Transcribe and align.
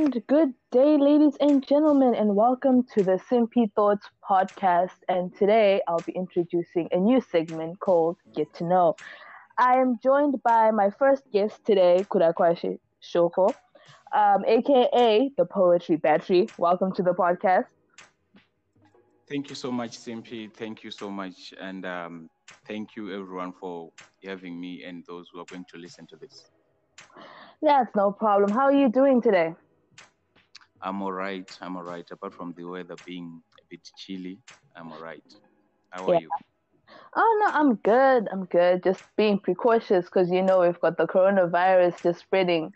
And 0.00 0.26
good 0.28 0.54
day, 0.72 0.96
ladies 0.96 1.36
and 1.40 1.62
gentlemen, 1.62 2.14
and 2.14 2.34
welcome 2.34 2.84
to 2.94 3.02
the 3.02 3.20
Simpy 3.30 3.70
Thoughts 3.74 4.08
podcast. 4.26 4.96
And 5.10 5.30
today 5.36 5.82
I'll 5.86 6.00
be 6.06 6.12
introducing 6.12 6.88
a 6.90 6.96
new 6.96 7.20
segment 7.20 7.80
called 7.80 8.16
Get 8.34 8.50
to 8.54 8.64
Know. 8.64 8.96
I 9.58 9.74
am 9.74 9.98
joined 10.02 10.42
by 10.42 10.70
my 10.70 10.88
first 10.88 11.24
guest 11.34 11.60
today, 11.66 12.06
Kudakwashe 12.08 12.78
Shoko, 13.02 13.52
um, 14.16 14.42
aka 14.46 15.30
the 15.36 15.44
Poetry 15.44 15.96
Battery. 15.96 16.48
Welcome 16.56 16.94
to 16.94 17.02
the 17.02 17.12
podcast. 17.12 17.66
Thank 19.28 19.50
you 19.50 19.54
so 19.54 19.70
much, 19.70 19.98
Simpy. 19.98 20.50
Thank 20.50 20.82
you 20.82 20.90
so 20.90 21.10
much. 21.10 21.52
And 21.60 21.84
um, 21.84 22.30
thank 22.66 22.96
you, 22.96 23.12
everyone, 23.12 23.52
for 23.52 23.90
having 24.24 24.58
me 24.58 24.82
and 24.82 25.04
those 25.06 25.28
who 25.30 25.40
are 25.40 25.46
going 25.50 25.66
to 25.70 25.76
listen 25.76 26.06
to 26.06 26.16
this. 26.16 26.46
That's 27.60 27.94
no 27.94 28.10
problem. 28.12 28.50
How 28.50 28.64
are 28.64 28.72
you 28.72 28.88
doing 28.88 29.20
today? 29.20 29.54
I'm 30.82 31.02
all 31.02 31.12
right. 31.12 31.48
I'm 31.60 31.76
all 31.76 31.82
right. 31.82 32.06
Apart 32.10 32.34
from 32.34 32.54
the 32.56 32.64
weather 32.64 32.96
being 33.04 33.42
a 33.60 33.64
bit 33.68 33.88
chilly, 33.96 34.38
I'm 34.74 34.92
all 34.92 35.00
right. 35.00 35.22
How 35.90 36.06
are 36.06 36.14
yeah. 36.14 36.20
you? 36.20 36.30
Oh 37.16 37.42
no, 37.44 37.52
I'm 37.52 37.74
good. 37.76 38.28
I'm 38.32 38.44
good. 38.46 38.82
Just 38.82 39.02
being 39.16 39.38
precautious 39.38 40.06
because 40.06 40.30
you 40.30 40.42
know 40.42 40.60
we've 40.60 40.80
got 40.80 40.96
the 40.96 41.06
coronavirus 41.06 42.02
just 42.02 42.20
spreading 42.20 42.72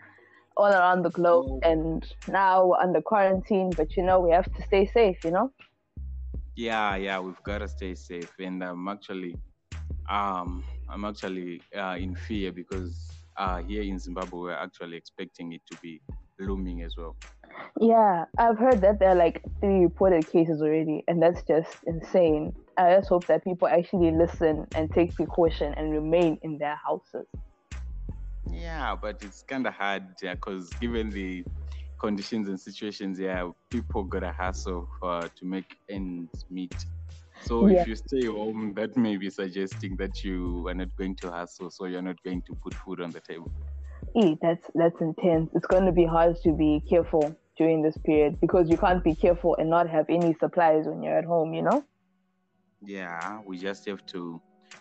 all 0.56 0.70
around 0.70 1.02
the 1.02 1.10
globe, 1.10 1.46
oh. 1.48 1.60
and 1.62 2.06
now 2.28 2.66
we're 2.66 2.78
under 2.78 3.00
quarantine. 3.00 3.70
But 3.76 3.96
you 3.96 4.02
know 4.02 4.20
we 4.20 4.30
have 4.32 4.52
to 4.52 4.62
stay 4.62 4.86
safe. 4.86 5.24
You 5.24 5.30
know. 5.30 5.52
Yeah, 6.56 6.96
yeah, 6.96 7.18
we've 7.18 7.42
got 7.42 7.58
to 7.58 7.68
stay 7.68 7.96
safe, 7.96 8.32
and 8.38 8.62
I'm 8.62 8.86
actually, 8.86 9.34
um, 10.08 10.62
I'm 10.88 11.04
actually 11.04 11.62
uh, 11.76 11.96
in 11.98 12.14
fear 12.14 12.52
because 12.52 13.10
uh, 13.36 13.60
here 13.62 13.82
in 13.82 13.98
Zimbabwe, 13.98 14.38
we're 14.38 14.52
actually 14.52 14.96
expecting 14.96 15.52
it 15.52 15.62
to 15.70 15.76
be 15.80 16.00
looming 16.38 16.82
as 16.82 16.96
well. 16.96 17.16
Yeah, 17.80 18.24
I've 18.38 18.58
heard 18.58 18.80
that 18.82 18.98
there 18.98 19.10
are 19.10 19.14
like 19.14 19.42
three 19.60 19.80
reported 19.80 20.26
cases 20.30 20.62
already, 20.62 21.04
and 21.08 21.22
that's 21.22 21.42
just 21.42 21.76
insane. 21.86 22.54
I 22.76 22.96
just 22.96 23.08
hope 23.08 23.26
that 23.26 23.44
people 23.44 23.68
actually 23.68 24.10
listen 24.10 24.66
and 24.74 24.90
take 24.92 25.14
precaution 25.14 25.74
and 25.74 25.92
remain 25.92 26.38
in 26.42 26.58
their 26.58 26.76
houses. 26.76 27.26
Yeah, 28.50 28.94
but 29.00 29.22
it's 29.22 29.42
kind 29.42 29.66
of 29.66 29.74
hard 29.74 30.04
because 30.20 30.70
yeah, 30.72 30.78
given 30.80 31.10
the 31.10 31.44
conditions 31.98 32.48
and 32.48 32.60
situations, 32.60 33.18
yeah, 33.18 33.50
people 33.70 34.04
gotta 34.04 34.32
hustle 34.32 34.88
uh, 35.02 35.28
to 35.36 35.44
make 35.44 35.76
ends 35.88 36.44
meet. 36.50 36.74
So 37.42 37.66
yeah. 37.66 37.82
if 37.82 37.88
you 37.88 37.96
stay 37.96 38.26
home, 38.26 38.72
that 38.74 38.96
may 38.96 39.16
be 39.16 39.30
suggesting 39.30 39.96
that 39.96 40.24
you 40.24 40.66
are 40.68 40.74
not 40.74 40.94
going 40.96 41.16
to 41.16 41.30
hustle, 41.30 41.70
so 41.70 41.86
you're 41.86 42.02
not 42.02 42.22
going 42.22 42.42
to 42.42 42.54
put 42.54 42.74
food 42.74 43.00
on 43.00 43.10
the 43.10 43.20
table. 43.20 43.50
E, 44.16 44.36
that's 44.40 44.64
that's 44.74 45.00
intense. 45.00 45.50
It's 45.54 45.66
going 45.66 45.86
to 45.86 45.92
be 45.92 46.04
hard 46.04 46.36
to 46.42 46.52
be 46.52 46.82
careful 46.88 47.36
during 47.56 47.82
this 47.82 47.96
period 47.98 48.40
because 48.40 48.68
you 48.68 48.76
can't 48.76 49.02
be 49.02 49.14
careful 49.14 49.56
and 49.56 49.68
not 49.68 49.88
have 49.88 50.06
any 50.08 50.34
supplies 50.34 50.86
when 50.86 51.02
you're 51.02 51.18
at 51.18 51.24
home. 51.24 51.52
You 51.54 51.62
know. 51.62 51.84
Yeah, 52.86 53.40
we 53.46 53.58
just 53.58 53.86
have 53.86 54.04
to, 54.06 54.40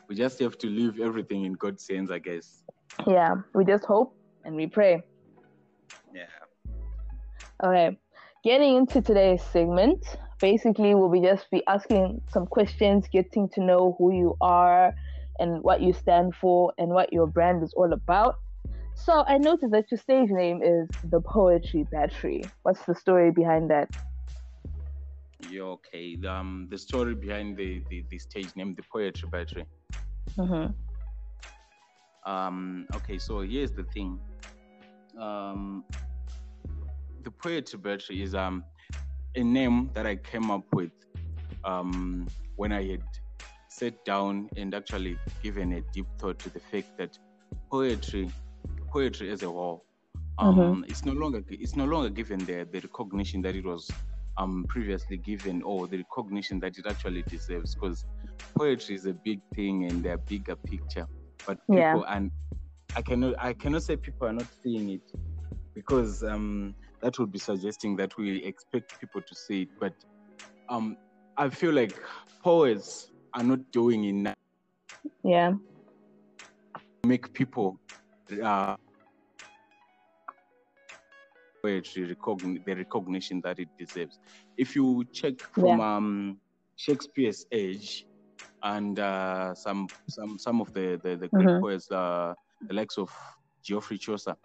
we 0.09 0.15
just 0.15 0.39
have 0.39 0.57
to 0.57 0.67
leave 0.67 0.99
everything 0.99 1.45
in 1.45 1.53
God's 1.53 1.87
hands, 1.87 2.11
I 2.11 2.19
guess. 2.19 2.63
Yeah, 3.07 3.35
we 3.53 3.63
just 3.63 3.85
hope 3.85 4.15
and 4.43 4.55
we 4.55 4.67
pray. 4.67 5.01
Yeah. 6.13 6.25
Okay, 7.63 7.97
getting 8.43 8.75
into 8.75 9.01
today's 9.01 9.41
segment, 9.41 10.17
basically 10.41 10.93
we'll 10.95 11.09
be 11.09 11.21
just 11.21 11.49
be 11.49 11.65
asking 11.67 12.21
some 12.29 12.45
questions, 12.45 13.07
getting 13.11 13.47
to 13.49 13.61
know 13.63 13.95
who 13.97 14.11
you 14.13 14.35
are 14.41 14.93
and 15.39 15.63
what 15.63 15.79
you 15.81 15.93
stand 15.93 16.35
for 16.35 16.73
and 16.77 16.89
what 16.89 17.13
your 17.13 17.25
brand 17.25 17.63
is 17.63 17.73
all 17.73 17.93
about. 17.93 18.35
So 19.03 19.25
I 19.27 19.37
noticed 19.37 19.73
that 19.73 19.91
your 19.91 19.97
stage 19.97 20.29
name 20.29 20.63
is 20.63 20.87
the 21.11 21.19
Poetry 21.19 21.85
Battery. 21.91 22.41
What's 22.61 22.85
the 22.85 22.95
story 22.95 23.31
behind 23.31 23.69
that? 23.69 23.89
Yeah, 25.49 25.63
okay. 25.77 26.17
Um, 26.25 26.67
the 26.71 26.77
story 26.77 27.13
behind 27.13 27.57
the, 27.57 27.83
the, 27.89 28.05
the 28.09 28.17
stage 28.17 28.55
name, 28.55 28.75
the 28.75 28.83
Poetry 28.89 29.27
Battery. 29.29 29.65
Mm-hmm. 30.37 30.71
Um, 32.31 32.87
okay, 32.95 33.17
so 33.17 33.41
here's 33.41 33.73
the 33.73 33.83
thing. 33.83 34.17
Um, 35.19 35.83
the 37.23 37.31
Poetry 37.31 37.79
Battery 37.79 38.21
is 38.23 38.33
um 38.33 38.63
a 39.35 39.43
name 39.43 39.89
that 39.95 40.05
I 40.05 40.15
came 40.15 40.49
up 40.49 40.63
with 40.71 40.91
um, 41.65 42.25
when 42.55 42.71
I 42.71 42.83
had 42.83 43.03
sat 43.67 44.05
down 44.05 44.49
and 44.55 44.73
actually 44.73 45.17
given 45.41 45.73
a 45.73 45.81
deep 45.91 46.05
thought 46.19 46.39
to 46.39 46.49
the 46.49 46.61
fact 46.61 46.97
that 46.97 47.17
poetry, 47.69 48.31
poetry 48.93 49.31
as 49.31 49.41
a 49.43 49.51
whole, 49.57 49.83
um, 50.37 50.55
mm-hmm. 50.55 50.83
it's 50.91 51.03
no 51.03 51.13
longer 51.13 51.43
it's 51.49 51.75
no 51.75 51.85
longer 51.85 52.09
given 52.09 52.39
the 52.45 52.57
the 52.71 52.79
recognition 52.87 53.41
that 53.41 53.55
it 53.55 53.65
was 53.65 53.89
um, 54.37 54.65
previously 54.67 55.17
given 55.17 55.61
or 55.63 55.87
the 55.87 55.97
recognition 55.97 56.59
that 56.59 56.77
it 56.77 56.85
actually 56.87 57.23
deserves 57.23 57.75
because 57.75 58.05
poetry 58.57 58.95
is 58.95 59.05
a 59.05 59.13
big 59.13 59.39
thing 59.55 59.85
and 59.85 60.05
a 60.07 60.17
bigger 60.17 60.55
picture 60.55 61.07
but 61.45 61.59
people 61.67 61.77
yeah. 61.77 62.15
and 62.15 62.31
i 62.95 63.01
cannot 63.01 63.35
i 63.37 63.53
cannot 63.53 63.83
say 63.83 63.95
people 63.95 64.27
are 64.27 64.33
not 64.33 64.47
seeing 64.63 64.89
it 64.89 65.13
because 65.75 66.23
um, 66.23 66.73
that 67.03 67.19
would 67.19 67.31
be 67.31 67.39
suggesting 67.39 67.95
that 67.97 68.17
we 68.17 68.43
expect 68.43 68.99
people 68.99 69.21
to 69.21 69.35
see 69.35 69.63
it. 69.63 69.69
But 69.79 69.93
um, 70.69 70.97
I 71.37 71.49
feel 71.49 71.73
like 71.73 71.99
poets 72.41 73.11
are 73.33 73.43
not 73.43 73.59
doing 73.71 74.03
enough. 74.05 74.35
Yeah. 75.23 75.53
Make 77.05 77.33
people 77.33 77.79
uh, 78.41 78.77
poetry 81.63 82.03
recognize 82.05 82.59
the 82.65 82.75
recognition 82.75 83.41
that 83.41 83.57
it 83.59 83.69
deserves. 83.79 84.19
If 84.57 84.75
you 84.75 85.05
check 85.11 85.39
from 85.39 85.79
yeah. 85.79 85.95
um, 85.95 86.37
Shakespeare's 86.75 87.45
age 87.51 88.05
and 88.61 88.99
uh, 88.99 89.55
some 89.55 89.87
some 90.09 90.37
some 90.37 90.61
of 90.61 90.73
the 90.73 90.99
the, 91.03 91.15
the 91.15 91.27
great 91.29 91.47
mm-hmm. 91.47 91.61
poets, 91.61 91.89
uh, 91.91 92.33
the 92.67 92.73
likes 92.73 92.97
of 92.97 93.09
Geoffrey 93.63 93.97
Chaucer, 93.97 94.35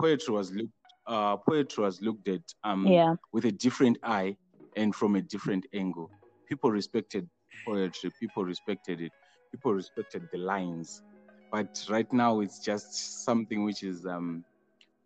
poetry 0.00 0.34
was 0.34 0.50
looked 0.52 0.72
uh, 1.06 1.36
poetry 1.36 1.84
was 1.84 2.00
looked 2.00 2.28
at 2.28 2.42
um, 2.64 2.86
yeah. 2.86 3.14
with 3.32 3.44
a 3.44 3.52
different 3.52 3.98
eye 4.02 4.36
and 4.76 4.94
from 4.94 5.16
a 5.16 5.22
different 5.22 5.66
angle. 5.74 6.10
People 6.48 6.70
respected 6.70 7.28
poetry, 7.66 8.10
people 8.20 8.44
respected 8.44 9.00
it, 9.00 9.12
people 9.52 9.74
respected 9.74 10.28
the 10.32 10.38
lines. 10.38 11.02
But 11.50 11.82
right 11.88 12.10
now, 12.12 12.40
it's 12.40 12.58
just 12.58 13.24
something 13.24 13.64
which 13.64 13.82
is, 13.82 14.04
um, 14.04 14.44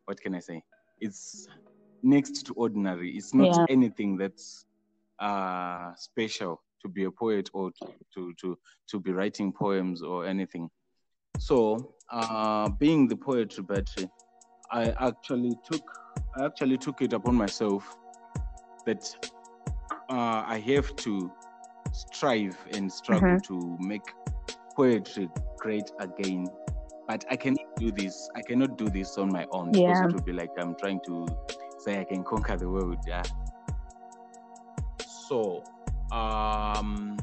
what 0.06 0.20
can 0.20 0.34
I 0.34 0.40
say? 0.40 0.64
It's 1.02 1.48
next 2.02 2.46
to 2.46 2.52
ordinary. 2.54 3.10
It's 3.10 3.34
not 3.34 3.56
yeah. 3.56 3.66
anything 3.68 4.16
that's 4.16 4.66
uh, 5.18 5.92
special 5.96 6.62
to 6.80 6.88
be 6.88 7.04
a 7.04 7.10
poet 7.10 7.50
or 7.52 7.70
to, 7.70 7.86
to, 8.14 8.32
to, 8.40 8.58
to 8.90 9.00
be 9.00 9.12
writing 9.12 9.52
poems 9.52 10.02
or 10.02 10.26
anything. 10.26 10.70
So, 11.38 11.94
uh, 12.10 12.68
being 12.68 13.08
the 13.08 13.16
poetry 13.16 13.64
battery, 13.64 14.08
I 14.70 14.94
actually 15.00 15.54
took 15.70 15.82
I 16.36 16.44
actually 16.46 16.78
took 16.78 17.02
it 17.02 17.12
upon 17.12 17.34
myself 17.34 17.96
that 18.86 19.04
uh, 20.08 20.42
I 20.46 20.62
have 20.66 20.94
to 20.96 21.30
strive 21.92 22.56
and 22.72 22.90
struggle 22.90 23.36
mm-hmm. 23.36 23.54
to 23.54 23.76
make 23.80 24.02
poetry 24.74 25.28
great 25.58 25.90
again. 25.98 26.46
But 27.06 27.24
I 27.30 27.36
cannot 27.36 27.61
do 27.76 27.90
this. 27.90 28.28
I 28.34 28.42
cannot 28.42 28.76
do 28.78 28.88
this 28.88 29.18
on 29.18 29.32
my 29.32 29.46
own 29.50 29.72
yeah. 29.74 29.88
because 29.88 30.00
it 30.00 30.14
would 30.14 30.24
be 30.24 30.32
like 30.32 30.50
I'm 30.58 30.74
trying 30.74 31.00
to 31.06 31.26
say 31.78 32.00
I 32.00 32.04
can 32.04 32.24
conquer 32.24 32.56
the 32.56 32.68
world. 32.68 32.98
Yeah. 33.06 33.22
So, 35.28 35.64
um, 36.10 37.18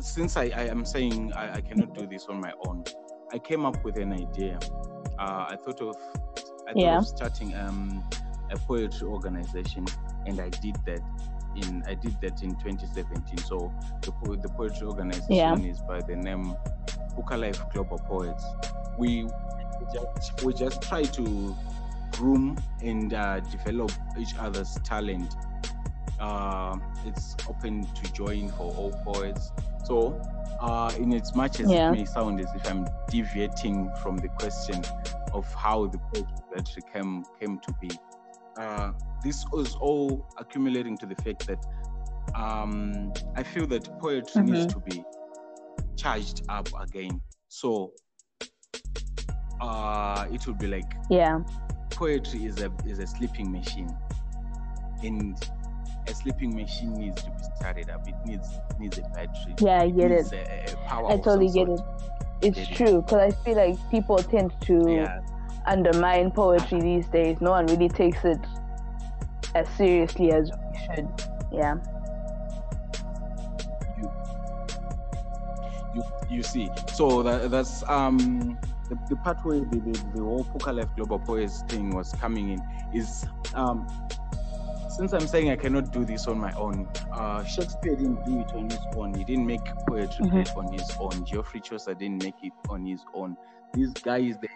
since 0.00 0.36
I, 0.36 0.44
I 0.54 0.64
am 0.64 0.84
saying 0.84 1.32
I, 1.34 1.54
I 1.54 1.60
cannot 1.60 1.94
do 1.94 2.06
this 2.06 2.26
on 2.26 2.40
my 2.40 2.52
own, 2.66 2.84
I 3.32 3.38
came 3.38 3.64
up 3.64 3.84
with 3.84 3.98
an 3.98 4.12
idea 4.12 4.58
uh, 5.18 5.46
I 5.48 5.56
thought 5.56 5.80
of 5.80 5.96
I 6.68 6.72
thought 6.72 6.76
yeah. 6.76 6.98
of 6.98 7.06
starting 7.06 7.54
um, 7.54 8.04
a 8.50 8.58
poetry 8.58 9.06
organization, 9.08 9.86
and 10.26 10.40
I 10.40 10.48
did 10.48 10.76
that 10.86 11.00
in 11.56 11.82
I 11.86 11.94
did 11.94 12.20
that 12.20 12.42
in 12.42 12.54
2017. 12.56 13.38
So 13.38 13.72
the 14.02 14.12
the 14.36 14.48
poetry 14.48 14.86
organization 14.86 15.34
yeah. 15.34 15.56
is 15.56 15.80
by 15.80 16.00
the 16.00 16.16
name 16.16 16.54
Puka 17.18 17.36
Life 17.36 17.60
Global 17.72 17.98
Poets. 17.98 18.44
We 18.96 19.26
just 19.92 20.44
we 20.44 20.54
just 20.54 20.82
try 20.82 21.02
to 21.02 21.56
groom 22.12 22.56
and 22.80 23.12
uh, 23.12 23.40
develop 23.40 23.90
each 24.16 24.36
other's 24.38 24.78
talent. 24.84 25.34
Uh, 26.20 26.76
it's 27.04 27.36
open 27.48 27.86
to 27.94 28.12
join 28.12 28.48
for 28.50 28.72
all 28.76 28.92
poets. 29.04 29.52
So 29.84 30.20
uh, 30.60 30.92
in 30.96 31.12
as 31.12 31.34
much 31.34 31.58
as 31.60 31.70
yeah. 31.70 31.88
it 31.88 31.92
may 31.92 32.04
sound 32.04 32.40
as 32.40 32.48
if 32.54 32.70
I'm 32.70 32.86
deviating 33.08 33.90
from 34.00 34.16
the 34.16 34.28
question 34.28 34.84
of 35.32 35.52
how 35.54 35.86
the 35.86 35.98
poetry 35.98 36.82
came 36.92 37.24
came 37.40 37.58
to 37.58 37.72
be, 37.80 37.90
uh, 38.56 38.92
this 39.24 39.44
was 39.50 39.74
all 39.76 40.24
accumulating 40.36 40.96
to 40.98 41.06
the 41.06 41.16
fact 41.16 41.48
that 41.48 41.66
um, 42.36 43.12
I 43.34 43.42
feel 43.42 43.66
that 43.68 43.98
poetry 43.98 44.42
mm-hmm. 44.42 44.52
needs 44.52 44.72
to 44.72 44.80
be 44.80 45.04
charged 45.98 46.42
up 46.48 46.68
again. 46.80 47.20
So 47.48 47.92
uh, 49.60 50.26
it 50.32 50.46
would 50.46 50.58
be 50.58 50.68
like 50.68 50.90
yeah 51.10 51.40
poetry 51.98 52.44
is 52.44 52.60
a 52.62 52.72
is 52.86 53.00
a 53.00 53.06
sleeping 53.06 53.50
machine, 53.50 53.94
and 55.02 55.36
a 56.06 56.14
sleeping 56.14 56.54
machine 56.54 56.94
needs 56.94 57.22
to 57.22 57.30
be 57.30 57.44
started 57.56 57.90
up. 57.90 58.06
It 58.06 58.14
needs 58.24 58.48
needs 58.78 58.98
a 58.98 59.02
battery. 59.02 59.54
Yeah, 59.60 59.82
I 59.82 59.90
get 59.90 60.10
it. 60.10 60.32
A, 60.32 60.72
a 60.72 60.76
power 60.86 61.10
I 61.10 61.16
totally 61.16 61.50
get 61.50 61.68
it. 61.68 61.80
It's 62.40 62.56
get 62.56 62.76
true 62.76 63.02
because 63.02 63.32
I 63.32 63.44
feel 63.44 63.56
like 63.56 63.76
people 63.90 64.16
tend 64.18 64.54
to 64.62 64.84
yeah. 64.88 65.20
undermine 65.66 66.30
poetry 66.30 66.80
these 66.80 67.06
days. 67.08 67.40
No 67.40 67.50
one 67.50 67.66
really 67.66 67.88
takes 67.88 68.24
it 68.24 68.40
as 69.54 69.68
seriously 69.76 70.30
as 70.30 70.50
we 70.50 70.78
should. 70.94 71.08
Yeah. 71.52 71.74
You, 75.98 76.36
you 76.36 76.42
see, 76.42 76.70
so 76.94 77.22
that, 77.22 77.50
that's 77.50 77.82
um 77.88 78.58
the, 78.88 78.98
the 79.08 79.16
part 79.16 79.38
where 79.44 79.60
the, 79.60 79.78
the, 79.78 79.92
the 80.14 80.22
whole 80.22 80.44
Phuka 80.44 80.74
Life 80.74 80.88
Global 80.96 81.18
Poets 81.18 81.62
thing 81.68 81.94
was 81.94 82.12
coming 82.12 82.50
in 82.50 82.62
is 82.94 83.26
um 83.54 83.86
since 84.88 85.12
I'm 85.12 85.28
saying 85.28 85.50
I 85.50 85.56
cannot 85.56 85.92
do 85.92 86.04
this 86.04 86.26
on 86.26 86.40
my 86.40 86.52
own, 86.54 86.88
uh, 87.12 87.44
Shakespeare 87.44 87.94
didn't 87.94 88.24
do 88.26 88.40
it 88.40 88.50
on 88.52 88.68
his 88.68 88.80
own. 88.96 89.14
He 89.14 89.22
didn't 89.22 89.46
make 89.46 89.64
poetry 89.86 90.26
mm-hmm. 90.26 90.58
on 90.58 90.72
his 90.72 90.90
own. 90.98 91.24
Geoffrey 91.24 91.60
Chaucer 91.60 91.94
didn't 91.94 92.20
make 92.24 92.34
it 92.42 92.52
on 92.68 92.84
his 92.84 93.04
own. 93.14 93.36
These 93.74 93.92
guys, 93.92 94.34
they 94.40 94.48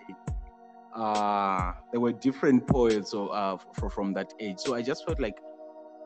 uh, 0.94 1.72
there 1.90 2.00
were 2.00 2.12
different 2.12 2.66
poets 2.66 3.14
or, 3.14 3.34
uh, 3.34 3.56
for, 3.72 3.88
from 3.88 4.12
that 4.14 4.32
age. 4.40 4.58
So 4.58 4.74
I 4.74 4.82
just 4.82 5.06
felt 5.06 5.20
like 5.20 5.38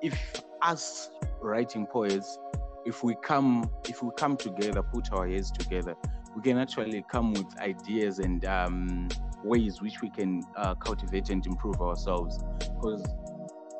if 0.02 0.42
us 0.60 1.10
writing 1.40 1.86
poets, 1.86 2.38
if 2.86 3.02
we 3.02 3.16
come, 3.16 3.68
if 3.88 4.02
we 4.02 4.10
come 4.16 4.36
together, 4.36 4.82
put 4.82 5.12
our 5.12 5.26
heads 5.26 5.50
together, 5.50 5.94
we 6.34 6.42
can 6.42 6.56
actually 6.56 7.04
come 7.10 7.32
with 7.32 7.58
ideas 7.58 8.20
and 8.20 8.44
um, 8.44 9.08
ways 9.42 9.82
which 9.82 10.00
we 10.00 10.08
can 10.08 10.42
uh, 10.56 10.74
cultivate 10.76 11.28
and 11.30 11.44
improve 11.46 11.80
ourselves. 11.82 12.38
Because 12.60 13.04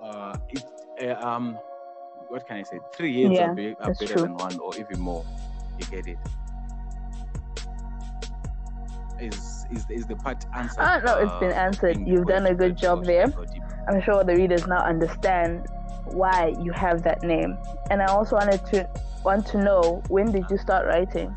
uh, 0.03 0.37
it, 0.49 0.65
uh, 1.03 1.25
um, 1.25 1.57
what 2.29 2.47
can 2.49 2.57
I 2.57 2.63
say? 2.65 2.79
Three 2.95 3.13
years 3.13 3.33
yeah, 3.35 3.51
are, 3.51 3.55
be, 3.55 3.75
are 3.81 3.95
better 3.95 4.07
true. 4.07 4.23
than 4.23 4.35
one, 4.35 4.59
or 4.59 4.77
even 4.77 4.99
more. 4.99 5.25
You 5.79 5.87
get 5.87 6.09
it? 6.09 6.19
Is 9.21 9.67
is 9.71 9.87
is 9.89 10.07
the 10.07 10.17
part 10.17 10.45
answered? 10.55 10.81
Ah, 10.81 11.01
no, 11.05 11.19
it's 11.19 11.33
been 11.41 11.53
uh, 11.53 11.55
answered. 11.55 12.07
You've 12.07 12.27
done 12.27 12.47
a 12.47 12.55
good 12.55 12.77
job 12.77 13.05
there. 13.05 13.33
I'm 13.89 14.03
sure 14.03 14.25
the 14.25 14.35
readers 14.35 14.67
now 14.67 14.81
understand 14.85 15.69
why 16.07 16.55
you 16.61 16.73
have 16.73 17.03
that 17.03 17.23
name. 17.23 17.57
And 17.91 18.03
I 18.03 18.07
also 18.07 18.37
wanted 18.37 18.65
to 18.67 18.89
want 19.25 19.47
to 19.49 19.59
know 19.59 20.03
when 20.09 20.31
did 20.31 20.51
you 20.51 20.59
start 20.59 20.87
writing? 20.87 21.37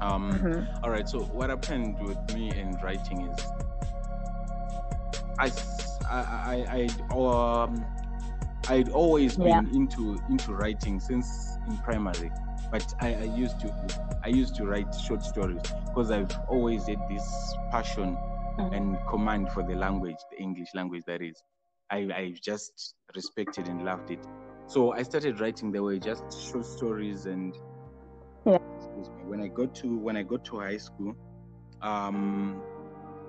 Um, 0.00 0.32
mm-hmm. 0.32 0.84
all 0.84 0.90
right. 0.90 1.08
So 1.08 1.20
what 1.24 1.50
happened 1.50 1.98
with 2.00 2.18
me 2.34 2.50
and 2.50 2.82
writing 2.82 3.28
is, 3.28 3.44
I, 5.38 5.50
I, 6.10 6.88
I, 7.10 7.14
um, 7.14 7.84
I'd 8.68 8.88
always 8.90 9.36
yeah. 9.36 9.60
been 9.60 9.74
into 9.74 10.20
into 10.28 10.54
writing 10.54 11.00
since 11.00 11.58
in 11.68 11.76
primary, 11.78 12.30
but 12.70 12.94
I, 13.00 13.14
I 13.14 13.24
used 13.24 13.60
to 13.60 13.74
I 14.24 14.28
used 14.28 14.54
to 14.56 14.64
write 14.64 14.94
short 14.94 15.22
stories 15.22 15.62
because 15.86 16.10
I've 16.10 16.30
always 16.48 16.86
had 16.86 17.00
this 17.08 17.54
passion. 17.70 18.16
And 18.72 18.98
command 19.08 19.50
for 19.52 19.62
the 19.62 19.74
language, 19.74 20.16
the 20.30 20.38
English 20.38 20.68
language 20.74 21.04
that 21.06 21.22
is. 21.22 21.42
I, 21.90 21.98
I 22.14 22.34
just 22.40 22.94
respected 23.16 23.66
and 23.66 23.84
loved 23.84 24.10
it. 24.10 24.24
So 24.66 24.92
I 24.92 25.02
started 25.02 25.40
writing. 25.40 25.72
There 25.72 25.82
were 25.82 25.98
just 25.98 26.24
short 26.40 26.64
stories 26.64 27.26
and 27.26 27.56
yeah 28.46 28.58
excuse 28.76 29.08
me, 29.10 29.24
when 29.24 29.40
I 29.40 29.48
got 29.48 29.74
to 29.76 29.98
when 29.98 30.16
I 30.16 30.22
got 30.22 30.44
to 30.46 30.60
high 30.60 30.76
school, 30.76 31.16
um, 31.82 32.62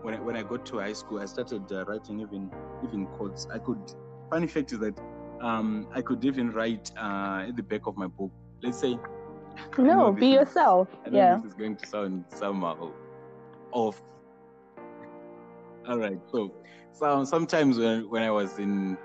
when 0.01 0.16
I, 0.16 0.19
when 0.19 0.36
I 0.36 0.44
got 0.44 0.66
to 0.68 0.80
high 0.80 0.94
school, 0.94 1.19
I 1.19 1.25
started 1.25 1.72
uh, 1.72 1.86
writing 1.86 2.19
even 2.19 2.51
even 2.84 3.07
quotes. 3.07 3.48
I 3.54 3.57
could. 3.60 3.80
Funny 4.30 4.48
fact 4.48 4.72
is 4.72 4.80
that 4.80 4.98
um, 5.42 5.88
I 5.94 6.01
could 6.01 6.24
even 6.24 6.51
write 6.51 6.92
uh, 6.98 7.45
at 7.48 7.56
the 7.56 7.63
back 7.63 7.88
of 7.88 7.98
my 7.98 8.07
book. 8.07 8.31
Let's 8.62 8.80
say. 8.80 8.98
No, 9.77 10.12
be 10.12 10.27
yourself. 10.27 10.88
yeah. 11.12 11.36
This 11.36 11.45
is 11.45 11.54
going 11.54 11.75
to 11.75 11.86
sound 11.86 12.25
somehow 12.30 12.92
off. 13.72 14.01
All 15.88 15.98
right. 15.98 16.19
So, 16.31 16.54
so 16.94 17.24
sometimes 17.24 17.78
when 17.78 18.10
when 18.10 18.24
I 18.24 18.31
was 18.31 18.60
in, 18.60 18.98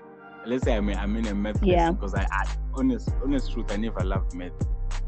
let's 0.45 0.63
say 0.63 0.75
I'm 0.75 0.89
in, 0.89 0.97
I'm 0.97 1.15
in 1.17 1.27
a 1.27 1.35
math 1.35 1.61
yeah. 1.63 1.91
because 1.91 2.13
I, 2.13 2.27
I 2.31 2.45
honest 2.73 3.09
honest 3.23 3.51
truth 3.51 3.71
I 3.71 3.77
never 3.77 4.03
loved 4.03 4.35
math 4.35 4.51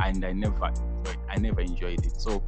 and 0.03 0.25
I 0.25 0.31
never 0.31 0.71
I 1.29 1.37
never 1.37 1.61
enjoyed 1.61 2.05
it. 2.05 2.19
So 2.19 2.43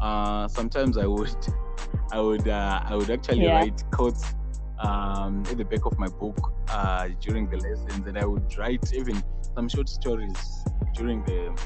uh, 0.00 0.48
sometimes 0.48 0.98
I 0.98 1.06
would 1.06 1.36
I 2.12 2.20
would 2.20 2.48
uh, 2.48 2.82
I 2.84 2.96
would 2.96 3.10
actually 3.10 3.44
yeah. 3.44 3.60
write 3.60 3.82
quotes 3.92 4.34
um, 4.80 5.42
at 5.50 5.56
the 5.56 5.64
back 5.64 5.84
of 5.86 5.98
my 5.98 6.08
book 6.08 6.52
uh, 6.68 7.08
during 7.20 7.48
the 7.48 7.56
lessons, 7.56 8.06
and 8.06 8.18
I 8.18 8.24
would 8.24 8.56
write 8.58 8.92
even 8.92 9.22
some 9.54 9.68
short 9.68 9.88
stories 9.88 10.64
during 10.94 11.24
the. 11.24 11.56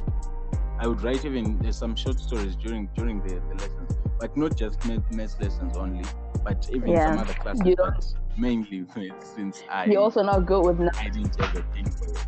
I 0.80 0.86
would 0.86 1.02
write 1.02 1.24
even 1.24 1.72
some 1.72 1.96
short 1.96 2.20
stories 2.20 2.54
during 2.56 2.88
during 2.94 3.20
the, 3.22 3.40
the 3.48 3.54
lessons, 3.54 3.98
but 4.20 4.36
not 4.36 4.56
just 4.56 4.84
math, 4.86 5.10
math 5.12 5.40
lessons 5.40 5.76
only, 5.76 6.04
but 6.48 6.70
even 6.72 6.88
yeah. 6.88 7.10
some 7.10 7.18
other 7.18 7.34
classes. 7.34 7.74
But 7.76 8.14
mainly 8.38 8.86
since 9.36 9.62
I. 9.70 9.86
You're 9.86 10.00
also 10.00 10.22
not 10.22 10.46
good 10.46 10.64
with. 10.64 10.78
Numbers. 10.78 10.98
I 10.98 11.08
didn't 11.08 11.40
have 11.40 11.56
a 11.56 11.62
thing 11.74 11.90
for 11.90 12.08
it. 12.08 12.26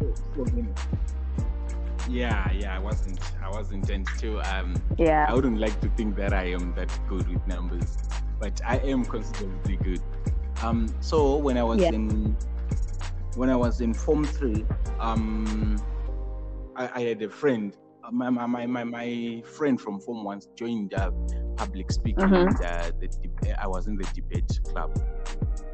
So, 0.00 0.44
so, 0.44 0.66
yeah, 2.08 2.50
yeah, 2.52 2.76
I 2.76 2.78
wasn't. 2.78 3.20
I 3.42 3.50
wasn't 3.50 3.90
until 3.90 4.40
um. 4.40 4.74
Yeah. 4.98 5.26
I 5.28 5.34
wouldn't 5.34 5.58
like 5.58 5.78
to 5.80 5.88
think 5.90 6.16
that 6.16 6.32
I 6.32 6.44
am 6.52 6.74
that 6.74 6.90
good 7.08 7.28
with 7.28 7.46
numbers, 7.46 7.98
but 8.40 8.60
I 8.64 8.78
am 8.78 9.04
considerably 9.04 9.76
good. 9.76 10.02
Um. 10.62 10.94
So 11.00 11.36
when 11.36 11.58
I 11.58 11.62
was 11.62 11.80
yeah. 11.80 11.92
in, 11.92 12.36
when 13.36 13.50
I 13.50 13.56
was 13.56 13.80
in 13.80 13.92
Form 13.94 14.24
Three, 14.24 14.64
um, 15.00 15.76
I, 16.76 16.88
I 16.94 17.00
had 17.02 17.22
a 17.22 17.28
friend. 17.28 17.76
My, 18.12 18.28
my, 18.28 18.66
my, 18.66 18.84
my 18.84 19.42
friend 19.56 19.80
from 19.80 19.98
Form 19.98 20.24
One 20.24 20.42
joined 20.56 20.92
uh, 20.92 21.10
public 21.56 21.90
speaking. 21.90 22.24
Mm-hmm. 22.24 22.34
And, 22.34 22.56
uh, 22.64 22.90
the, 23.00 23.62
I 23.62 23.66
was 23.66 23.86
in 23.86 23.96
the 23.96 24.04
debate 24.14 24.60
club. 24.64 24.90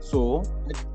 So 0.00 0.42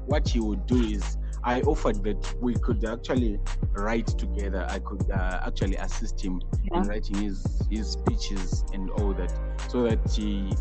what 0.06 0.28
he 0.28 0.40
would 0.40 0.66
do 0.66 0.82
is 0.82 1.18
I 1.44 1.62
offered 1.62 2.04
that 2.04 2.36
we 2.42 2.56
could 2.56 2.84
actually 2.86 3.40
write 3.74 4.08
together. 4.08 4.66
I 4.68 4.80
could 4.80 5.10
uh, 5.12 5.42
actually 5.46 5.76
assist 5.76 6.20
him 6.20 6.42
yeah. 6.64 6.80
in 6.80 6.88
writing 6.88 7.18
his 7.18 7.46
his 7.70 7.92
speeches 7.92 8.66
and 8.74 8.90
all 8.90 9.14
that, 9.14 9.32
so 9.70 9.84
that 9.84 10.12
he 10.12 10.52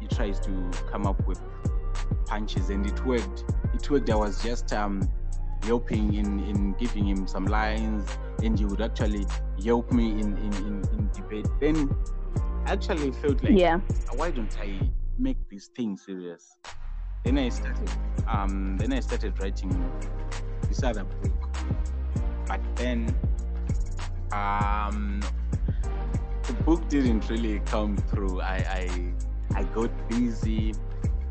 he 0.00 0.06
tries 0.06 0.38
to 0.40 0.70
come 0.90 1.04
up 1.06 1.26
with 1.26 1.40
punches, 2.26 2.70
and 2.70 2.86
it 2.86 3.04
worked. 3.04 3.44
It 3.74 3.90
worked. 3.90 4.08
I 4.08 4.14
was 4.14 4.40
just 4.42 4.72
um, 4.72 5.02
helping 5.64 6.14
in 6.14 6.38
in 6.46 6.74
giving 6.78 7.06
him 7.08 7.26
some 7.26 7.46
lines, 7.46 8.06
and 8.40 8.56
he 8.56 8.64
would 8.66 8.82
actually 8.82 9.26
help 9.64 9.90
me 9.90 10.12
in 10.12 10.38
in, 10.38 10.52
in, 10.54 10.84
in 10.92 11.10
debate. 11.12 11.48
Then 11.60 11.90
actually 12.66 13.12
felt 13.12 13.42
like, 13.42 13.56
yeah, 13.56 13.78
why 14.14 14.30
don't 14.30 14.56
I 14.60 14.90
make 15.18 15.38
this 15.50 15.68
thing 15.68 15.96
serious? 15.96 16.58
Then 17.24 17.38
I 17.38 17.48
started 17.48 17.90
um 18.26 18.76
then 18.78 18.92
I 18.92 19.00
started 19.00 19.38
writing 19.40 19.70
this 20.68 20.82
other 20.82 21.04
book. 21.04 21.48
But 22.46 22.60
then 22.76 23.14
um 24.32 25.20
the 26.42 26.52
book 26.64 26.86
didn't 26.88 27.28
really 27.30 27.60
come 27.60 27.96
through. 27.96 28.40
I 28.40 28.56
I, 29.54 29.60
I 29.60 29.62
got 29.64 29.90
busy. 30.08 30.74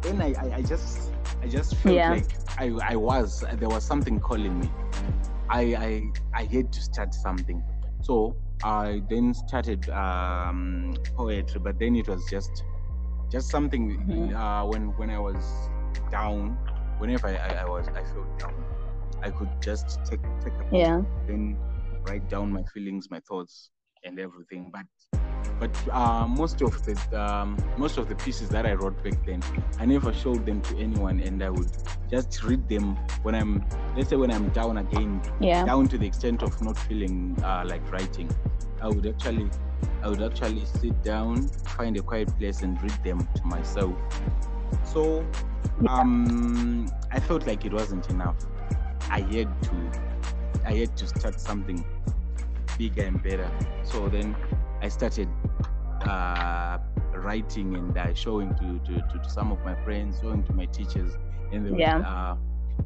Then 0.01 0.21
I, 0.21 0.33
I, 0.37 0.55
I 0.55 0.61
just 0.61 1.11
I 1.41 1.47
just 1.47 1.75
felt 1.75 1.95
yeah. 1.95 2.11
like 2.11 2.27
I, 2.57 2.71
I 2.83 2.95
was 2.95 3.43
there 3.57 3.69
was 3.69 3.83
something 3.83 4.19
calling 4.19 4.59
me. 4.59 4.69
I, 5.49 5.61
I 5.61 6.41
I 6.41 6.43
had 6.45 6.71
to 6.71 6.81
start 6.81 7.13
something. 7.13 7.61
So 8.01 8.35
I 8.63 9.01
then 9.09 9.33
started 9.33 9.89
um, 9.89 10.95
poetry, 11.15 11.59
but 11.59 11.79
then 11.79 11.95
it 11.95 12.07
was 12.07 12.25
just 12.29 12.63
just 13.29 13.49
something 13.49 13.97
mm-hmm. 13.97 14.35
uh, 14.35 14.65
when 14.65 14.95
when 14.97 15.09
I 15.09 15.19
was 15.19 15.43
down, 16.11 16.57
whenever 16.97 17.27
I, 17.27 17.35
I, 17.35 17.49
I 17.63 17.65
was 17.65 17.87
I 17.89 18.03
felt 18.03 18.39
down, 18.39 18.53
I 19.21 19.31
could 19.31 19.49
just 19.61 19.99
take 20.05 20.21
take 20.43 20.53
a 20.53 20.65
yeah. 20.71 21.01
then 21.27 21.57
write 22.07 22.29
down 22.29 22.51
my 22.51 22.63
feelings, 22.73 23.09
my 23.09 23.19
thoughts, 23.27 23.69
and 24.03 24.19
everything. 24.19 24.69
But 24.71 24.85
but 25.59 25.75
uh, 25.91 26.27
most 26.27 26.61
of 26.61 26.83
the 26.85 26.95
um, 27.19 27.57
most 27.77 27.97
of 27.97 28.09
the 28.09 28.15
pieces 28.15 28.49
that 28.49 28.65
I 28.65 28.73
wrote 28.73 29.01
back 29.03 29.25
then, 29.25 29.41
I 29.79 29.85
never 29.85 30.11
showed 30.11 30.45
them 30.45 30.61
to 30.63 30.77
anyone, 30.77 31.19
and 31.21 31.41
I 31.43 31.49
would 31.49 31.71
just 32.09 32.43
read 32.43 32.67
them 32.67 32.97
when 33.21 33.33
I'm 33.33 33.63
let's 33.95 34.09
say 34.09 34.17
when 34.17 34.31
I'm 34.31 34.49
down 34.49 34.77
again, 34.77 35.21
yeah. 35.39 35.63
down 35.65 35.87
to 35.87 35.97
the 35.97 36.05
extent 36.05 36.43
of 36.43 36.61
not 36.61 36.77
feeling 36.77 37.37
uh, 37.43 37.63
like 37.65 37.89
writing. 37.91 38.29
I 38.81 38.89
would 38.89 39.05
actually 39.05 39.49
I 40.01 40.09
would 40.09 40.21
actually 40.21 40.65
sit 40.65 41.01
down, 41.03 41.47
find 41.77 41.95
a 41.97 42.01
quiet 42.01 42.37
place, 42.37 42.61
and 42.61 42.81
read 42.81 42.97
them 43.03 43.25
to 43.35 43.43
myself. 43.45 43.95
So 44.83 45.25
um, 45.87 46.91
I 47.11 47.19
felt 47.19 47.47
like 47.47 47.63
it 47.63 47.71
wasn't 47.71 48.09
enough. 48.09 48.35
I 49.09 49.21
had 49.21 49.63
to, 49.63 49.91
I 50.65 50.73
had 50.73 50.97
to 50.97 51.07
start 51.07 51.39
something 51.39 51.85
bigger 52.77 53.03
and 53.03 53.21
better. 53.23 53.49
So 53.83 54.09
then 54.09 54.35
I 54.83 54.89
started 54.89 55.29
uh, 56.01 56.77
writing 57.15 57.73
and 57.75 57.97
uh, 57.97 58.13
showing 58.13 58.53
to, 58.55 58.79
to, 58.85 59.01
to, 59.17 59.29
some 59.29 59.49
of 59.49 59.63
my 59.63 59.81
friends, 59.85 60.17
showing 60.21 60.43
to 60.43 60.51
my 60.51 60.65
teachers, 60.65 61.13
and 61.53 61.65
they 61.65 61.79
yeah. 61.79 61.99
were, 61.99 62.05
uh, 62.05 62.35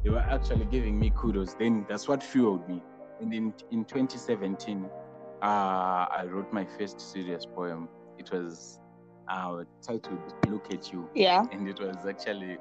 they 0.04 0.10
were 0.10 0.20
actually 0.20 0.66
giving 0.66 0.96
me 0.96 1.10
kudos. 1.16 1.54
Then 1.54 1.84
that's 1.88 2.06
what 2.06 2.22
fueled 2.22 2.68
me. 2.68 2.80
And 3.20 3.34
in 3.34 3.52
in 3.72 3.84
2017, 3.84 4.84
uh, 4.84 5.44
I 5.44 6.24
wrote 6.30 6.52
my 6.52 6.64
first 6.78 7.00
serious 7.00 7.44
poem. 7.44 7.88
It 8.16 8.30
was 8.30 8.78
uh, 9.28 9.64
titled 9.82 10.20
"Look 10.46 10.72
at 10.72 10.92
You." 10.92 11.10
Yeah. 11.16 11.46
And 11.50 11.68
it 11.68 11.80
was 11.80 12.06
actually 12.08 12.58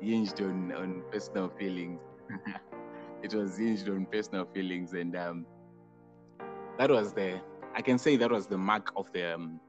hinged 0.00 0.40
on 0.40 0.70
on 0.70 1.02
personal 1.10 1.48
feelings. 1.58 2.00
it 3.24 3.34
was 3.34 3.58
hinged 3.58 3.88
on 3.88 4.06
personal 4.06 4.44
feelings, 4.54 4.92
and 4.92 5.16
um, 5.16 5.44
that 6.78 6.88
was 6.88 7.12
the 7.12 7.40
I 7.74 7.82
can 7.82 7.98
say 7.98 8.16
that 8.16 8.30
was 8.30 8.46
the 8.46 8.58
mark 8.58 8.92
of 8.96 9.12
the 9.12 9.34
um, 9.34 9.60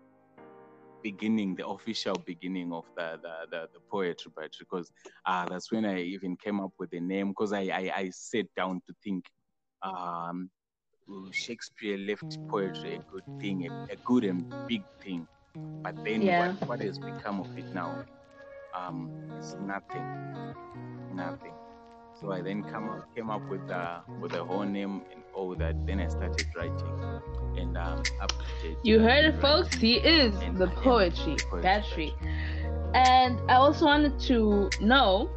beginning, 1.01 1.55
the 1.55 1.67
official 1.67 2.15
beginning 2.25 2.71
of 2.71 2.85
the 2.95 3.19
the, 3.21 3.33
the, 3.51 3.69
the 3.73 3.79
poetry, 3.89 4.31
because 4.59 4.91
uh, 5.25 5.45
that's 5.49 5.71
when 5.71 5.85
I 5.85 6.01
even 6.01 6.37
came 6.37 6.59
up 6.59 6.71
with 6.77 6.91
the 6.91 6.99
name 6.99 7.29
because 7.29 7.51
I, 7.53 7.61
I, 7.61 7.91
I 7.95 8.09
sat 8.11 8.45
down 8.55 8.81
to 8.87 8.93
think 9.03 9.25
um, 9.81 10.49
Shakespeare 11.31 11.97
left 11.97 12.37
poetry 12.47 12.95
a 12.95 13.11
good 13.11 13.23
thing, 13.39 13.67
a, 13.67 13.93
a 13.93 13.95
good 14.03 14.23
and 14.23 14.53
big 14.67 14.83
thing. 15.01 15.27
But 15.83 16.03
then 16.03 16.21
yeah. 16.21 16.53
what, 16.53 16.67
what 16.67 16.81
has 16.81 16.99
become 16.99 17.39
of 17.39 17.57
it 17.57 17.73
now 17.73 18.03
um, 18.75 19.11
is 19.39 19.55
nothing. 19.61 20.05
Nothing. 21.13 21.53
So 22.19 22.31
I 22.31 22.41
then 22.41 22.63
come 22.63 22.89
up, 22.89 23.13
came 23.13 23.29
up 23.29 23.47
with 23.49 23.67
the 23.67 23.99
with 24.21 24.31
the 24.31 24.43
whole 24.43 24.63
name 24.63 25.01
and 25.11 25.21
all 25.33 25.53
that. 25.55 25.85
Then 25.85 25.99
I 25.99 26.07
started 26.07 26.45
writing 26.55 27.21
and 27.57 27.77
um, 27.77 28.03
updated. 28.21 28.77
You 28.83 28.99
heard 28.99 29.25
it, 29.25 29.41
folks. 29.41 29.75
He 29.75 29.95
is 29.95 30.33
the 30.57 30.67
poetry 30.67 31.35
battery. 31.61 32.13
And 32.93 33.39
I 33.49 33.55
also 33.55 33.85
wanted 33.85 34.17
to 34.21 34.69
know. 34.79 35.29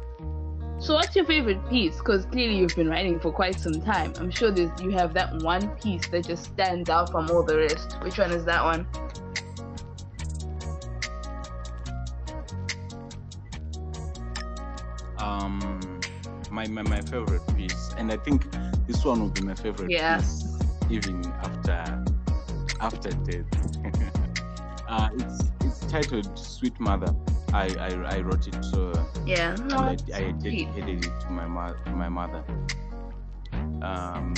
So, 0.79 0.93
what's 0.93 1.13
your 1.13 1.25
favorite 1.25 1.69
piece? 1.69 1.97
Because 1.97 2.25
clearly 2.25 2.55
you've 2.55 2.75
been 2.75 2.87
writing 2.87 3.19
for 3.19 3.33
quite 3.33 3.59
some 3.59 3.81
time. 3.81 4.13
I'm 4.17 4.31
sure 4.31 4.49
there's, 4.49 4.71
you 4.81 4.91
have 4.91 5.13
that 5.15 5.43
one 5.43 5.67
piece 5.81 6.07
that 6.07 6.25
just 6.25 6.45
stands 6.45 6.89
out 6.89 7.11
from 7.11 7.29
all 7.29 7.43
the 7.43 7.57
rest. 7.57 8.01
Which 8.01 8.17
one 8.17 8.31
is 8.31 8.45
that 8.45 8.63
one? 8.63 8.87
Um, 15.17 15.88
my, 16.51 16.67
my, 16.67 16.83
my 16.83 17.01
favorite 17.01 17.41
piece, 17.55 17.91
and 17.97 18.11
I 18.11 18.17
think 18.17 18.45
this 18.87 19.03
one 19.05 19.21
will 19.21 19.29
be 19.29 19.41
my 19.41 19.55
favorite 19.55 19.91
yeah. 19.91 20.17
piece 20.17 20.59
even 20.89 21.25
after 21.43 22.03
after 22.81 23.09
death. 23.09 23.45
uh, 24.87 25.09
it's 25.13 25.51
it's 25.61 25.79
titled 25.91 26.37
"Sweet 26.37 26.79
Mother." 26.79 27.13
I 27.53 27.67
I, 27.79 28.17
I 28.17 28.19
wrote 28.21 28.47
it 28.47 28.63
so 28.63 28.93
yeah, 29.25 29.55
no, 29.65 29.77
I, 29.77 29.97
I 30.13 30.31
dedicated 30.31 31.05
it 31.05 31.19
to 31.21 31.29
my 31.29 31.45
mother. 31.45 31.77
My 31.87 32.09
mother. 32.09 32.43
Um, 33.81 34.33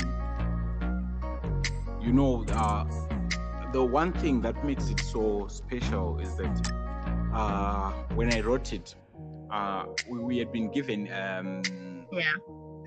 you 2.01 2.11
know, 2.11 2.45
uh, 2.49 2.85
the 3.71 3.83
one 3.83 4.11
thing 4.13 4.41
that 4.41 4.63
makes 4.65 4.89
it 4.89 4.99
so 4.99 5.47
special 5.47 6.19
is 6.19 6.35
that 6.35 6.71
uh, 7.33 7.91
when 8.15 8.33
I 8.33 8.41
wrote 8.41 8.73
it, 8.73 8.95
uh, 9.51 9.85
we, 10.09 10.19
we 10.19 10.37
had 10.37 10.51
been 10.51 10.71
given 10.71 11.11
um, 11.13 11.61
yeah 12.11 12.33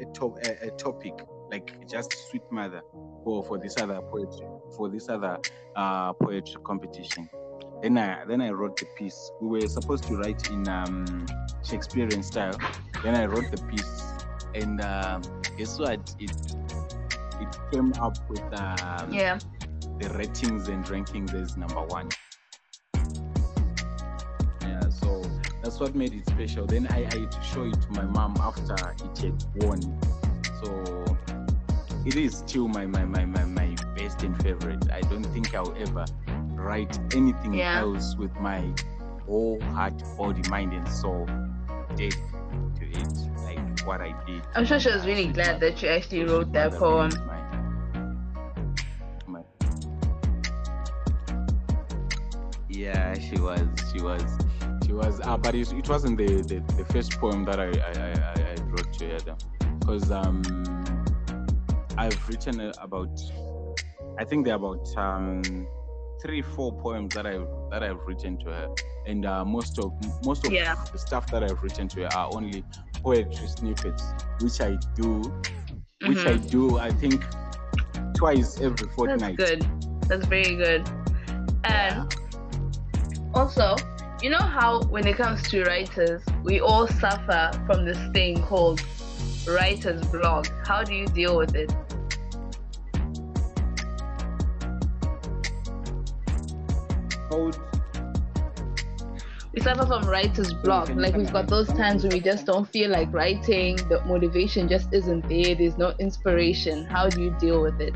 a, 0.00 0.04
to- 0.12 0.36
a, 0.44 0.68
a, 0.68 0.70
topic 0.72 1.14
like 1.50 1.88
just 1.88 2.28
sweet 2.28 2.42
mother 2.50 2.82
for, 3.22 3.44
for 3.44 3.58
this 3.58 3.76
other 3.78 4.00
poetry 4.10 4.46
for 4.76 4.88
this 4.88 5.08
other 5.08 5.38
uh, 5.76 6.12
poetry 6.14 6.60
competition. 6.64 7.28
Then 7.82 7.98
I 7.98 8.24
then 8.24 8.40
I 8.40 8.50
wrote 8.50 8.76
the 8.76 8.86
piece. 8.96 9.30
We 9.40 9.60
were 9.60 9.68
supposed 9.68 10.04
to 10.04 10.16
write 10.16 10.48
in 10.50 10.66
um, 10.68 11.26
Shakespearean 11.62 12.22
style. 12.22 12.58
Then 13.02 13.14
I 13.14 13.26
wrote 13.26 13.50
the 13.50 13.62
piece, 13.64 14.02
and 14.54 14.80
um, 14.80 15.22
guess 15.56 15.78
what? 15.78 16.14
It 16.18 16.30
it 17.40 17.56
came 17.72 17.92
up 18.00 18.16
with 18.28 18.42
um, 18.60 19.12
yeah 19.12 19.38
the 20.00 20.08
ratings 20.18 20.68
and 20.68 20.84
rankings 20.86 21.34
as 21.34 21.56
number 21.56 21.82
one. 21.82 22.08
That's 25.64 25.80
what 25.80 25.94
made 25.94 26.12
it 26.12 26.26
special. 26.26 26.66
Then 26.66 26.86
I, 26.90 26.98
I 26.98 27.18
had 27.20 27.32
to 27.32 27.42
show 27.42 27.64
it 27.64 27.80
to 27.80 27.90
my 27.92 28.04
mom 28.04 28.36
after 28.38 28.74
it 28.74 29.18
had 29.18 29.44
won. 29.64 29.80
So 30.62 31.16
it 32.04 32.16
is 32.16 32.36
still 32.36 32.68
my 32.68 32.84
my, 32.84 33.06
my, 33.06 33.24
my, 33.24 33.44
my 33.44 33.74
best 33.96 34.22
and 34.22 34.40
favorite. 34.42 34.90
I 34.92 35.00
don't 35.00 35.24
think 35.24 35.54
I'll 35.54 35.74
ever 35.78 36.04
write 36.50 36.98
anything 37.14 37.54
yeah. 37.54 37.80
else 37.80 38.14
with 38.14 38.34
my 38.36 38.62
whole 39.24 39.58
heart, 39.72 40.02
body, 40.18 40.46
mind, 40.50 40.74
and 40.74 40.86
soul 40.86 41.26
dead 41.96 42.12
to 42.12 42.84
it, 42.84 43.08
like 43.44 43.80
what 43.86 44.02
I 44.02 44.14
did. 44.26 44.42
I'm 44.54 44.66
sure 44.66 44.78
she 44.78 44.90
was 44.90 45.06
really 45.06 45.28
glad 45.28 45.60
that 45.60 45.82
you 45.82 45.88
actually 45.88 46.24
wrote 46.24 46.52
that 46.52 46.72
poem. 46.72 47.10
yeah, 52.68 53.18
she 53.18 53.40
was. 53.40 53.62
She 53.92 54.02
was. 54.02 54.22
Was. 54.94 55.20
Uh, 55.20 55.36
but 55.36 55.54
it, 55.54 55.72
it 55.72 55.88
wasn't 55.88 56.18
the, 56.18 56.42
the, 56.42 56.60
the 56.76 56.84
first 56.92 57.12
poem 57.20 57.44
that 57.44 57.58
I 57.60 57.68
I, 57.68 57.92
I, 58.00 58.52
I 58.52 58.54
wrote 58.70 58.92
to 58.94 59.06
her, 59.06 59.36
because 59.80 60.10
um 60.10 60.42
I've 61.96 62.28
written 62.28 62.72
about, 62.80 63.20
I 64.18 64.24
think 64.24 64.46
there 64.46 64.54
are 64.54 64.56
about 64.56 64.96
um, 64.96 65.66
three, 66.20 66.42
four 66.42 66.72
poems 66.80 67.14
that 67.14 67.24
I 67.24 67.38
that 67.70 67.84
I've 67.84 68.00
written 68.04 68.36
to 68.38 68.46
her, 68.46 68.68
and 69.06 69.24
uh, 69.24 69.44
most 69.44 69.78
of 69.78 69.92
most 70.24 70.44
of 70.44 70.52
yeah. 70.52 70.74
the 70.90 70.98
stuff 70.98 71.30
that 71.30 71.44
I've 71.44 71.62
written 71.62 71.86
to 71.88 72.00
her 72.00 72.08
are 72.16 72.30
only 72.34 72.64
poetry 72.94 73.46
snippets, 73.46 74.02
which 74.40 74.60
I 74.60 74.76
do, 74.96 75.22
mm-hmm. 75.22 76.08
which 76.08 76.26
I 76.26 76.32
mm-hmm. 76.32 76.46
do. 76.48 76.78
I 76.78 76.90
think 76.90 77.24
twice 78.16 78.60
every 78.60 78.88
fortnight. 78.88 79.36
That's 79.38 79.50
good. 79.50 79.66
That's 80.08 80.26
very 80.26 80.56
good. 80.56 80.88
And 81.64 82.12
yeah. 82.12 83.30
also, 83.34 83.76
you 84.24 84.30
know 84.30 84.38
how 84.38 84.80
when 84.84 85.06
it 85.06 85.18
comes 85.18 85.42
to 85.42 85.62
writers, 85.64 86.22
we 86.42 86.58
all 86.58 86.88
suffer 86.88 87.50
from 87.66 87.84
this 87.84 87.98
thing 88.14 88.42
called 88.42 88.80
writer's 89.46 90.02
block. 90.06 90.46
How 90.66 90.82
do 90.82 90.94
you 90.94 91.04
deal 91.08 91.36
with 91.36 91.54
it? 91.54 91.70
We 99.52 99.60
suffer 99.60 99.84
from 99.84 100.08
writer's 100.08 100.54
block. 100.54 100.88
Like 100.94 101.14
we've 101.14 101.30
got 101.30 101.48
those 101.48 101.68
times 101.68 102.02
when 102.02 102.14
we 102.14 102.20
just 102.20 102.46
don't 102.46 102.66
feel 102.66 102.90
like 102.90 103.12
writing, 103.12 103.76
the 103.76 104.00
motivation 104.06 104.70
just 104.70 104.90
isn't 104.94 105.28
there, 105.28 105.54
there's 105.54 105.76
no 105.76 105.92
inspiration. 105.98 106.86
How 106.86 107.10
do 107.10 107.20
you 107.20 107.36
deal 107.38 107.60
with 107.60 107.78
it? 107.78 107.94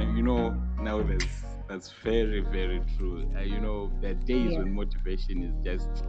Yeah, 0.00 0.16
you 0.16 0.22
know, 0.22 0.50
now 0.80 1.02
there's 1.02 1.24
that's 1.68 1.92
very, 2.02 2.40
very 2.40 2.82
true. 2.96 3.30
Uh, 3.36 3.42
you 3.42 3.60
know, 3.60 3.92
there 4.00 4.12
are 4.12 4.14
days 4.14 4.52
yeah. 4.52 4.58
when 4.58 4.74
motivation 4.74 5.44
is 5.44 5.54
just 5.64 6.04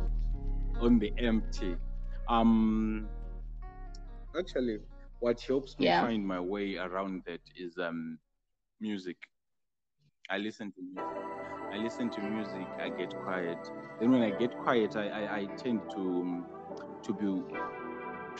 on 0.80 0.98
the 0.98 1.14
empty. 1.20 1.76
Um, 2.28 3.08
actually, 4.38 4.80
what 5.20 5.40
helps 5.42 5.78
me 5.78 5.86
yeah. 5.86 6.02
find 6.02 6.26
my 6.26 6.40
way 6.40 6.78
around 6.78 7.24
that 7.28 7.42
is 7.56 7.78
um, 7.78 8.18
music. 8.80 9.18
I 10.30 10.38
listen 10.38 10.72
to 10.72 10.82
music. 10.82 11.06
I 11.72 11.78
listen 11.78 12.10
to 12.10 12.22
music. 12.22 12.68
I 12.80 12.90
get 12.90 13.14
quiet. 13.24 13.60
Then 14.00 14.12
when 14.12 14.24
I 14.24 14.32
get 14.32 14.58
quiet, 14.58 14.96
I, 14.96 15.10
I, 15.10 15.36
I 15.40 15.46
tend 15.58 15.82
to 15.92 16.00
um, 16.00 16.46
to 17.04 17.14
be 17.14 17.44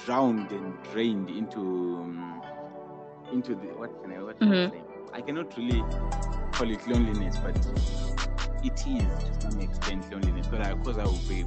drowned 0.06 0.52
and 0.52 0.82
drained 0.92 1.30
into 1.30 1.60
um, 1.60 2.42
into 3.32 3.54
the 3.54 3.68
what 3.78 4.02
can 4.02 4.14
I 4.14 4.24
what 4.24 4.40
mm-hmm. 4.40 4.52
can 4.52 4.54
I 4.54 4.68
mm-hmm. 4.68 4.88
say? 4.88 4.91
I 5.14 5.22
cannot 5.22 5.56
really 5.58 5.82
call 6.52 6.70
it 6.70 6.88
loneliness, 6.88 7.38
but 7.38 7.56
it 8.64 8.74
is 8.74 8.84
to 8.86 9.42
some 9.42 9.60
extent 9.60 10.12
loneliness. 10.12 10.48
But 10.48 10.62
I, 10.62 10.74
because 10.74 10.98
I 10.98 11.06
will 11.06 11.28
be 11.28 11.44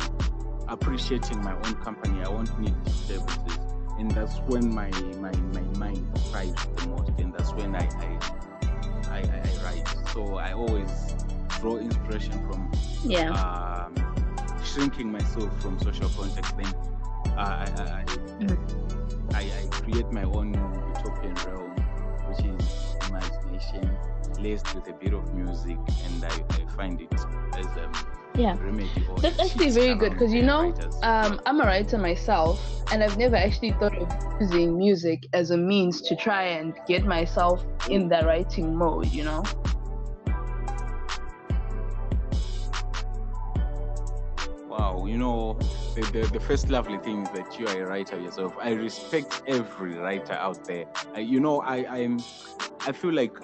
appreciating 0.69 1.43
my 1.43 1.55
own 1.55 1.75
company, 1.77 2.23
I 2.23 2.29
won't 2.29 2.59
need 2.59 2.75
services, 2.89 3.59
and 3.99 4.11
that's 4.11 4.39
when 4.47 4.75
my 4.75 4.91
my, 5.21 5.33
my 5.53 5.63
mind 5.79 6.19
thrives 6.31 6.67
the 6.77 6.89
most, 6.89 7.13
and 7.19 7.33
that's 7.33 7.53
when 7.55 7.75
I 7.75 7.89
I, 9.11 9.17
I, 9.17 9.19
I 9.19 9.65
write. 9.65 9.89
So 10.13 10.37
I 10.37 10.53
always 10.53 11.15
draw 11.61 11.77
inspiration 11.77 12.33
from 12.47 12.71
yeah. 13.05 13.31
Um, 13.33 13.95
shrinking 14.65 15.13
myself 15.13 15.51
from 15.63 15.79
social 15.81 16.09
context. 16.11 16.57
Then 16.57 16.67
uh, 17.37 17.39
I, 17.39 17.65
I, 17.65 18.05
mm-hmm. 18.41 19.35
I, 19.35 19.41
I 19.41 19.67
create 19.71 20.11
my 20.11 20.25
own 20.25 20.55
utopian 20.97 21.35
realm, 21.47 21.71
which 22.29 22.45
is 22.45 22.95
imagination 23.73 23.99
laced 24.41 24.75
with 24.75 24.89
a 24.89 24.93
bit 24.93 25.15
of 25.15 25.33
music, 25.35 25.79
and 26.05 26.25
I, 26.25 26.29
I 26.29 26.77
find 26.77 27.01
it 27.01 27.13
as 27.57 27.67
um, 27.67 27.93
yeah. 28.37 28.57
That's 29.19 29.39
actually 29.39 29.71
very 29.71 29.95
good 29.95 30.13
because 30.13 30.33
you 30.33 30.43
know, 30.43 30.75
um, 31.03 31.41
I'm 31.47 31.61
a 31.61 31.65
writer 31.65 31.99
myself, 31.99 32.61
and 32.93 33.03
I've 33.03 33.17
never 33.17 33.37
actually 33.37 33.73
thought 33.73 33.97
of 33.97 34.09
using 34.41 34.77
music 34.77 35.27
as 35.33 35.51
a 35.51 35.57
means 35.57 36.01
to 36.03 36.17
try 36.17 36.43
and 36.43 36.75
get 36.89 37.05
myself 37.05 37.65
in 37.89 38.09
the 38.09 38.23
writing 38.25 38.75
mode. 38.75 39.13
You 39.13 39.25
know. 39.25 39.45
Wow, 45.05 45.11
you 45.11 45.19
know, 45.19 45.59
the, 45.95 46.01
the, 46.13 46.27
the, 46.33 46.41
first 46.41 46.71
lovely 46.71 46.97
thing 46.99 47.23
is 47.25 47.31
that 47.33 47.59
you 47.59 47.67
are 47.67 47.83
a 47.83 47.87
writer 47.87 48.19
yourself. 48.19 48.55
I 48.59 48.71
respect 48.71 49.43
every 49.47 49.95
writer 49.99 50.33
out 50.33 50.65
there. 50.65 50.87
I, 51.15 51.21
you 51.21 51.41
know, 51.41 51.61
I 51.61 51.85
I'm 51.99 52.21
I 52.87 52.93
feel 52.93 53.13
like 53.13 53.37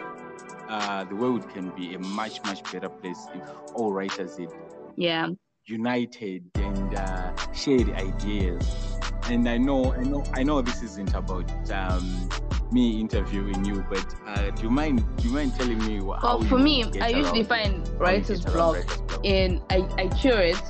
uh, 0.68 1.04
the 1.04 1.14
world 1.14 1.48
can 1.50 1.68
be 1.76 1.94
a 1.94 1.98
much 1.98 2.42
much 2.44 2.62
better 2.72 2.88
place 2.88 3.26
if 3.34 3.42
all 3.74 3.92
writers 3.92 4.36
did 4.36 4.48
yeah 4.96 5.28
united 5.66 6.50
and 6.54 6.94
uh, 6.94 7.52
shared 7.52 7.90
ideas. 7.90 8.96
And 9.28 9.46
I 9.46 9.58
know 9.58 9.92
I 9.92 10.02
know 10.02 10.24
I 10.32 10.42
know 10.42 10.62
this 10.62 10.82
isn't 10.82 11.14
about 11.14 11.70
um, 11.70 12.30
me 12.72 13.00
interviewing 13.00 13.66
you, 13.66 13.84
but 13.90 14.06
uh, 14.26 14.50
do 14.50 14.62
you 14.62 14.70
mind 14.70 15.04
do 15.18 15.28
you 15.28 15.34
mind 15.34 15.54
telling 15.56 15.84
me 15.86 16.00
what? 16.00 16.22
Well, 16.22 16.40
for 16.42 16.58
me, 16.58 16.90
I 17.02 17.08
usually 17.08 17.44
find 17.44 17.86
writer's 17.98 18.46
block 18.46 18.78
and 19.24 19.60
I, 19.68 19.86
I 19.98 20.08
cure 20.08 20.40
it 20.40 20.62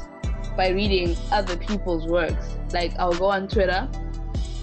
by 0.61 0.69
reading 0.69 1.17
other 1.33 1.57
people's 1.57 2.07
works. 2.07 2.59
Like 2.71 2.93
I'll 2.99 3.15
go 3.15 3.31
on 3.31 3.49
Twitter, 3.49 3.89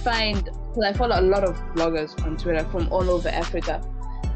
find 0.04 0.44
because 0.44 0.84
I 0.86 0.94
follow 0.94 1.20
a 1.20 1.26
lot 1.26 1.44
of 1.44 1.56
bloggers 1.74 2.12
on 2.24 2.38
Twitter 2.38 2.64
from 2.66 2.88
all 2.92 3.10
over 3.10 3.30
Africa. 3.30 3.82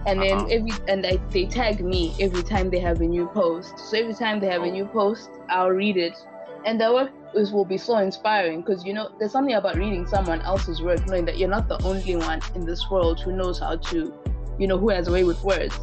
And 0.07 0.19
then 0.19 0.37
uh-huh. 0.37 0.47
every 0.49 0.71
and 0.87 1.05
I, 1.05 1.17
they 1.29 1.45
tag 1.45 1.85
me 1.85 2.15
every 2.19 2.41
time 2.41 2.71
they 2.71 2.79
have 2.79 2.99
a 3.01 3.05
new 3.05 3.27
post. 3.27 3.77
So 3.77 3.95
every 3.95 4.15
time 4.15 4.39
they 4.39 4.47
have 4.47 4.61
oh. 4.61 4.69
a 4.69 4.71
new 4.71 4.87
post, 4.87 5.29
I'll 5.49 5.69
read 5.69 5.97
it, 5.97 6.17
and 6.65 6.81
their 6.81 6.93
work 6.93 7.11
is, 7.35 7.51
will 7.51 7.69
be 7.75 7.77
so 7.77 7.97
inspiring 7.97 8.61
because 8.61 8.83
you 8.83 8.93
know 8.95 9.11
there's 9.19 9.31
something 9.31 9.53
about 9.53 9.75
reading 9.75 10.07
someone 10.07 10.41
else's 10.41 10.81
work, 10.81 11.05
knowing 11.05 11.25
that 11.25 11.37
you're 11.37 11.55
not 11.57 11.67
the 11.67 11.79
only 11.83 12.15
one 12.15 12.41
in 12.55 12.65
this 12.65 12.89
world 12.89 13.19
who 13.19 13.33
knows 13.33 13.59
how 13.59 13.75
to, 13.75 14.11
you 14.57 14.65
know, 14.65 14.79
who 14.79 14.89
has 14.89 15.07
a 15.07 15.11
way 15.11 15.23
with 15.23 15.39
words. 15.43 15.79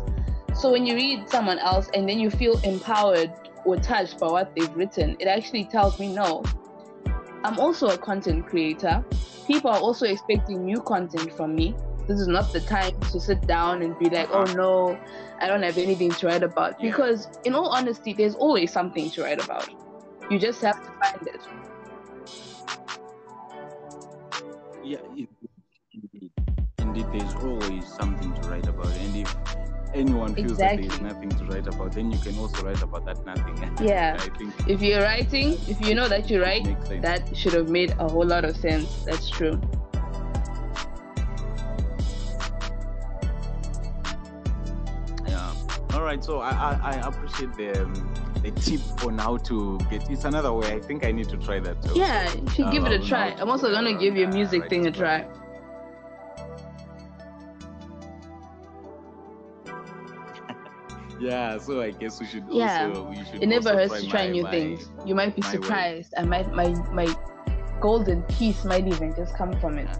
So 0.54 0.72
when 0.72 0.84
you 0.84 0.96
read 0.96 1.30
someone 1.30 1.60
else 1.60 1.88
and 1.94 2.08
then 2.08 2.18
you 2.18 2.30
feel 2.30 2.58
empowered 2.64 3.30
or 3.68 3.76
touched 3.76 4.18
by 4.18 4.26
what 4.26 4.56
they've 4.56 4.74
written, 4.74 5.14
it 5.20 5.26
actually 5.28 5.64
tells 5.64 5.98
me 6.00 6.10
no. 6.14 6.42
I'm 7.44 7.58
also 7.60 7.88
a 7.88 7.98
content 7.98 8.46
creator. 8.46 9.04
People 9.46 9.70
are 9.70 9.78
also 9.78 10.06
expecting 10.06 10.64
new 10.64 10.80
content 10.80 11.34
from 11.34 11.54
me. 11.54 11.76
This 12.06 12.18
is 12.18 12.28
not 12.28 12.50
the 12.54 12.60
time 12.60 12.98
to 13.12 13.20
sit 13.20 13.46
down 13.46 13.82
and 13.82 13.98
be 13.98 14.08
like, 14.08 14.30
oh 14.32 14.44
no, 14.54 14.98
I 15.38 15.46
don't 15.46 15.62
have 15.62 15.76
anything 15.76 16.10
to 16.12 16.26
write 16.26 16.42
about. 16.42 16.80
Because, 16.80 17.28
in 17.44 17.54
all 17.54 17.68
honesty, 17.68 18.14
there's 18.14 18.34
always 18.34 18.72
something 18.72 19.10
to 19.10 19.22
write 19.22 19.44
about. 19.44 19.68
You 20.30 20.38
just 20.38 20.62
have 20.62 20.82
to 20.82 20.90
find 21.02 21.28
it. 21.28 21.40
Yeah, 24.82 24.96
indeed. 25.92 26.32
Indeed, 26.78 27.06
there's 27.12 27.34
always 27.34 27.86
something 27.86 28.32
to 28.32 28.48
write 28.48 28.66
about. 28.66 28.86
And 28.86 29.16
if 29.16 29.36
anyone 29.94 30.34
feels 30.34 30.52
exactly. 30.52 30.88
that 30.88 31.00
there's 31.00 31.12
nothing 31.12 31.30
to 31.30 31.44
write 31.44 31.66
about, 31.66 31.92
then 31.92 32.10
you 32.10 32.18
can 32.18 32.38
also 32.38 32.64
write 32.64 32.82
about 32.82 33.04
that 33.06 33.24
nothing. 33.24 33.56
Yeah. 33.86 34.16
I 34.18 34.28
think 34.36 34.54
if 34.66 34.82
you're 34.82 35.02
writing, 35.02 35.58
if 35.68 35.80
you 35.80 35.94
know 35.94 36.08
that 36.08 36.30
you 36.30 36.42
write, 36.42 36.66
that 37.02 37.36
should 37.36 37.52
have 37.52 37.68
made 37.68 37.94
a 37.98 38.08
whole 38.08 38.26
lot 38.26 38.44
of 38.44 38.56
sense. 38.56 39.04
That's 39.04 39.28
true. 39.30 39.60
Yeah. 45.26 45.54
All 45.94 46.02
right. 46.02 46.22
So 46.22 46.40
I 46.40 46.50
I, 46.50 46.78
I 46.82 47.08
appreciate 47.08 47.54
the. 47.54 47.82
Um, 47.82 48.14
the 48.42 48.52
tip 48.52 48.80
on 49.04 49.18
how 49.18 49.36
to 49.36 49.78
get 49.90 50.08
it's 50.08 50.24
another 50.24 50.52
way. 50.52 50.72
I 50.72 50.78
think 50.78 51.04
I 51.04 51.10
need 51.10 51.28
to 51.30 51.36
try 51.36 51.58
that 51.58 51.82
too. 51.82 51.98
Yeah, 51.98 52.32
you 52.32 52.48
should 52.50 52.70
give 52.70 52.84
it 52.84 52.92
a 52.92 53.04
try. 53.04 53.34
I'm 53.38 53.50
also 53.50 53.70
gonna 53.70 53.98
give 53.98 54.16
your 54.16 54.28
music 54.28 54.68
thing 54.68 54.86
a 54.86 54.92
try. 54.92 55.26
Yeah 61.20 61.58
so 61.58 61.82
i 61.82 61.90
guess 61.90 62.20
we 62.20 62.26
should 62.26 62.44
yeah. 62.50 62.88
also, 62.88 63.02
we 63.04 63.16
should 63.24 63.42
it 63.42 63.46
never 63.46 63.74
hurts 63.74 64.00
to 64.00 64.08
try 64.08 64.26
my, 64.26 64.32
new 64.32 64.42
my, 64.44 64.50
things. 64.50 64.90
You 65.04 65.14
might 65.14 65.34
be 65.34 65.42
surprised 65.42 66.12
way. 66.12 66.18
and 66.18 66.30
my, 66.30 66.42
my 66.44 66.68
my 66.92 67.16
golden 67.80 68.22
piece 68.22 68.64
might 68.64 68.86
even 68.86 69.14
just 69.14 69.34
come 69.34 69.58
from 69.60 69.78
it. 69.78 69.88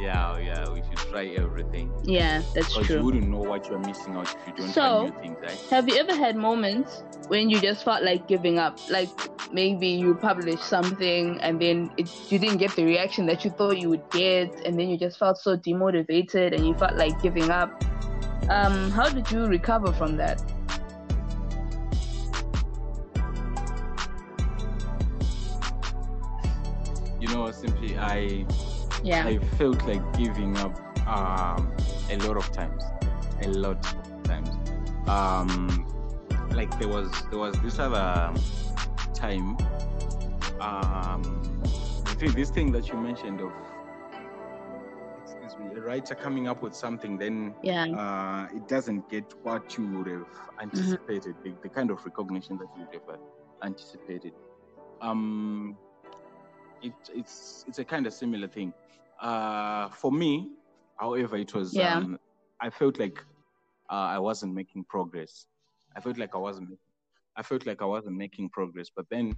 Yeah 0.00 0.36
yeah 0.38 0.68
we 0.68 0.82
should 0.82 0.98
try 1.10 1.26
everything. 1.38 1.92
Yeah 2.02 2.42
that's 2.54 2.74
true. 2.74 2.96
you 2.96 3.04
wouldn't 3.04 3.28
know 3.28 3.38
what 3.38 3.68
you're 3.68 3.78
missing 3.78 4.16
out 4.16 4.34
if 4.34 4.46
you 4.48 4.52
don't 4.56 4.72
so, 4.72 4.80
try 4.82 5.04
new 5.04 5.22
things 5.22 5.38
right? 5.40 5.66
have 5.70 5.88
you 5.88 5.94
ever 5.94 6.14
had 6.14 6.34
moments 6.34 7.04
when 7.28 7.48
you 7.48 7.60
just 7.60 7.84
felt 7.84 8.02
like 8.02 8.26
giving 8.26 8.58
up? 8.58 8.80
Like 8.90 9.08
maybe 9.52 9.88
you 9.88 10.14
published 10.14 10.64
something 10.64 11.40
and 11.40 11.60
then 11.60 11.90
it, 11.96 12.10
you 12.30 12.38
didn't 12.38 12.58
get 12.58 12.74
the 12.76 12.84
reaction 12.84 13.26
that 13.26 13.44
you 13.44 13.50
thought 13.50 13.78
you 13.78 13.88
would 13.88 14.08
get 14.10 14.64
and 14.64 14.78
then 14.78 14.88
you 14.88 14.96
just 14.96 15.18
felt 15.18 15.38
so 15.38 15.56
demotivated 15.56 16.54
and 16.54 16.66
you 16.66 16.74
felt 16.74 16.96
like 16.96 17.20
giving 17.22 17.50
up. 17.50 17.84
Um, 18.48 18.90
how 18.90 19.08
did 19.08 19.30
you 19.30 19.46
recover 19.46 19.92
from 19.92 20.16
that? 20.16 20.42
You 27.20 27.28
know 27.28 27.50
simply 27.52 27.96
i 27.96 28.44
yeah. 29.04 29.26
I 29.26 29.38
felt 29.56 29.84
like 29.86 30.02
giving 30.16 30.56
up 30.58 30.76
um, 31.06 31.72
a 32.10 32.16
lot 32.18 32.36
of 32.36 32.50
times 32.52 32.82
a 33.44 33.48
lot 33.48 33.84
of 33.84 34.22
times. 34.24 34.48
Um, 35.08 35.86
like 36.52 36.78
there 36.78 36.88
was 36.88 37.10
there 37.30 37.38
was 37.38 37.58
this 37.60 37.78
other 37.78 38.32
time, 39.22 39.56
um, 40.60 41.22
I 42.06 42.14
think 42.18 42.34
this 42.34 42.50
thing 42.50 42.72
that 42.72 42.88
you 42.88 42.96
mentioned 42.96 43.40
of 43.40 43.52
excuse 45.22 45.56
me, 45.60 45.66
a 45.76 45.80
writer 45.80 46.16
coming 46.16 46.48
up 46.48 46.60
with 46.60 46.74
something, 46.74 47.16
then 47.18 47.54
yeah. 47.62 47.84
uh, 48.02 48.56
it 48.56 48.66
doesn't 48.66 49.08
get 49.08 49.32
what 49.44 49.78
you 49.78 49.86
would 49.92 50.08
have 50.08 50.26
anticipated, 50.60 51.36
mm-hmm. 51.36 51.50
the, 51.50 51.62
the, 51.62 51.68
kind 51.68 51.92
of 51.92 52.04
recognition 52.04 52.58
that 52.58 52.66
you 52.76 52.84
would 52.84 52.94
have 52.94 53.20
anticipated. 53.62 54.32
Um, 55.00 55.76
it, 56.82 56.92
it's 57.14 57.64
it's 57.68 57.78
a 57.78 57.84
kind 57.84 58.08
of 58.08 58.12
similar 58.12 58.48
thing. 58.48 58.72
Uh, 59.20 59.88
for 59.90 60.10
me, 60.10 60.48
however, 60.96 61.36
it 61.36 61.54
was. 61.54 61.72
Yeah. 61.72 61.96
Um, 61.96 62.18
I 62.60 62.70
felt 62.70 62.98
like 62.98 63.18
uh, 63.88 64.16
I 64.16 64.18
wasn't 64.18 64.52
making 64.52 64.82
progress. 64.84 65.46
I 65.96 66.00
felt 66.00 66.18
like 66.18 66.34
I 66.34 66.38
wasn't 66.38 66.70
making 66.70 66.91
I 67.36 67.42
felt 67.42 67.66
like 67.66 67.82
I 67.82 67.86
wasn't 67.86 68.16
making 68.16 68.50
progress. 68.50 68.88
But 68.94 69.06
then 69.10 69.36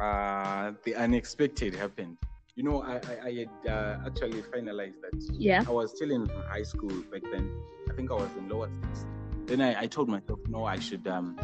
uh, 0.00 0.72
the 0.84 0.94
unexpected 0.94 1.74
happened. 1.74 2.18
You 2.54 2.64
know, 2.64 2.82
I, 2.82 2.96
I, 2.96 3.26
I 3.26 3.32
had 3.32 3.70
uh, 3.72 4.06
actually 4.06 4.42
finalized 4.42 5.00
that. 5.02 5.18
Yeah. 5.32 5.64
I 5.66 5.70
was 5.70 5.92
still 5.96 6.10
in 6.10 6.28
high 6.48 6.62
school 6.62 6.90
back 7.10 7.22
then. 7.30 7.50
I 7.90 7.94
think 7.94 8.10
I 8.10 8.14
was 8.14 8.28
in 8.36 8.48
lower 8.48 8.68
six. 8.82 9.06
Then 9.46 9.60
I, 9.60 9.82
I 9.82 9.86
told 9.86 10.08
myself, 10.08 10.38
no, 10.48 10.64
I 10.64 10.78
should 10.78 11.06
um, 11.08 11.38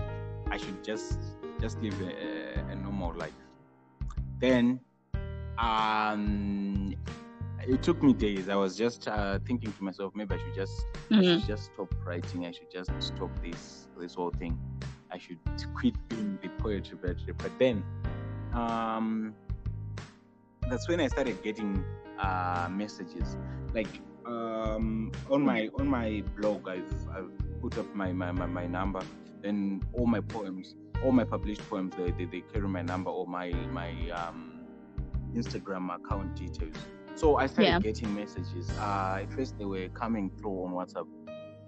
I 0.50 0.56
should 0.56 0.84
just 0.84 1.18
just 1.60 1.80
live 1.80 2.00
a, 2.00 2.60
a 2.70 2.74
normal 2.76 3.14
life. 3.14 3.32
Then 4.38 4.80
um, 5.58 6.94
it 7.66 7.82
took 7.82 8.02
me 8.02 8.12
days. 8.12 8.48
I 8.48 8.54
was 8.54 8.76
just 8.76 9.08
uh, 9.08 9.38
thinking 9.46 9.72
to 9.72 9.82
myself, 9.82 10.12
maybe 10.14 10.34
I 10.34 10.38
should 10.38 10.54
just 10.54 10.86
mm-hmm. 11.10 11.18
I 11.18 11.22
should 11.22 11.46
just 11.46 11.64
stop 11.72 11.94
writing. 12.04 12.46
I 12.46 12.52
should 12.52 12.70
just 12.70 12.90
stop 13.00 13.30
this 13.42 13.88
this 13.98 14.14
whole 14.14 14.30
thing. 14.30 14.58
I 15.10 15.18
should 15.18 15.38
quit 15.74 15.94
being 16.08 16.38
the 16.42 16.48
poetry 16.62 16.96
battery. 16.96 17.34
But 17.36 17.52
then, 17.58 17.84
um, 18.52 19.34
that's 20.70 20.88
when 20.88 21.00
I 21.00 21.08
started 21.08 21.42
getting 21.42 21.84
uh, 22.18 22.68
messages. 22.70 23.36
Like 23.74 24.00
um, 24.26 25.12
on 25.30 25.42
my 25.42 25.68
on 25.78 25.86
my 25.88 26.22
blog, 26.36 26.68
I've, 26.68 26.92
I've 27.14 27.60
put 27.60 27.78
up 27.78 27.94
my, 27.94 28.12
my, 28.12 28.32
my, 28.32 28.46
my 28.46 28.66
number, 28.66 29.00
and 29.44 29.84
all 29.94 30.06
my 30.06 30.20
poems, 30.20 30.74
all 31.04 31.12
my 31.12 31.24
published 31.24 31.68
poems, 31.68 31.94
they, 31.96 32.10
they, 32.12 32.24
they 32.24 32.42
carry 32.52 32.68
my 32.68 32.82
number 32.82 33.10
or 33.10 33.26
my 33.26 33.50
my 33.72 33.90
um, 34.10 34.60
Instagram 35.34 35.94
account 35.94 36.36
details. 36.36 36.76
So 37.14 37.36
I 37.36 37.46
started 37.46 37.70
yeah. 37.70 37.80
getting 37.80 38.14
messages. 38.14 38.70
Uh, 38.78 39.18
at 39.22 39.32
first, 39.32 39.58
they 39.58 39.64
were 39.64 39.88
coming 39.88 40.30
through 40.38 40.64
on 40.64 40.72
WhatsApp 40.72 41.06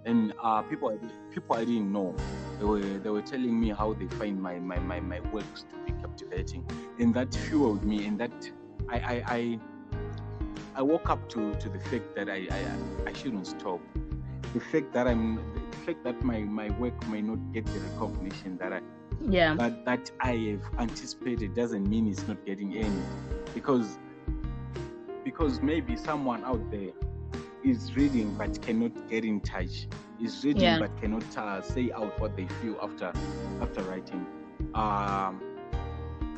and 0.05 0.33
uh, 0.41 0.61
people 0.63 0.97
people 1.31 1.55
I 1.55 1.65
didn't 1.65 1.91
know 1.91 2.15
they 2.59 2.65
were 2.65 2.79
they 2.79 3.09
were 3.09 3.21
telling 3.21 3.59
me 3.59 3.69
how 3.69 3.93
they 3.93 4.07
find 4.07 4.41
my 4.41 4.59
my, 4.59 4.79
my, 4.79 4.99
my 4.99 5.19
works 5.31 5.65
to 5.69 5.75
be 5.85 5.99
captivating. 6.01 6.65
And 6.99 7.13
that 7.15 7.33
fueled 7.33 7.83
me 7.83 8.05
and 8.05 8.19
that 8.19 8.51
I 8.89 8.97
I, 8.97 9.23
I, 9.27 9.59
I 10.75 10.81
woke 10.81 11.09
up 11.09 11.29
to, 11.29 11.53
to 11.55 11.69
the 11.69 11.79
fact 11.79 12.15
that 12.15 12.29
I, 12.29 12.47
I 12.51 13.09
I 13.09 13.13
shouldn't 13.13 13.47
stop. 13.47 13.79
The 14.53 14.59
fact 14.59 14.93
that 14.93 15.07
I'm 15.07 15.35
the 15.71 15.77
fact 15.85 16.03
that 16.03 16.23
my, 16.23 16.39
my 16.39 16.69
work 16.71 17.07
may 17.07 17.21
not 17.21 17.39
get 17.53 17.65
the 17.65 17.79
recognition 17.79 18.57
that 18.57 18.73
I 18.73 18.81
yeah. 19.29 19.53
but 19.53 19.85
that 19.85 20.11
I 20.19 20.33
have 20.33 20.79
anticipated 20.79 21.53
doesn't 21.55 21.87
mean 21.87 22.07
it's 22.07 22.27
not 22.27 22.43
getting 22.45 22.77
any. 22.77 23.01
Because 23.53 23.97
because 25.23 25.61
maybe 25.61 25.95
someone 25.95 26.43
out 26.43 26.71
there 26.71 26.91
is 27.63 27.95
reading 27.95 28.33
but 28.35 28.61
cannot 28.61 28.91
get 29.09 29.25
in 29.25 29.39
touch. 29.41 29.87
Is 30.21 30.43
reading 30.45 30.63
yeah. 30.63 30.79
but 30.79 30.95
cannot 31.01 31.37
uh, 31.37 31.61
say 31.61 31.91
out 31.91 32.19
what 32.19 32.35
they 32.37 32.47
feel 32.61 32.77
after 32.81 33.11
after 33.61 33.81
writing. 33.83 34.25
Um, 34.75 35.41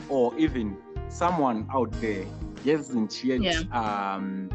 or 0.09 0.37
even 0.37 0.77
someone 1.09 1.67
out 1.73 1.91
there 2.01 2.25
hasn't 2.65 3.23
yet 3.23 3.41
yeah. 3.41 3.61
um, 3.71 4.49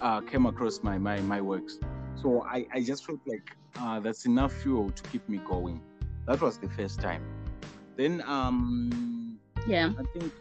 uh, 0.00 0.20
came 0.22 0.46
across 0.46 0.82
my, 0.82 0.98
my 0.98 1.20
my 1.20 1.40
works. 1.40 1.78
So 2.22 2.42
I, 2.42 2.66
I 2.72 2.82
just 2.82 3.04
felt 3.04 3.20
like 3.26 3.56
uh, 3.78 4.00
that's 4.00 4.24
enough 4.24 4.52
fuel 4.52 4.90
to 4.90 5.02
keep 5.10 5.28
me 5.28 5.38
going. 5.38 5.80
That 6.26 6.40
was 6.40 6.58
the 6.58 6.68
first 6.70 7.00
time. 7.00 7.22
Then 7.96 8.22
um 8.26 9.38
yeah, 9.66 9.92
I 9.98 10.18
think 10.18 10.32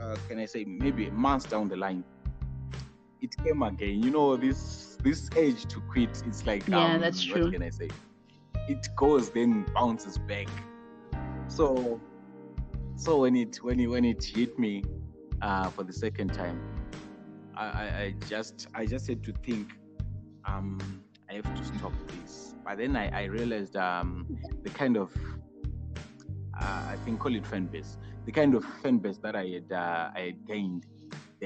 uh, 0.00 0.16
can 0.28 0.38
I 0.38 0.46
say 0.46 0.64
maybe 0.64 1.10
months 1.10 1.46
down 1.46 1.68
the 1.68 1.76
line, 1.76 2.04
it 3.22 3.36
came 3.44 3.62
again. 3.62 4.02
You 4.02 4.10
know 4.10 4.36
this 4.36 4.98
this 5.02 5.30
age 5.36 5.64
to 5.66 5.80
quit. 5.80 6.22
It's 6.26 6.46
like 6.46 6.66
yeah, 6.68 6.94
um, 6.94 7.00
that's 7.00 7.22
true. 7.22 7.44
What 7.44 7.52
can 7.52 7.62
I 7.62 7.70
say? 7.70 7.88
It 8.68 8.88
goes 8.96 9.30
then 9.30 9.64
bounces 9.74 10.18
back. 10.18 10.48
So 11.48 12.00
so 12.96 13.20
when 13.20 13.36
it 13.36 13.56
when 13.62 13.80
it 13.80 13.86
when 13.86 14.04
it 14.04 14.24
hit 14.24 14.58
me 14.58 14.84
uh, 15.40 15.70
for 15.70 15.84
the 15.84 15.92
second 15.92 16.32
time, 16.34 16.60
I, 17.56 17.64
I, 17.66 17.84
I 18.02 18.14
just 18.28 18.68
I 18.74 18.86
just 18.86 19.08
had 19.08 19.24
to 19.24 19.32
think 19.44 19.72
um 20.44 20.78
I 21.30 21.34
have 21.34 21.54
to 21.54 21.64
stop 21.64 21.92
this. 22.08 22.54
But 22.64 22.78
then 22.78 22.96
I, 22.96 23.22
I 23.22 23.24
realized 23.24 23.76
um 23.76 24.26
the 24.62 24.70
kind 24.70 24.96
of 24.96 25.12
uh, 26.60 26.82
I 26.88 26.96
think 27.04 27.20
call 27.20 27.34
it 27.34 27.46
fan 27.46 27.66
base, 27.66 27.96
the 28.26 28.32
kind 28.32 28.54
of 28.54 28.64
fan 28.82 28.98
base 28.98 29.18
that 29.18 29.34
I 29.34 29.46
had 29.46 29.72
uh, 29.72 30.10
I 30.14 30.20
had 30.20 30.46
gained, 30.46 30.86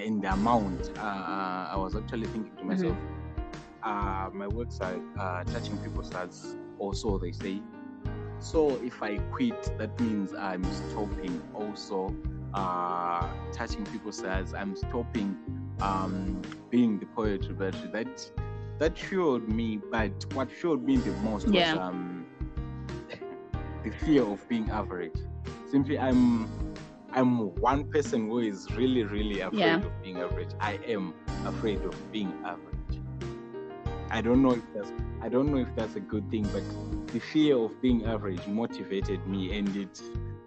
in 0.03 0.21
the 0.21 0.33
amount. 0.33 0.91
Uh, 0.99 1.01
uh, 1.01 1.69
I 1.73 1.77
was 1.77 1.97
actually 1.97 2.27
thinking 2.27 2.53
to 2.57 2.63
mm-hmm. 2.63 2.69
myself, 2.69 2.97
mm-hmm. 3.85 4.39
my 4.39 4.49
works 4.49 4.81
are 4.81 5.01
uh, 5.19 5.45
touching 5.45 5.77
people's 5.79 6.13
hearts, 6.13 6.57
also 6.79 7.19
they 7.19 7.33
say. 7.33 7.61
So 8.39 8.81
if 8.83 9.03
I 9.03 9.17
quit, 9.33 9.73
that 9.79 9.99
means 9.99 10.35
I'm 10.35 10.63
stopping 10.65 11.43
also 11.55 12.15
uh, 12.55 13.27
touching 13.53 13.85
people's 13.87 14.21
hearts. 14.21 14.53
I'm 14.53 14.77
stopping 14.77 15.37
um, 15.81 16.43
being 16.71 16.99
the 16.99 17.07
poetry 17.07 17.55
but 17.55 17.75
that 17.93 18.31
that 18.79 18.99
fueled 18.99 19.49
me. 19.49 19.81
But 19.91 20.27
what 20.35 20.51
fueled 20.51 20.85
me 20.85 20.99
the 20.99 21.13
most 21.23 21.49
yeah. 21.49 21.73
was 21.73 21.81
um, 21.81 22.27
the 23.85 23.91
fear 23.91 24.23
of 24.23 24.47
being 24.49 24.71
average. 24.71 25.17
Simply, 25.71 25.99
I'm 25.99 26.47
I'm 27.16 27.55
one 27.62 27.90
person 27.90 28.29
who 28.29 28.40
is 28.40 28.70
really, 28.72 29.02
really 29.02 29.40
afraid 29.40 29.59
yeah. 29.59 29.76
of 29.76 30.02
being 30.02 30.18
average. 30.18 30.50
I 30.61 30.74
am 30.87 31.14
afraid 31.46 31.81
of 31.81 32.12
being 32.12 32.31
average. 32.44 33.00
I 34.11 34.20
don't 34.20 34.42
know 34.42 34.52
if 34.52 34.62
that's 34.74 34.92
I 35.22 35.31
don't 35.31 35.50
know 35.50 35.57
if 35.57 35.74
that's 35.74 35.96
a 35.96 36.00
good 36.00 36.31
thing, 36.31 36.46
but 36.52 36.62
the 37.14 37.18
fear 37.18 37.57
of 37.57 37.81
being 37.81 38.05
average 38.05 38.46
motivated 38.46 39.26
me 39.26 39.59
and 39.59 39.74
it 39.74 39.98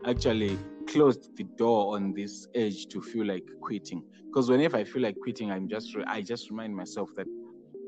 actually 0.05 0.60
closed 0.88 1.36
the 1.36 1.43
door 1.43 1.95
on 1.95 2.13
this 2.13 2.47
urge 2.55 2.86
to 2.89 3.01
feel 3.01 3.25
like 3.25 3.47
quitting. 3.62 4.03
Because 4.27 4.47
whenever 4.47 4.77
I 4.77 4.84
feel 4.84 5.01
like 5.01 5.17
quitting, 5.23 5.51
I'm 5.51 5.67
just 5.67 5.97
I 6.05 6.21
just 6.21 6.51
remind 6.51 6.75
myself 6.75 7.10
that 7.17 7.25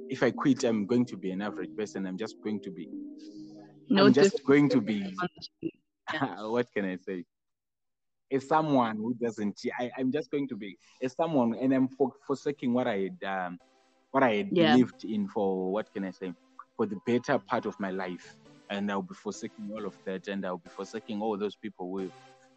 if 0.09 0.23
I 0.23 0.31
quit, 0.31 0.63
I'm 0.63 0.87
going 0.87 1.05
to 1.05 1.17
be 1.17 1.29
an 1.29 1.43
average 1.43 1.69
person. 1.77 2.07
I'm 2.07 2.17
just 2.17 2.41
going 2.43 2.59
to 2.61 2.71
be 2.71 2.89
no, 3.89 4.07
I'm 4.07 4.13
just 4.13 4.43
going 4.43 4.69
to 4.69 4.81
be 4.81 5.13
what 6.39 6.65
can 6.73 6.85
I 6.85 6.97
say? 6.97 7.25
As 8.31 8.47
someone 8.47 8.97
who 8.97 9.13
doesn't 9.15 9.59
I, 9.79 9.91
I'm 9.97 10.11
just 10.11 10.31
going 10.31 10.47
to 10.49 10.55
be 10.55 10.77
as 11.01 11.13
someone 11.13 11.53
and 11.55 11.73
I'm 11.73 11.87
for, 11.87 12.11
forsaking 12.25 12.73
what 12.73 12.87
I 12.87 13.09
had 13.09 13.23
um, 13.23 13.59
what 14.11 14.23
I 14.23 14.35
had 14.35 14.49
yeah. 14.51 14.71
believed 14.71 15.03
in 15.05 15.27
for 15.27 15.71
what 15.71 15.93
can 15.93 16.05
I 16.05 16.11
say 16.11 16.33
for 16.77 16.85
the 16.85 16.97
better 17.05 17.37
part 17.39 17.65
of 17.65 17.79
my 17.79 17.91
life. 17.91 18.35
And 18.69 18.89
I'll 18.89 19.01
be 19.01 19.13
forsaking 19.13 19.69
all 19.73 19.85
of 19.85 19.97
that 20.05 20.27
and 20.29 20.45
I'll 20.45 20.57
be 20.57 20.69
forsaking 20.69 21.21
all 21.21 21.37
those 21.37 21.55
people 21.55 21.91
who 21.91 22.09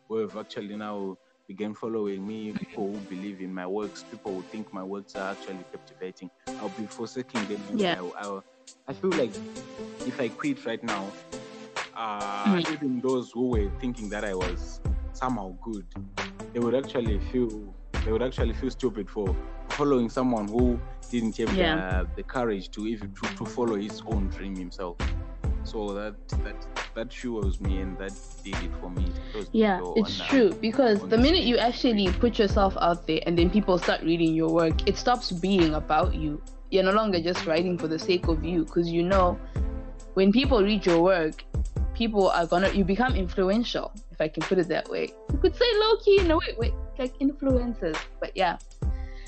who 0.08 0.18
have 0.18 0.36
actually 0.36 0.76
now 0.76 1.16
began 1.46 1.74
following 1.74 2.26
me, 2.26 2.52
people 2.52 2.92
who 2.92 2.98
believe 3.14 3.40
in 3.40 3.52
my 3.52 3.66
works, 3.66 4.04
people 4.10 4.34
who 4.34 4.42
think 4.42 4.72
my 4.72 4.82
works 4.82 5.14
are 5.14 5.32
actually 5.32 5.64
captivating. 5.72 6.30
I'll 6.60 6.70
be 6.70 6.86
forsaking 6.86 7.46
them. 7.46 7.60
Yeah. 7.74 8.00
I, 8.16 8.28
I, 8.28 8.40
I 8.88 8.92
feel 8.92 9.10
like 9.10 9.32
if 10.06 10.20
I 10.20 10.28
quit 10.28 10.64
right 10.64 10.82
now, 10.82 11.10
uh, 11.94 12.44
mm-hmm. 12.44 12.72
even 12.72 13.00
those 13.00 13.30
who 13.32 13.48
were 13.48 13.70
thinking 13.80 14.08
that 14.10 14.24
I 14.24 14.34
was 14.34 14.80
somehow 15.14 15.56
good, 15.62 15.86
they 16.52 16.60
would 16.60 16.74
actually 16.74 17.18
feel 17.30 17.74
they 18.04 18.12
would 18.12 18.22
actually 18.22 18.52
feel 18.52 18.70
stupid 18.70 19.08
for 19.08 19.34
following 19.70 20.08
someone 20.10 20.46
who 20.46 20.78
didn't 21.10 21.36
have 21.38 21.54
yeah. 21.54 22.02
the, 22.02 22.08
the, 22.16 22.22
courage 22.22 22.70
to 22.70 22.86
even 22.86 23.12
to, 23.14 23.36
to 23.36 23.44
follow 23.46 23.76
his 23.76 24.02
own 24.06 24.28
dream 24.28 24.54
himself. 24.54 24.96
So 25.64 25.94
that 25.94 26.28
that 26.44 26.66
that 26.94 27.12
fuels 27.12 27.60
me 27.60 27.80
and 27.80 27.96
that 27.98 28.12
did 28.44 28.54
it 28.56 28.70
for 28.80 28.90
me. 28.90 29.06
Yeah, 29.52 29.80
it's 29.96 30.20
on, 30.20 30.26
true 30.28 30.52
because 30.60 31.00
the 31.08 31.16
minute 31.16 31.44
you 31.44 31.56
actually 31.56 32.12
put 32.12 32.38
yourself 32.38 32.76
out 32.80 33.06
there 33.06 33.20
and 33.26 33.38
then 33.38 33.48
people 33.48 33.78
start 33.78 34.02
reading 34.02 34.34
your 34.34 34.50
work, 34.50 34.86
it 34.86 34.98
stops 34.98 35.32
being 35.32 35.74
about 35.74 36.14
you. 36.14 36.42
You're 36.70 36.84
no 36.84 36.92
longer 36.92 37.20
just 37.20 37.46
writing 37.46 37.78
for 37.78 37.88
the 37.88 37.98
sake 37.98 38.28
of 38.28 38.44
you 38.44 38.64
because 38.64 38.90
you 38.90 39.02
know 39.02 39.38
when 40.14 40.32
people 40.32 40.62
read 40.62 40.84
your 40.84 41.02
work, 41.02 41.44
people 41.94 42.28
are 42.28 42.46
gonna 42.46 42.70
you 42.70 42.84
become 42.84 43.14
influential, 43.14 43.92
if 44.10 44.20
I 44.20 44.28
can 44.28 44.42
put 44.42 44.58
it 44.58 44.68
that 44.68 44.88
way. 44.88 45.12
You 45.32 45.38
could 45.38 45.56
say 45.56 45.64
low 45.76 45.96
key 46.04 46.20
in 46.20 46.30
a 46.30 46.36
way, 46.36 46.54
wait, 46.58 46.74
like 46.98 47.18
influencers. 47.18 47.96
But 48.20 48.36
yeah. 48.36 48.58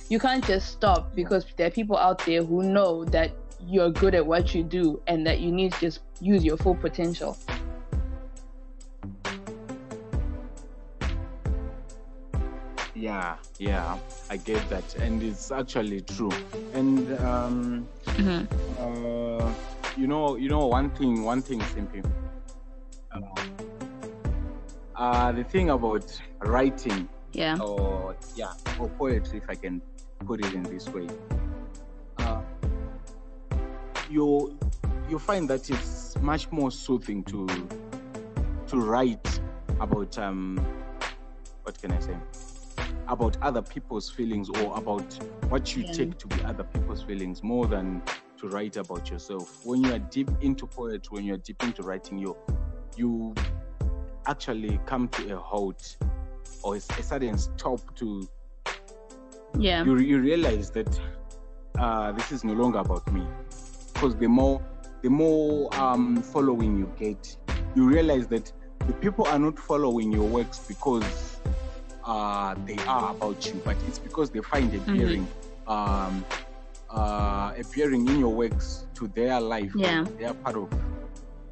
You 0.09 0.20
can't 0.20 0.44
just 0.46 0.70
stop 0.70 1.16
because 1.16 1.44
there 1.57 1.66
are 1.66 1.70
people 1.70 1.96
out 1.96 2.24
there 2.24 2.44
who 2.44 2.62
know 2.62 3.05
that 3.07 3.33
you're 3.66 3.90
good 3.90 4.14
at 4.14 4.24
what 4.24 4.55
you 4.55 4.62
do 4.62 5.02
and 5.09 5.26
that 5.26 5.40
you 5.40 5.50
need 5.50 5.72
to 5.72 5.81
just 5.81 6.00
use 6.20 6.44
your 6.44 6.57
full 6.57 6.76
potential. 6.76 7.37
Yeah, 12.94 13.37
yeah, 13.59 13.98
I 14.31 14.37
get 14.38 14.66
that, 14.70 14.96
and 14.96 15.22
it's 15.22 15.50
actually 15.50 16.00
true. 16.00 16.33
And 16.72 17.18
um, 17.20 17.87
mm-hmm. 18.07 18.46
uh, 18.81 19.52
you 19.96 20.07
know, 20.07 20.37
you 20.37 20.48
know, 20.48 20.66
one 20.66 20.90
thing, 20.90 21.22
one 21.22 21.42
thing, 21.42 21.61
simply. 21.74 22.02
Uh, 24.96 25.30
the 25.32 25.44
thing 25.44 25.70
about 25.70 26.18
writing, 26.40 27.06
yeah, 27.32 27.59
or 27.59 28.16
yeah, 28.35 28.52
or 28.78 28.88
poetry, 28.88 29.38
if 29.38 29.50
I 29.50 29.54
can 29.54 29.82
put 30.24 30.44
it 30.44 30.54
in 30.54 30.62
this 30.62 30.88
way, 30.88 31.06
uh, 32.18 32.40
you 34.09 34.59
you 35.09 35.18
find 35.18 35.48
that 35.50 35.68
it's 35.68 36.16
much 36.22 36.50
more 36.50 36.70
soothing 36.70 37.22
to 37.24 37.46
to 38.68 38.80
write 38.80 39.40
about 39.80 40.18
um 40.18 40.59
what 41.62 41.78
can 41.78 41.92
I 41.92 42.00
say 42.00 42.16
about 43.09 43.37
other 43.42 43.62
people's 43.62 44.11
feelings 44.11 44.48
or 44.48 44.76
about 44.76 45.12
what 45.48 45.76
you 45.76 45.85
yeah. 45.85 45.92
take 45.92 46.18
to 46.18 46.26
be 46.26 46.42
other 46.44 46.64
people's 46.64 47.02
feelings 47.02 47.42
more 47.42 47.66
than 47.66 48.02
to 48.38 48.48
write 48.48 48.76
about 48.76 49.11
yourself. 49.11 49.64
When 49.64 49.85
you 49.85 49.92
are 49.92 49.98
deep 49.98 50.30
into 50.40 50.66
poetry, 50.66 51.09
when 51.11 51.24
you 51.24 51.35
are 51.35 51.38
deep 51.38 51.62
into 51.62 51.82
writing, 51.82 52.18
you 52.18 52.35
you 52.96 53.35
actually 54.27 54.79
come 54.87 55.09
to 55.09 55.35
a 55.35 55.39
halt 55.39 55.97
or 56.62 56.75
a, 56.75 56.79
a 56.79 57.03
sudden 57.03 57.39
stop 57.39 57.81
to 57.97 58.29
yeah 59.59 59.85
you, 59.85 59.99
you 59.99 60.21
realize 60.21 60.71
that 60.71 61.01
uh, 61.79 62.12
this 62.12 62.33
is 62.33 62.45
no 62.45 62.53
longer 62.53 62.79
about 62.79 63.11
me 63.12 63.23
because 63.93 64.17
the 64.17 64.27
more 64.27 64.62
the 65.03 65.11
more 65.11 65.73
um, 65.75 66.23
following 66.23 66.79
you 66.79 66.91
get 66.99 67.37
you 67.75 67.87
realize 67.89 68.27
that 68.27 68.51
the 68.87 68.93
people 68.95 69.27
are 69.27 69.39
not 69.39 69.59
following 69.59 70.12
your 70.12 70.27
works 70.27 70.59
because 70.67 71.39
uh, 72.05 72.55
they 72.65 72.77
are 72.87 73.11
about 73.11 73.47
you 73.47 73.61
but 73.65 73.77
it's 73.87 73.99
because 73.99 74.31
they 74.31 74.41
find 74.41 74.73
a 74.73 74.79
mm-hmm. 74.79 74.97
bearing 74.97 75.27
mm-hmm. 75.67 75.71
um, 75.71 76.25
uh, 76.91 77.53
appearing 77.59 78.07
in 78.09 78.19
your 78.19 78.35
works 78.35 78.87
to 78.95 79.09
their 79.09 79.41
life 79.41 79.73
yeah 79.77 80.05
they 80.19 80.25
are 80.25 80.35
part 80.35 80.57
of 80.57 80.73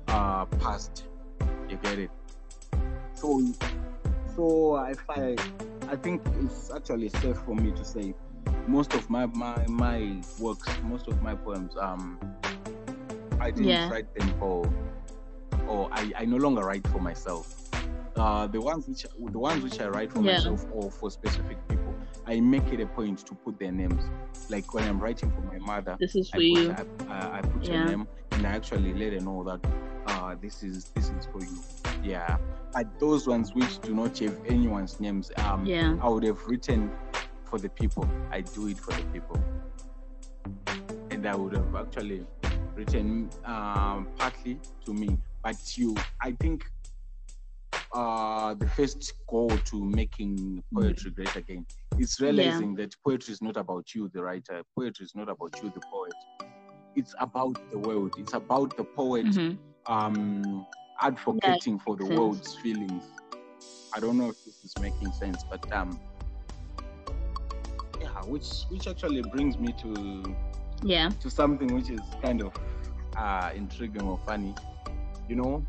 uh, 0.09 0.45
past 0.47 1.05
you 1.69 1.77
get 1.83 1.99
it 1.99 2.11
so 3.25 3.41
so 4.37 4.77
if 4.85 5.01
i 5.09 5.37
I 5.89 5.97
think 5.97 6.23
it's 6.43 6.71
actually 6.75 7.09
safe 7.11 7.37
for 7.45 7.55
me 7.55 7.71
to 7.73 7.85
say 7.85 8.15
most 8.67 8.95
of 8.95 9.09
my 9.11 9.27
my, 9.27 9.65
my 9.69 10.17
works, 10.39 10.69
most 10.83 11.09
of 11.09 11.21
my 11.23 11.35
poems, 11.35 11.73
um, 11.79 12.19
I 13.39 13.51
didn't 13.51 13.69
yeah. 13.69 13.91
write 13.91 14.13
them 14.15 14.35
for, 14.39 14.69
or 15.69 15.89
I, 15.93 16.11
I 16.17 16.25
no 16.25 16.39
longer 16.39 16.63
write 16.63 16.87
for 16.89 17.01
myself. 17.01 17.71
Uh, 18.17 18.47
the 18.47 18.61
ones 18.61 18.89
which 18.89 19.07
the 19.31 19.39
ones 19.39 19.63
which 19.63 19.79
I 19.81 19.89
write 19.89 20.13
for 20.13 20.23
yeah. 20.23 20.37
myself 20.37 20.65
or 20.73 20.91
for 20.91 21.11
specific 21.11 21.59
people, 21.69 21.95
I 22.27 22.41
make 22.41 22.73
it 22.73 22.81
a 22.81 22.87
point 22.87 23.19
to 23.27 23.35
put 23.35 23.59
their 23.59 23.73
names. 23.73 24.03
Like 24.49 24.73
when 24.73 24.85
I'm 24.85 24.99
writing 24.99 25.31
for 25.33 25.43
my 25.43 25.59
mother, 25.59 25.97
this 26.01 26.17
is 26.17 26.31
for 26.31 26.39
I 26.39 26.41
you. 26.41 26.73
Put, 26.73 27.11
I, 27.11 27.39
I, 27.39 27.41
put 27.43 27.65
yeah. 27.65 27.85
name 27.85 28.09
and 28.33 28.47
I 28.47 28.51
actually 28.51 28.95
let 28.95 29.13
her 29.13 29.21
know 29.21 29.45
that 29.45 29.61
uh, 30.07 30.35
this 30.41 30.63
is 30.63 30.87
this 30.95 31.11
is 31.11 31.27
for 31.27 31.41
you. 31.41 31.93
Yeah, 32.05 32.37
but 32.73 33.01
those 33.01 33.27
ones 33.27 33.55
which 33.55 33.81
do 33.81 33.95
not 33.95 34.19
have 34.19 34.38
anyone's 34.47 35.01
names, 35.01 35.33
um, 35.38 35.67
yeah. 35.67 35.97
I 36.01 36.09
would 36.09 36.25
have 36.25 36.45
written 36.47 36.93
for 37.45 37.59
the 37.59 37.69
people. 37.69 38.09
I 38.31 38.43
do 38.43 38.69
it 38.69 38.79
for 38.79 38.93
the 38.93 39.03
people. 39.05 39.43
And 41.11 41.25
and 41.25 41.33
I 41.33 41.37
would 41.37 41.55
have 41.55 41.75
actually 41.75 42.27
written 42.75 43.31
um, 43.47 44.09
partly 44.19 44.61
to 44.85 44.93
me. 44.93 45.17
But 45.43 45.57
you, 45.79 45.97
I 46.21 46.33
think 46.33 46.64
uh, 47.95 48.53
the 48.55 48.67
first 48.67 49.14
goal 49.27 49.49
to 49.49 49.85
making 49.85 50.62
poetry 50.75 51.12
great 51.12 51.35
again 51.35 51.64
is 51.99 52.21
realizing 52.21 52.71
yeah. 52.71 52.85
that 52.85 52.97
poetry 53.03 53.33
is 53.33 53.40
not 53.40 53.57
about 53.57 53.95
you, 53.95 54.11
the 54.12 54.23
writer. 54.23 54.62
Poetry 54.77 55.05
is 55.05 55.14
not 55.14 55.31
about 55.31 55.59
you, 55.62 55.73
the 55.75 55.81
poet. 55.90 56.12
It's 56.95 57.14
about 57.19 57.59
the 57.71 57.79
world. 57.79 58.14
It's 58.19 58.35
about 58.35 58.77
the 58.77 58.85
poet 58.85 59.27
mm-hmm. 59.27 59.93
um, 59.93 60.67
advocating 61.00 61.78
for 61.78 61.96
the 61.96 62.04
sense. 62.04 62.18
world's 62.18 62.54
feelings. 62.57 63.04
I 63.94 64.00
don't 64.00 64.18
know 64.18 64.30
if 64.30 64.44
this 64.44 64.64
is 64.64 64.74
making 64.80 65.12
sense, 65.12 65.44
but 65.48 65.70
um, 65.72 65.98
yeah, 68.00 68.09
which 68.24 68.64
which 68.68 68.88
actually 68.88 69.22
brings 69.22 69.59
me 69.59 69.74
to 69.83 70.37
yeah 70.83 71.11
to 71.20 71.30
something 71.30 71.74
which 71.74 71.90
is 71.90 72.00
kind 72.22 72.42
of 72.42 72.52
uh, 73.16 73.50
intriguing 73.54 74.02
or 74.02 74.18
funny. 74.26 74.54
You 75.28 75.37
know, 75.37 75.66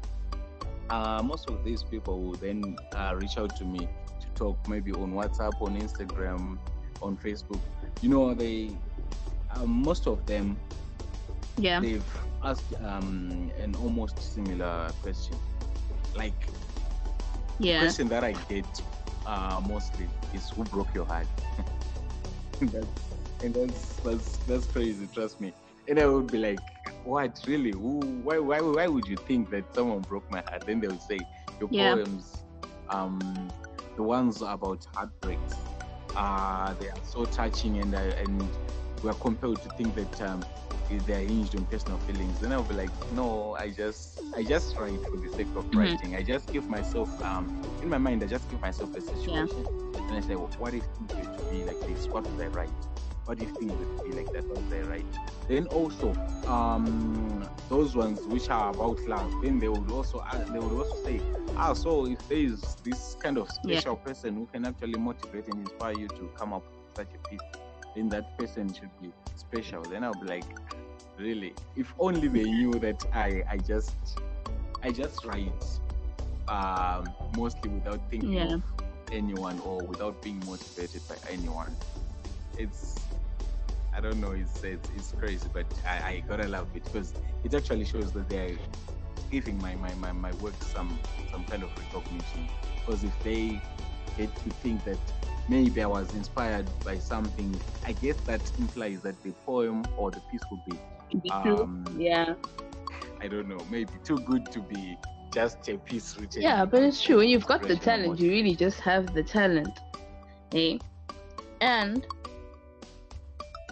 uh, 0.89 1.21
most 1.23 1.49
of 1.49 1.63
these 1.63 1.83
people 1.83 2.21
will 2.21 2.33
then 2.33 2.77
uh, 2.93 3.15
reach 3.15 3.38
out 3.38 3.55
to 3.57 3.63
me 3.63 3.88
to 4.19 4.27
talk, 4.35 4.57
maybe 4.67 4.91
on 4.91 5.13
WhatsApp, 5.13 5.61
on 5.61 5.79
Instagram, 5.79 6.57
on 7.01 7.17
Facebook. 7.17 7.59
You 8.01 8.09
know, 8.09 8.33
they 8.33 8.71
um, 9.55 9.69
most 9.83 10.07
of 10.07 10.25
them, 10.25 10.57
yeah, 11.57 11.79
they've 11.79 12.03
asked 12.45 12.73
um, 12.86 13.51
an 13.60 13.75
almost 13.75 14.21
similar 14.21 14.91
question, 15.01 15.38
like 16.15 16.34
yeah, 17.60 17.79
the 17.79 17.86
question 17.86 18.08
that 18.10 18.23
I 18.23 18.34
get 18.47 18.81
uh, 19.25 19.62
mostly 19.67 20.08
is 20.34 20.49
who 20.51 20.63
broke 20.63 20.93
your 20.93 21.05
heart. 21.05 21.27
that's, 22.62 22.88
and 23.43 23.53
that's 23.53 23.95
that's 23.97 24.38
that's 24.47 24.67
crazy. 24.67 25.08
Trust 25.13 25.41
me. 25.41 25.53
And 25.88 25.99
I 25.99 26.05
would 26.08 26.31
be 26.31 26.38
like, 26.39 26.60
what 27.03 27.39
really? 27.47 27.71
Who, 27.71 27.99
why, 28.23 28.39
why, 28.39 28.60
why 28.60 28.88
would 28.88 29.08
you 29.08 29.17
think 29.17 29.51
that 29.51 29.73
someone 29.75 29.99
broke 29.99 30.29
my 30.31 30.41
heart? 30.41 30.65
Then 30.65 30.79
they'll 30.79 30.97
say 30.97 31.19
your 31.60 31.69
yeah. 31.71 31.93
poems, 31.93 32.43
um, 32.89 33.51
the 33.95 34.01
ones 34.01 34.41
about 34.41 34.86
heartbreaks, 34.95 35.55
uh, 36.15 36.73
they 36.79 36.88
are 36.88 37.03
so 37.03 37.25
touching, 37.25 37.77
and 37.77 37.93
uh, 37.93 37.99
and 38.17 38.49
we 39.06 39.12
are 39.12 39.13
compelled 39.15 39.62
to 39.62 39.70
think 39.78 39.94
that 39.94 40.22
um, 40.24 40.44
they 40.89 41.13
are 41.13 41.20
hinged 41.20 41.56
on 41.56 41.63
personal 41.65 42.00
feelings. 42.00 42.39
Then 42.39 42.52
I'll 42.52 42.63
be 42.63 42.74
like, 42.74 42.89
no, 43.13 43.56
I 43.56 43.70
just, 43.70 44.20
I 44.36 44.41
just 44.41 44.76
write 44.78 45.00
for 45.04 45.18
the 45.18 45.30
sake 45.30 45.48
of 45.56 45.65
mm-hmm. 45.65 45.78
writing. 45.78 46.15
I 46.15 46.24
just 46.24 46.52
give 46.52 46.68
myself, 46.68 47.10
um, 47.24 47.62
in 47.84 47.89
my 47.89 48.00
mind, 48.00 48.24
I 48.24 48.26
just 48.26 48.50
give 48.50 48.60
myself 48.62 48.96
a 48.96 49.02
situation, 49.02 49.63
yeah. 49.94 50.02
and 50.02 50.12
I 50.12 50.22
say, 50.22 50.36
well, 50.36 50.50
what 50.58 50.74
if 50.74 50.84
it 50.84 51.28
would 51.28 51.52
be 51.52 51.63
like 51.63 51.80
this? 51.82 52.08
What 52.08 52.28
would 52.28 52.44
I 52.44 52.48
write? 52.48 52.70
What 53.26 53.38
do 53.38 53.46
if 53.46 53.52
things 53.52 53.74
would 53.74 54.10
be 54.10 54.18
like 54.18 54.32
that? 54.34 54.44
What 54.48 54.62
would 54.63 54.74
I 54.74 54.82
write? 54.89 55.06
Then 55.48 55.68
also, 55.68 56.13
um, 56.48 57.48
those 57.70 57.96
ones 57.96 58.22
which 58.22 58.50
are 58.50 58.72
about 58.72 59.00
love, 59.02 59.32
then 59.44 59.60
they 59.60 59.68
would 59.68 59.91
also 59.91 60.20
uh, 60.20 60.44
they 60.46 60.60
would 60.60 60.74
also 60.74 60.96
say, 61.04 61.22
ah, 61.58 61.74
so 61.74 62.08
if 62.08 62.28
there 62.28 62.39
is 62.39 62.76
this 62.84 63.15
kind 63.20 63.38
of 63.38 63.52
special 63.52 64.00
yeah. 64.00 64.08
person 64.08 64.36
who 64.36 64.48
can 64.52 64.65
actually 64.65 65.00
motivate 65.00 65.48
and 65.48 65.62
inspire 65.62 65.94
you 65.94 66.08
to 66.08 66.30
come 66.36 66.54
up 66.54 66.63
with 66.63 66.96
such 66.96 67.15
a 67.15 67.30
piece, 67.30 67.41
then 67.95 68.10
that 68.10 68.38
person 68.38 68.73
should 68.73 68.89
be 69.01 69.12
special. 69.36 69.81
Then 69.84 70.03
I'll 70.03 70.13
be 70.13 70.27
like, 70.27 70.45
really? 71.17 71.53
If 71.75 71.93
only 71.99 72.27
they 72.27 72.43
knew 72.43 72.73
that 72.73 73.05
I 73.13 73.43
I 73.49 73.58
just 73.58 73.95
I 74.84 74.91
just 74.91 75.25
write 75.25 75.63
um, 76.47 77.05
mostly 77.36 77.69
without 77.69 77.99
thinking 78.10 78.34
yeah. 78.34 78.55
of 78.55 78.63
anyone 79.12 79.60
or 79.62 79.81
without 79.84 80.21
being 80.21 80.41
motivated 80.45 81.01
by 81.08 81.15
anyone. 81.29 81.75
It's 82.58 82.95
I 83.95 84.01
don't 84.01 84.19
know. 84.19 84.31
It's 84.31 84.63
it's, 84.63 84.89
it's 84.95 85.12
crazy, 85.13 85.47
but 85.53 85.65
I, 85.88 85.95
I 86.10 86.23
gotta 86.27 86.47
love 86.47 86.67
it 86.75 86.84
because 86.84 87.13
it 87.43 87.53
actually 87.53 87.86
shows 87.86 88.12
that 88.12 88.29
they're 88.29 88.58
giving 89.31 89.58
my, 89.60 89.75
my, 89.75 89.93
my, 89.95 90.12
my 90.12 90.31
work 90.34 90.53
some 90.62 90.99
some 91.31 91.45
kind 91.45 91.63
of 91.63 91.69
recognition. 91.77 92.47
Because 92.79 93.03
if 93.03 93.23
they 93.23 93.62
get 94.17 94.36
to 94.36 94.49
think 94.62 94.84
that 94.86 94.97
maybe 95.47 95.81
I 95.81 95.88
was 95.88 96.13
inspired 96.13 96.67
by 96.84 96.97
something, 96.97 97.60
I 97.84 97.93
guess 97.93 98.15
that 98.25 98.51
implies 98.58 99.01
that 99.01 99.21
the 99.23 99.31
poem 99.45 99.84
or 99.97 100.12
the 100.12 100.21
piece 100.31 100.41
will 100.49 100.62
be, 100.67 101.29
um, 101.31 101.86
yeah. 101.97 102.34
I 103.21 103.27
don't 103.27 103.47
know, 103.47 103.60
maybe 103.69 103.93
too 104.03 104.17
good 104.19 104.51
to 104.51 104.60
be 104.60 104.97
just 105.31 105.67
a 105.69 105.77
piece 105.77 106.17
written. 106.17 106.41
Yeah, 106.41 106.65
but 106.65 106.84
it's 106.84 107.01
true. 107.01 107.17
When 107.17 107.29
you've 107.29 107.45
got 107.45 107.62
the 107.62 107.75
talent, 107.75 108.19
you 108.19 108.29
really 108.29 108.55
just 108.55 108.79
have 108.81 109.13
the 109.13 109.23
talent. 109.23 109.79
Eh? 110.53 110.77
And 111.62 112.05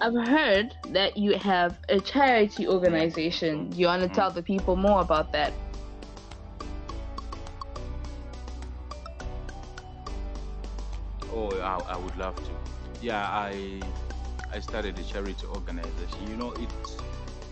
I've 0.01 0.27
heard 0.27 0.75
that 0.89 1.17
you 1.17 1.38
have 1.38 1.79
a 1.89 1.99
charity 1.99 2.67
organization. 2.67 3.71
You 3.75 3.88
want 3.88 4.01
to 4.03 4.09
tell 4.09 4.31
the 4.31 4.43
people 4.43 4.75
more 4.75 5.01
about 5.01 5.31
that? 5.31 5.53
Oh, 11.34 11.50
I, 11.62 11.93
I 11.93 11.98
would 11.98 12.15
love 12.17 12.36
to. 12.36 12.52
Yeah, 13.02 13.28
I 13.28 13.82
I 14.52 14.60
started 14.60 14.98
a 15.00 15.04
charity 15.04 15.46
organization. 15.48 16.28
You 16.30 16.38
know, 16.38 16.52
it 16.52 16.69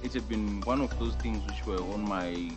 it 0.04 0.14
had 0.14 0.28
been 0.30 0.62
one 0.62 0.82
of 0.82 0.98
those 1.00 1.16
things 1.16 1.44
which 1.48 1.66
were 1.66 1.82
on 1.94 2.08
my 2.08 2.52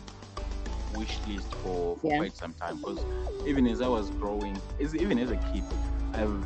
wish 0.95 1.17
list 1.27 1.53
for, 1.55 1.97
for 1.97 2.07
yeah. 2.07 2.17
quite 2.17 2.35
some 2.35 2.53
time. 2.53 2.77
Because 2.77 2.99
even 3.45 3.67
as 3.67 3.81
I 3.81 3.87
was 3.87 4.09
growing, 4.11 4.59
as, 4.79 4.95
even 4.95 5.19
as 5.19 5.31
a 5.31 5.37
kid, 5.37 5.63
I've 6.13 6.45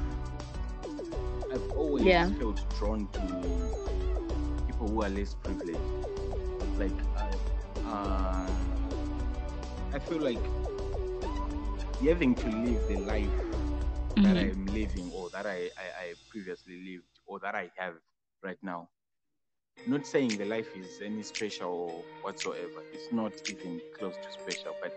I've 1.52 1.72
always 1.72 2.06
yeah. 2.06 2.30
felt 2.40 2.64
drawn 2.78 3.08
to 3.14 3.20
people 4.66 4.88
who 4.88 5.04
are 5.04 5.10
less 5.10 5.34
privileged. 5.34 5.80
Like, 6.78 6.92
I, 7.18 7.30
uh, 7.90 8.50
I 9.94 10.00
feel 10.00 10.20
like 10.20 10.40
having 12.02 12.34
to 12.36 12.48
live 12.48 12.88
the 12.88 12.98
life 12.98 13.30
mm-hmm. 14.18 14.24
that 14.24 14.38
I'm 14.38 14.66
living 14.74 15.12
or 15.14 15.30
that 15.32 15.46
I, 15.46 15.70
I, 15.78 16.04
I 16.04 16.14
previously 16.30 16.82
lived 16.84 17.20
or 17.26 17.40
that 17.40 17.56
I 17.56 17.72
have 17.78 17.96
right 18.44 18.58
now. 18.62 18.90
Not 19.88 20.06
saying 20.06 20.38
the 20.38 20.46
life 20.46 20.68
is 20.76 21.00
any 21.04 21.24
special 21.24 21.70
or 21.70 22.04
whatsoever. 22.22 22.84
It's 22.94 23.14
not 23.14 23.32
even 23.48 23.80
close 23.98 24.16
to 24.16 24.32
special, 24.32 24.76
but 24.82 24.94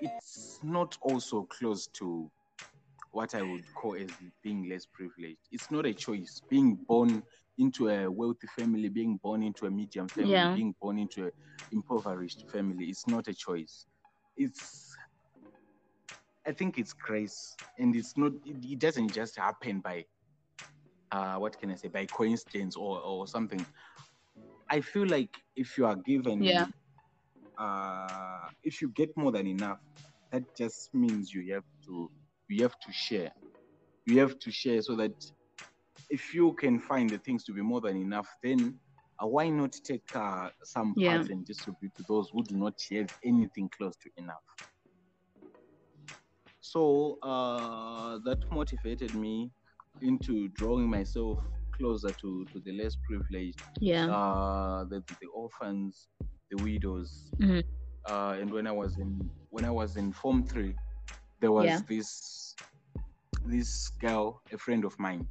it's 0.00 0.60
not 0.62 0.96
also 1.02 1.42
close 1.42 1.88
to 1.94 2.30
what 3.10 3.34
I 3.34 3.42
would 3.42 3.64
call 3.74 3.94
as 3.94 4.10
being 4.42 4.68
less 4.68 4.86
privileged. 4.86 5.38
It's 5.50 5.70
not 5.70 5.86
a 5.86 5.94
choice. 5.94 6.40
Being 6.48 6.76
born 6.88 7.22
into 7.58 7.88
a 7.88 8.10
wealthy 8.10 8.48
family, 8.58 8.88
being 8.88 9.18
born 9.22 9.42
into 9.42 9.66
a 9.66 9.70
medium 9.70 10.08
family, 10.08 10.32
yeah. 10.32 10.54
being 10.54 10.74
born 10.80 10.98
into 10.98 11.26
an 11.26 11.32
impoverished 11.72 12.44
family, 12.50 12.86
it's 12.86 13.06
not 13.06 13.28
a 13.28 13.34
choice. 13.34 13.86
It's, 14.36 14.83
I 16.46 16.52
think 16.52 16.78
it's 16.78 16.92
grace, 16.92 17.56
and 17.78 17.94
it's 17.96 18.16
not. 18.16 18.32
It, 18.44 18.56
it 18.64 18.78
doesn't 18.78 19.12
just 19.12 19.36
happen 19.36 19.80
by, 19.80 20.04
uh, 21.10 21.36
what 21.36 21.58
can 21.58 21.70
I 21.70 21.74
say, 21.74 21.88
by 21.88 22.06
coincidence 22.06 22.76
or 22.76 23.00
or 23.00 23.26
something. 23.26 23.64
I 24.70 24.80
feel 24.80 25.06
like 25.06 25.30
if 25.56 25.78
you 25.78 25.86
are 25.86 25.96
given, 25.96 26.42
yeah. 26.42 26.66
uh, 27.58 28.48
if 28.62 28.82
you 28.82 28.88
get 28.90 29.16
more 29.16 29.32
than 29.32 29.46
enough, 29.46 29.78
that 30.32 30.42
just 30.56 30.92
means 30.94 31.32
you 31.32 31.54
have 31.54 31.64
to 31.86 32.10
you 32.48 32.62
have 32.62 32.78
to 32.80 32.92
share. 32.92 33.32
You 34.06 34.20
have 34.20 34.38
to 34.40 34.50
share 34.50 34.82
so 34.82 34.96
that 34.96 35.14
if 36.10 36.34
you 36.34 36.52
can 36.54 36.78
find 36.78 37.08
the 37.08 37.18
things 37.18 37.44
to 37.44 37.52
be 37.52 37.62
more 37.62 37.80
than 37.80 37.96
enough, 37.96 38.28
then 38.42 38.78
uh, 39.22 39.26
why 39.26 39.48
not 39.48 39.72
take 39.84 40.04
uh, 40.14 40.50
some 40.62 40.94
yeah. 40.96 41.16
parts 41.16 41.30
and 41.30 41.44
distribute 41.46 41.94
to 41.96 42.04
those 42.08 42.30
who 42.32 42.42
do 42.42 42.56
not 42.56 42.74
have 42.90 43.16
anything 43.24 43.70
close 43.76 43.96
to 43.96 44.10
enough? 44.16 44.42
So 46.64 47.18
uh, 47.22 48.20
that 48.24 48.50
motivated 48.50 49.14
me 49.14 49.50
into 50.00 50.48
drawing 50.48 50.88
myself 50.88 51.38
closer 51.76 52.08
to, 52.08 52.46
to 52.46 52.60
the 52.64 52.72
less 52.72 52.96
privileged, 53.06 53.60
yeah, 53.80 54.06
uh, 54.06 54.84
the, 54.84 55.02
the 55.20 55.26
orphans, 55.34 56.08
the 56.50 56.62
widows. 56.64 57.30
Mm-hmm. 57.38 57.60
Uh, 58.10 58.38
and 58.40 58.50
when 58.50 58.66
I 58.66 58.72
was 58.72 58.96
in 58.96 59.30
when 59.50 59.66
I 59.66 59.70
was 59.70 59.98
in 59.98 60.10
Form 60.10 60.42
Three, 60.42 60.74
there 61.40 61.52
was 61.52 61.66
yeah. 61.66 61.80
this 61.86 62.56
this 63.44 63.90
girl, 64.00 64.40
a 64.50 64.56
friend 64.56 64.86
of 64.86 64.98
mine. 64.98 65.26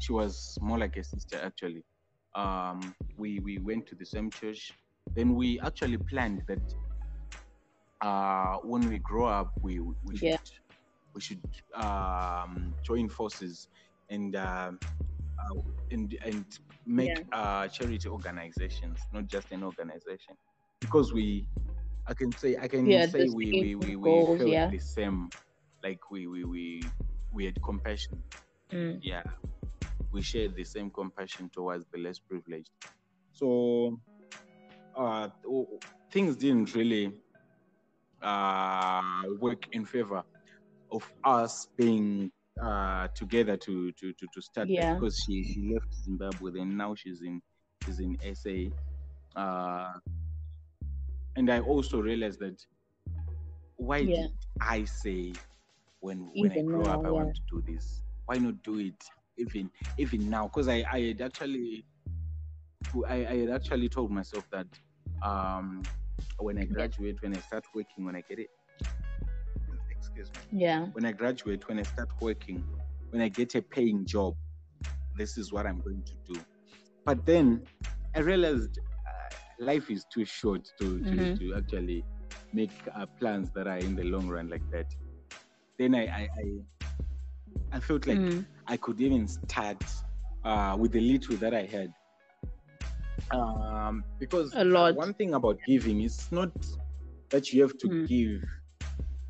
She 0.00 0.12
was 0.12 0.56
more 0.62 0.78
like 0.78 0.96
a 0.96 1.04
sister 1.04 1.38
actually. 1.42 1.84
Um, 2.34 2.94
we 3.18 3.40
we 3.40 3.58
went 3.58 3.86
to 3.88 3.94
the 3.94 4.06
same 4.06 4.30
church. 4.30 4.72
Then 5.14 5.34
we 5.34 5.60
actually 5.60 5.98
planned 5.98 6.44
that 6.48 6.74
uh, 8.00 8.56
when 8.62 8.88
we 8.88 8.98
grow 9.00 9.26
up, 9.26 9.52
we 9.60 9.80
we 9.80 10.16
should 10.16 10.28
yeah. 10.28 10.36
We 11.14 11.20
should 11.20 11.42
um, 11.74 12.74
join 12.82 13.08
forces 13.08 13.68
and 14.10 14.36
uh, 14.36 14.70
uh, 15.38 15.60
and 15.90 16.16
and 16.24 16.44
make 16.86 17.08
yeah. 17.10 17.22
uh, 17.32 17.68
charity 17.68 18.08
organizations, 18.08 18.98
not 19.12 19.26
just 19.26 19.50
an 19.52 19.62
organization, 19.62 20.34
because 20.80 21.12
we 21.12 21.46
I 22.06 22.14
can 22.14 22.34
say 22.36 22.56
I 22.60 22.68
can 22.68 22.86
yeah, 22.86 23.06
say 23.06 23.28
we 23.34 23.52
we, 23.52 23.74
we, 23.74 23.96
we 23.96 24.10
goals, 24.10 24.38
felt 24.38 24.50
yeah. 24.50 24.70
the 24.70 24.78
same 24.78 25.30
like 25.82 25.98
we 26.10 26.26
we 26.26 26.44
we 26.44 26.92
we 27.32 27.44
had 27.44 27.60
compassion. 27.62 28.22
Mm. 28.72 28.98
Yeah, 29.02 29.22
we 30.12 30.22
shared 30.22 30.54
the 30.56 30.64
same 30.64 30.90
compassion 30.90 31.50
towards 31.52 31.86
the 31.92 31.98
less 31.98 32.18
privileged. 32.18 32.70
So 33.32 34.00
uh, 34.96 35.28
things 36.10 36.36
didn't 36.36 36.74
really 36.74 37.12
uh, 38.22 39.22
work 39.38 39.62
in 39.72 39.84
favor 39.84 40.22
of 40.90 41.10
us 41.24 41.68
being 41.76 42.30
uh, 42.62 43.08
together 43.14 43.56
to 43.56 43.92
to 43.92 44.12
to, 44.12 44.26
to 44.34 44.42
start 44.42 44.68
yeah. 44.68 44.94
because 44.94 45.22
she, 45.26 45.44
she 45.44 45.72
left 45.72 45.92
Zimbabwe 46.04 46.60
and 46.60 46.76
now 46.76 46.94
she's 46.94 47.22
in 47.22 47.40
she's 47.84 48.00
in 48.00 48.18
SA. 48.34 48.74
Uh, 49.40 49.92
and 51.36 51.50
I 51.50 51.60
also 51.60 52.00
realized 52.00 52.40
that 52.40 52.60
why 53.76 53.98
yeah. 53.98 54.22
did 54.22 54.30
I 54.60 54.84
say 54.84 55.32
when 56.00 56.30
when 56.34 56.52
I 56.52 56.62
grow 56.62 56.82
now, 56.82 56.94
up 56.94 57.00
I 57.00 57.04
yeah. 57.04 57.10
want 57.10 57.34
to 57.34 57.42
do 57.50 57.72
this? 57.72 58.02
Why 58.26 58.36
not 58.36 58.62
do 58.62 58.78
it 58.78 59.02
even 59.36 59.70
even 59.98 60.28
now? 60.28 60.48
Because 60.48 60.68
I, 60.68 60.84
I 60.90 61.00
had 61.08 61.20
actually 61.20 61.84
I, 63.06 63.26
I 63.26 63.36
had 63.38 63.50
actually 63.50 63.88
told 63.88 64.10
myself 64.10 64.48
that 64.50 64.66
um 65.22 65.82
when 66.38 66.58
I 66.58 66.64
graduate, 66.64 67.20
when 67.22 67.36
I 67.36 67.40
start 67.40 67.64
working, 67.74 68.04
when 68.04 68.16
I 68.16 68.22
get 68.28 68.38
me. 70.26 70.60
Yeah. 70.60 70.86
When 70.92 71.04
I 71.04 71.12
graduate, 71.12 71.68
when 71.68 71.78
I 71.78 71.82
start 71.82 72.08
working, 72.20 72.64
when 73.10 73.22
I 73.22 73.28
get 73.28 73.54
a 73.54 73.62
paying 73.62 74.04
job, 74.04 74.34
this 75.16 75.38
is 75.38 75.52
what 75.52 75.66
I'm 75.66 75.80
going 75.80 76.02
to 76.02 76.32
do. 76.32 76.40
But 77.04 77.24
then 77.24 77.62
I 78.14 78.20
realized 78.20 78.78
uh, 78.78 79.34
life 79.64 79.90
is 79.90 80.04
too 80.12 80.24
short 80.24 80.70
to, 80.80 80.98
to, 80.98 81.10
mm-hmm. 81.10 81.34
to 81.36 81.54
actually 81.56 82.04
make 82.52 82.70
uh, 82.94 83.06
plans 83.18 83.50
that 83.54 83.66
are 83.66 83.78
in 83.78 83.96
the 83.96 84.04
long 84.04 84.28
run 84.28 84.48
like 84.48 84.68
that. 84.70 84.86
Then 85.78 85.94
I 85.94 86.06
I, 86.06 86.28
I, 86.36 87.76
I 87.76 87.80
felt 87.80 88.06
like 88.06 88.18
mm. 88.18 88.44
I 88.66 88.76
could 88.76 89.00
even 89.00 89.28
start 89.28 89.82
uh, 90.44 90.76
with 90.78 90.92
the 90.92 91.00
little 91.00 91.36
that 91.36 91.54
I 91.54 91.64
had. 91.64 91.92
Um, 93.30 94.04
because 94.18 94.52
a 94.54 94.64
lot. 94.64 94.94
one 94.94 95.12
thing 95.14 95.34
about 95.34 95.58
giving 95.66 96.00
is 96.02 96.30
not 96.30 96.50
that 97.30 97.52
you 97.52 97.62
have 97.62 97.76
to 97.78 97.88
mm. 97.88 98.08
give. 98.08 98.42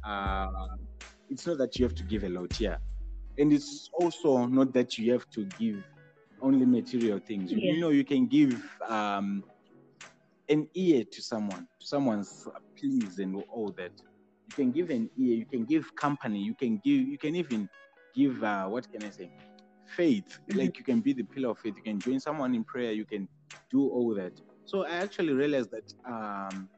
Uh, 0.05 0.49
it's 1.31 1.47
not 1.47 1.59
that 1.59 1.79
you 1.79 1.85
have 1.85 1.95
to 1.95 2.05
give 2.05 2.25
a 2.25 2.29
lot, 2.29 2.59
yeah, 2.61 2.77
and 3.39 3.53
it's 3.53 3.91
also 3.93 4.47
not 4.47 4.73
that 4.73 4.99
you 4.99 5.13
have 5.13 5.29
to 5.31 5.45
give 5.59 5.83
only 6.41 6.65
material 6.65 7.19
things. 7.19 7.53
Yeah. 7.53 7.73
You 7.73 7.81
know, 7.81 7.91
you 7.91 8.05
can 8.05 8.27
give 8.27 8.63
um, 8.89 9.45
an 10.49 10.69
ear 10.75 11.05
to 11.11 11.23
someone, 11.23 11.67
to 11.81 11.87
someone's 11.87 12.47
pleas 12.77 13.19
and 13.19 13.43
all 13.51 13.71
that. 13.77 13.93
You 14.49 14.55
can 14.55 14.71
give 14.73 14.91
an 14.91 15.11
ear, 15.19 15.35
you 15.35 15.47
can 15.47 15.65
give 15.65 15.95
company, 15.95 16.39
you 16.39 16.55
can 16.55 16.81
give, 16.85 17.07
you 17.07 17.19
can 17.19 17.37
even 17.37 17.69
give, 18.15 18.43
uh, 18.43 18.67
what 18.67 18.91
can 18.91 19.05
I 19.05 19.11
say, 19.11 19.31
faith. 19.97 20.39
Mm-hmm. 20.49 20.59
Like 20.59 20.79
you 20.79 20.85
can 20.85 21.01
be 21.01 21.13
the 21.13 21.25
pillar 21.25 21.51
of 21.51 21.59
faith, 21.59 21.75
you 21.77 21.83
can 21.83 22.01
join 22.01 22.21
someone 22.21 22.55
in 22.55 22.65
prayer, 22.65 22.93
you 22.93 23.05
can 23.05 23.29
do 23.71 23.89
all 23.89 24.15
that. 24.15 24.41
So 24.65 24.85
I 24.85 24.97
actually 24.97 25.33
realized 25.33 25.71
that 25.71 25.93
um, 26.07 26.69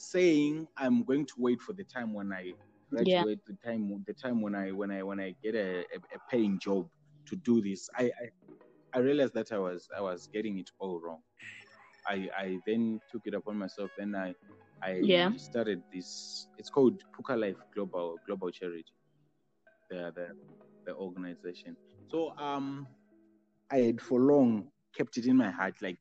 saying 0.00 0.66
I'm 0.76 1.04
going 1.04 1.26
to 1.26 1.34
wait 1.38 1.60
for 1.60 1.72
the 1.72 1.84
time 1.84 2.14
when 2.14 2.32
I 2.32 2.52
graduate, 2.90 3.38
yeah. 3.46 3.54
the 3.54 3.56
time 3.64 4.04
the 4.06 4.14
time 4.14 4.40
when 4.42 4.54
I 4.54 4.72
when 4.72 4.90
I 4.90 5.02
when 5.02 5.20
I 5.20 5.34
get 5.42 5.54
a, 5.54 5.80
a, 5.80 5.98
a 6.14 6.18
paying 6.30 6.58
job 6.58 6.88
to 7.26 7.36
do 7.36 7.60
this, 7.62 7.88
I, 7.96 8.04
I 8.04 8.28
I 8.94 8.98
realized 8.98 9.34
that 9.34 9.52
I 9.52 9.58
was 9.58 9.88
I 9.96 10.00
was 10.00 10.28
getting 10.32 10.58
it 10.58 10.70
all 10.78 11.00
wrong. 11.00 11.20
I, 12.06 12.28
I 12.36 12.58
then 12.66 13.00
took 13.12 13.22
it 13.26 13.34
upon 13.34 13.56
myself. 13.58 13.90
Then 13.98 14.14
I 14.16 14.34
I 14.82 15.00
yeah. 15.02 15.30
started 15.36 15.82
this. 15.92 16.46
It's 16.58 16.70
called 16.70 17.00
Puka 17.14 17.36
Life 17.36 17.58
Global 17.74 18.16
Global 18.26 18.50
Charity. 18.50 18.84
The 19.90 20.12
the 20.14 20.28
the 20.86 20.94
organization. 20.94 21.76
So 22.10 22.32
um, 22.38 22.86
I 23.70 23.78
had 23.78 24.00
for 24.00 24.20
long 24.20 24.68
kept 24.96 25.16
it 25.18 25.26
in 25.26 25.36
my 25.36 25.50
heart, 25.50 25.74
like 25.82 25.98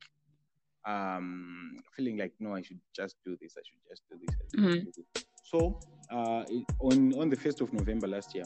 um, 0.86 1.78
feeling 1.96 2.18
like 2.18 2.34
no, 2.40 2.56
I 2.56 2.62
should 2.62 2.80
just 2.96 3.16
do 3.26 3.38
this. 3.42 3.56
I 3.58 3.62
should 3.66 3.80
just 3.90 4.04
do 4.10 4.18
this. 4.26 4.36
Mm-hmm. 4.56 4.86
Do 4.86 4.92
this. 5.14 5.26
So 5.44 5.80
uh, 6.12 6.44
it, 6.50 6.66
on 6.80 7.14
on 7.20 7.30
the 7.30 7.36
first 7.36 7.62
of 7.62 7.74
November 7.74 8.08
last 8.08 8.36
year, 8.36 8.46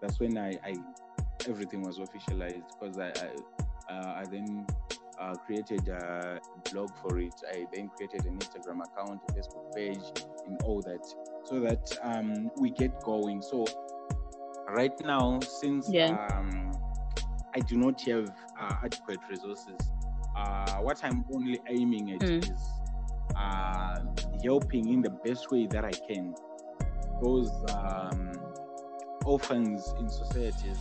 that's 0.00 0.18
when 0.20 0.38
I, 0.38 0.58
I 0.64 0.74
everything 1.48 1.82
was 1.82 1.98
officialized 1.98 2.64
because 2.80 2.98
I 2.98 3.12
I, 3.88 3.92
uh, 3.92 4.20
I 4.20 4.24
then 4.30 4.66
uh, 5.20 5.34
created 5.46 5.88
a 5.88 6.40
blog 6.70 6.90
for 7.02 7.18
it. 7.18 7.34
I 7.52 7.66
then 7.72 7.90
created 7.96 8.24
an 8.26 8.38
Instagram 8.38 8.80
account, 8.84 9.20
a 9.28 9.32
Facebook 9.32 9.74
page, 9.74 10.24
and 10.46 10.60
all 10.62 10.80
that, 10.82 11.04
so 11.44 11.60
that 11.60 11.98
um, 12.02 12.50
we 12.58 12.70
get 12.70 13.02
going. 13.02 13.42
So 13.42 13.66
right 14.68 14.92
now, 15.04 15.40
since 15.40 15.88
yeah. 15.90 16.28
um, 16.32 16.72
I 17.54 17.60
do 17.60 17.76
not 17.76 18.00
have 18.02 18.30
uh, 18.60 18.74
adequate 18.84 19.20
resources, 19.30 19.76
uh, 20.38 20.76
what 20.76 21.02
I'm 21.04 21.24
only 21.34 21.60
aiming 21.68 22.12
at 22.12 22.20
mm. 22.20 22.42
is 22.42 22.64
uh, 23.36 24.00
helping 24.44 24.88
in 24.92 25.02
the 25.02 25.10
best 25.10 25.50
way 25.50 25.66
that 25.66 25.84
I 25.84 25.92
can 26.08 26.34
those 27.22 27.50
um, 27.74 28.32
orphans 29.24 29.94
in 29.98 30.08
societies 30.08 30.78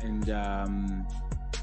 and 0.00 0.28
um, 0.30 1.06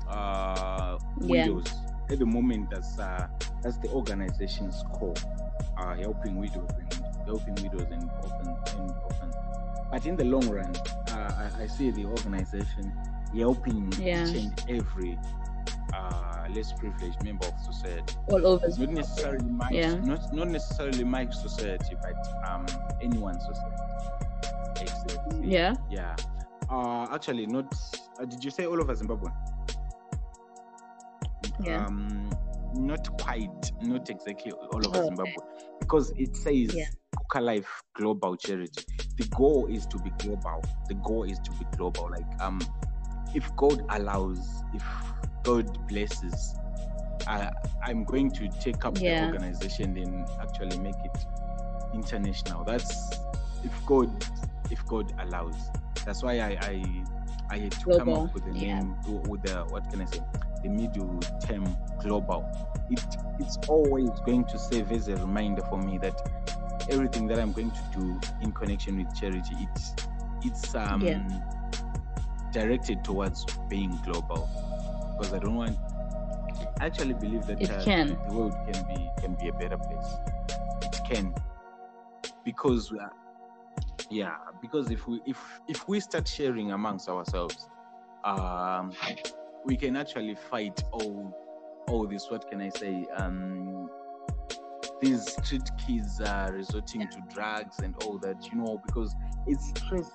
uh, 0.09 0.97
widows. 1.17 1.65
Yeah 1.67 1.85
at 2.09 2.19
the 2.19 2.25
moment 2.25 2.69
that's 2.69 2.99
uh, 2.99 3.27
that's 3.61 3.77
the 3.77 3.89
organization's 3.89 4.83
core, 4.93 5.13
uh, 5.77 5.95
helping 5.95 6.35
widows 6.35 6.69
and 6.79 7.25
helping 7.25 7.55
widows 7.55 7.87
and 7.91 8.09
orphans 8.23 8.73
and 8.73 8.91
orphans. 8.91 9.35
But 9.91 10.05
in 10.05 10.15
the 10.15 10.25
long 10.25 10.47
run, 10.49 10.73
uh, 11.11 11.49
I, 11.59 11.63
I, 11.63 11.67
see 11.67 11.91
the 11.91 12.05
organization 12.05 12.93
helping 13.35 13.91
yeah. 13.93 14.27
each 14.27 14.35
and 14.35 14.65
every 14.69 15.17
uh, 16.45 16.53
less 16.53 16.73
privileged 16.73 17.23
member 17.23 17.47
of 17.47 17.59
society. 17.59 18.15
All 18.29 18.45
over. 18.45 18.67
Not 18.67 18.89
necessarily 18.89 19.49
my 19.49 19.69
yeah. 19.71 19.95
not 19.95 20.33
not 20.33 20.49
necessarily 20.49 21.03
my 21.03 21.29
society, 21.29 21.95
but 22.01 22.15
um 22.47 22.65
anyone's 23.01 23.43
society. 23.45 23.83
Exactly. 24.81 25.47
Yeah. 25.47 25.75
Yeah. 25.89 26.15
Uh, 26.69 27.07
actually, 27.11 27.45
not. 27.45 27.73
Uh, 28.19 28.25
did 28.25 28.43
you 28.43 28.51
say 28.51 28.65
all 28.65 28.81
over 28.81 28.95
Zimbabwe? 28.95 29.29
yeah. 31.63 31.85
um, 31.85 32.29
not 32.73 33.07
quite, 33.21 33.71
not 33.81 34.09
exactly 34.09 34.51
all 34.51 34.85
over 34.87 34.97
oh, 34.97 35.05
Zimbabwe, 35.05 35.31
okay. 35.31 35.65
because 35.79 36.11
it 36.17 36.35
says 36.35 36.73
yeah. 36.75 36.85
Life 37.39 37.83
Global 37.95 38.37
Charity. 38.37 38.85
The 39.17 39.27
goal 39.35 39.67
is 39.69 39.85
to 39.87 39.97
be 39.97 40.09
global. 40.19 40.63
The 40.87 40.93
goal 40.95 41.23
is 41.23 41.37
to 41.39 41.51
be 41.51 41.65
global. 41.75 42.09
Like 42.09 42.41
um, 42.41 42.61
if 43.33 43.53
God 43.57 43.83
allows, 43.89 44.63
if 44.73 44.83
God 45.45 45.87
blesses, 45.87 46.55
I, 47.27 47.51
I'm 47.83 48.03
going 48.03 48.31
to 48.31 48.49
take 48.59 48.83
up 48.83 48.99
yeah. 48.99 49.21
the 49.21 49.33
organization 49.33 49.95
and 49.97 50.27
actually 50.41 50.77
make 50.79 50.95
it 51.05 51.25
international. 51.93 52.63
That's 52.63 53.19
if 53.63 53.85
God, 53.85 54.11
if 54.71 54.83
God 54.87 55.13
allows. 55.19 55.55
That's 56.03 56.23
why 56.23 56.39
I 56.39 56.57
I, 56.61 57.03
I 57.49 57.57
had 57.59 57.71
to 57.73 57.85
global. 57.85 57.99
come 57.99 58.13
up 58.25 58.33
with 58.33 58.45
the 58.45 58.51
name 58.51 58.95
with 59.29 59.43
the 59.43 59.65
what 59.69 59.89
can 59.91 60.01
I 60.01 60.05
say 60.05 60.21
the 60.63 60.69
middle 60.69 61.19
term 61.45 61.77
global, 62.01 62.43
it 62.89 63.03
it's 63.39 63.57
always 63.67 64.09
going 64.25 64.45
to 64.45 64.57
serve 64.57 64.91
as 64.91 65.07
a 65.07 65.15
reminder 65.15 65.61
for 65.69 65.77
me 65.77 65.99
that 65.99 66.85
everything 66.89 67.27
that 67.27 67.39
I'm 67.39 67.51
going 67.51 67.71
to 67.71 67.99
do 67.99 68.19
in 68.41 68.51
connection 68.51 68.97
with 68.97 69.15
charity, 69.15 69.55
it's 69.59 69.95
it's 70.43 70.75
um, 70.75 71.01
yeah. 71.01 71.21
directed 72.51 73.03
towards 73.03 73.45
being 73.69 73.97
global 74.03 74.49
because 75.17 75.33
I 75.33 75.39
don't 75.39 75.55
want. 75.55 75.77
I 76.79 76.85
actually 76.85 77.13
believe 77.13 77.45
that 77.47 77.61
uh, 77.69 77.83
can. 77.83 78.17
the 78.27 78.35
world 78.35 78.55
can 78.71 78.85
be 78.87 79.09
can 79.21 79.35
be 79.35 79.49
a 79.49 79.53
better 79.53 79.77
place. 79.77 80.07
It 80.83 80.99
can 81.09 81.33
because 82.43 82.91
we 82.91 82.99
are, 82.99 83.11
yeah 84.09 84.35
because 84.61 84.91
if 84.91 85.07
we 85.07 85.21
if 85.25 85.37
if 85.67 85.87
we 85.87 85.99
start 85.99 86.27
sharing 86.27 86.71
amongst 86.71 87.09
ourselves 87.09 87.69
um 88.23 88.91
we 89.65 89.75
can 89.75 89.95
actually 89.95 90.35
fight 90.35 90.83
all 90.91 91.35
all 91.87 92.07
this 92.07 92.29
what 92.29 92.49
can 92.49 92.61
i 92.61 92.69
say 92.69 93.05
um 93.17 93.89
these 95.01 95.31
street 95.43 95.69
kids 95.85 96.21
are 96.21 96.51
resorting 96.53 97.07
to 97.07 97.19
drugs 97.29 97.79
and 97.79 97.95
all 98.03 98.17
that 98.17 98.37
you 98.51 98.57
know 98.57 98.81
because 98.85 99.15
it's 99.47 99.69
stress 99.69 100.11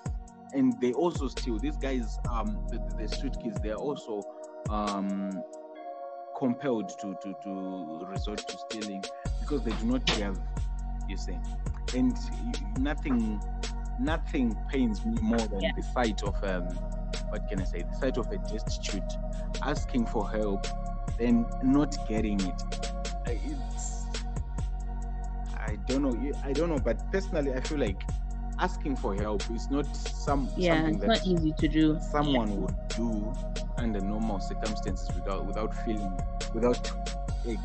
and 0.53 0.79
they 0.81 0.93
also 0.93 1.27
steal 1.27 1.57
these 1.59 1.77
guys 1.77 2.17
um 2.29 2.65
the, 2.69 2.79
the 2.97 3.07
street 3.07 3.35
kids 3.43 3.57
they're 3.61 3.75
also 3.75 4.21
um 4.71 5.31
compelled 6.37 6.89
to 6.99 7.15
to 7.21 7.35
to 7.43 8.05
resort 8.07 8.39
to 8.47 8.57
stealing 8.57 9.03
because 9.39 9.63
they 9.63 9.71
do 9.71 9.85
not 9.85 10.09
have 10.11 10.39
you 11.07 11.17
see 11.17 11.37
and 11.95 12.17
nothing 12.79 13.39
nothing 13.99 14.57
pains 14.69 15.05
me 15.05 15.15
more 15.21 15.37
than 15.37 15.61
yeah. 15.61 15.71
the 15.75 15.83
sight 15.83 16.23
of 16.23 16.41
um 16.43 16.67
what 17.31 17.47
can 17.47 17.61
I 17.61 17.65
say, 17.65 17.81
the 17.81 17.97
sight 17.97 18.17
of 18.17 18.31
a 18.31 18.37
destitute 18.37 19.13
asking 19.63 20.05
for 20.07 20.29
help, 20.29 20.67
then 21.17 21.45
not 21.63 21.95
getting 22.07 22.39
it. 22.41 22.61
It's, 23.27 24.05
I 25.55 25.77
don't 25.87 26.01
know. 26.01 26.31
I 26.43 26.51
don't 26.51 26.69
know, 26.69 26.79
but 26.79 27.09
personally, 27.11 27.53
I 27.53 27.61
feel 27.61 27.79
like 27.79 28.01
asking 28.59 28.97
for 28.97 29.15
help 29.15 29.49
is 29.51 29.69
not 29.69 29.95
some 29.95 30.49
yeah, 30.57 30.75
something 30.75 30.95
it's 30.95 31.05
not 31.05 31.25
easy 31.25 31.53
to 31.57 31.67
do. 31.67 31.99
Someone 32.11 32.61
would 32.61 32.75
do 32.89 33.33
under 33.81 34.01
normal 34.01 34.39
circumstances 34.39 35.09
without 35.15 35.45
without 35.45 35.73
feeling 35.83 36.17
without 36.53 36.91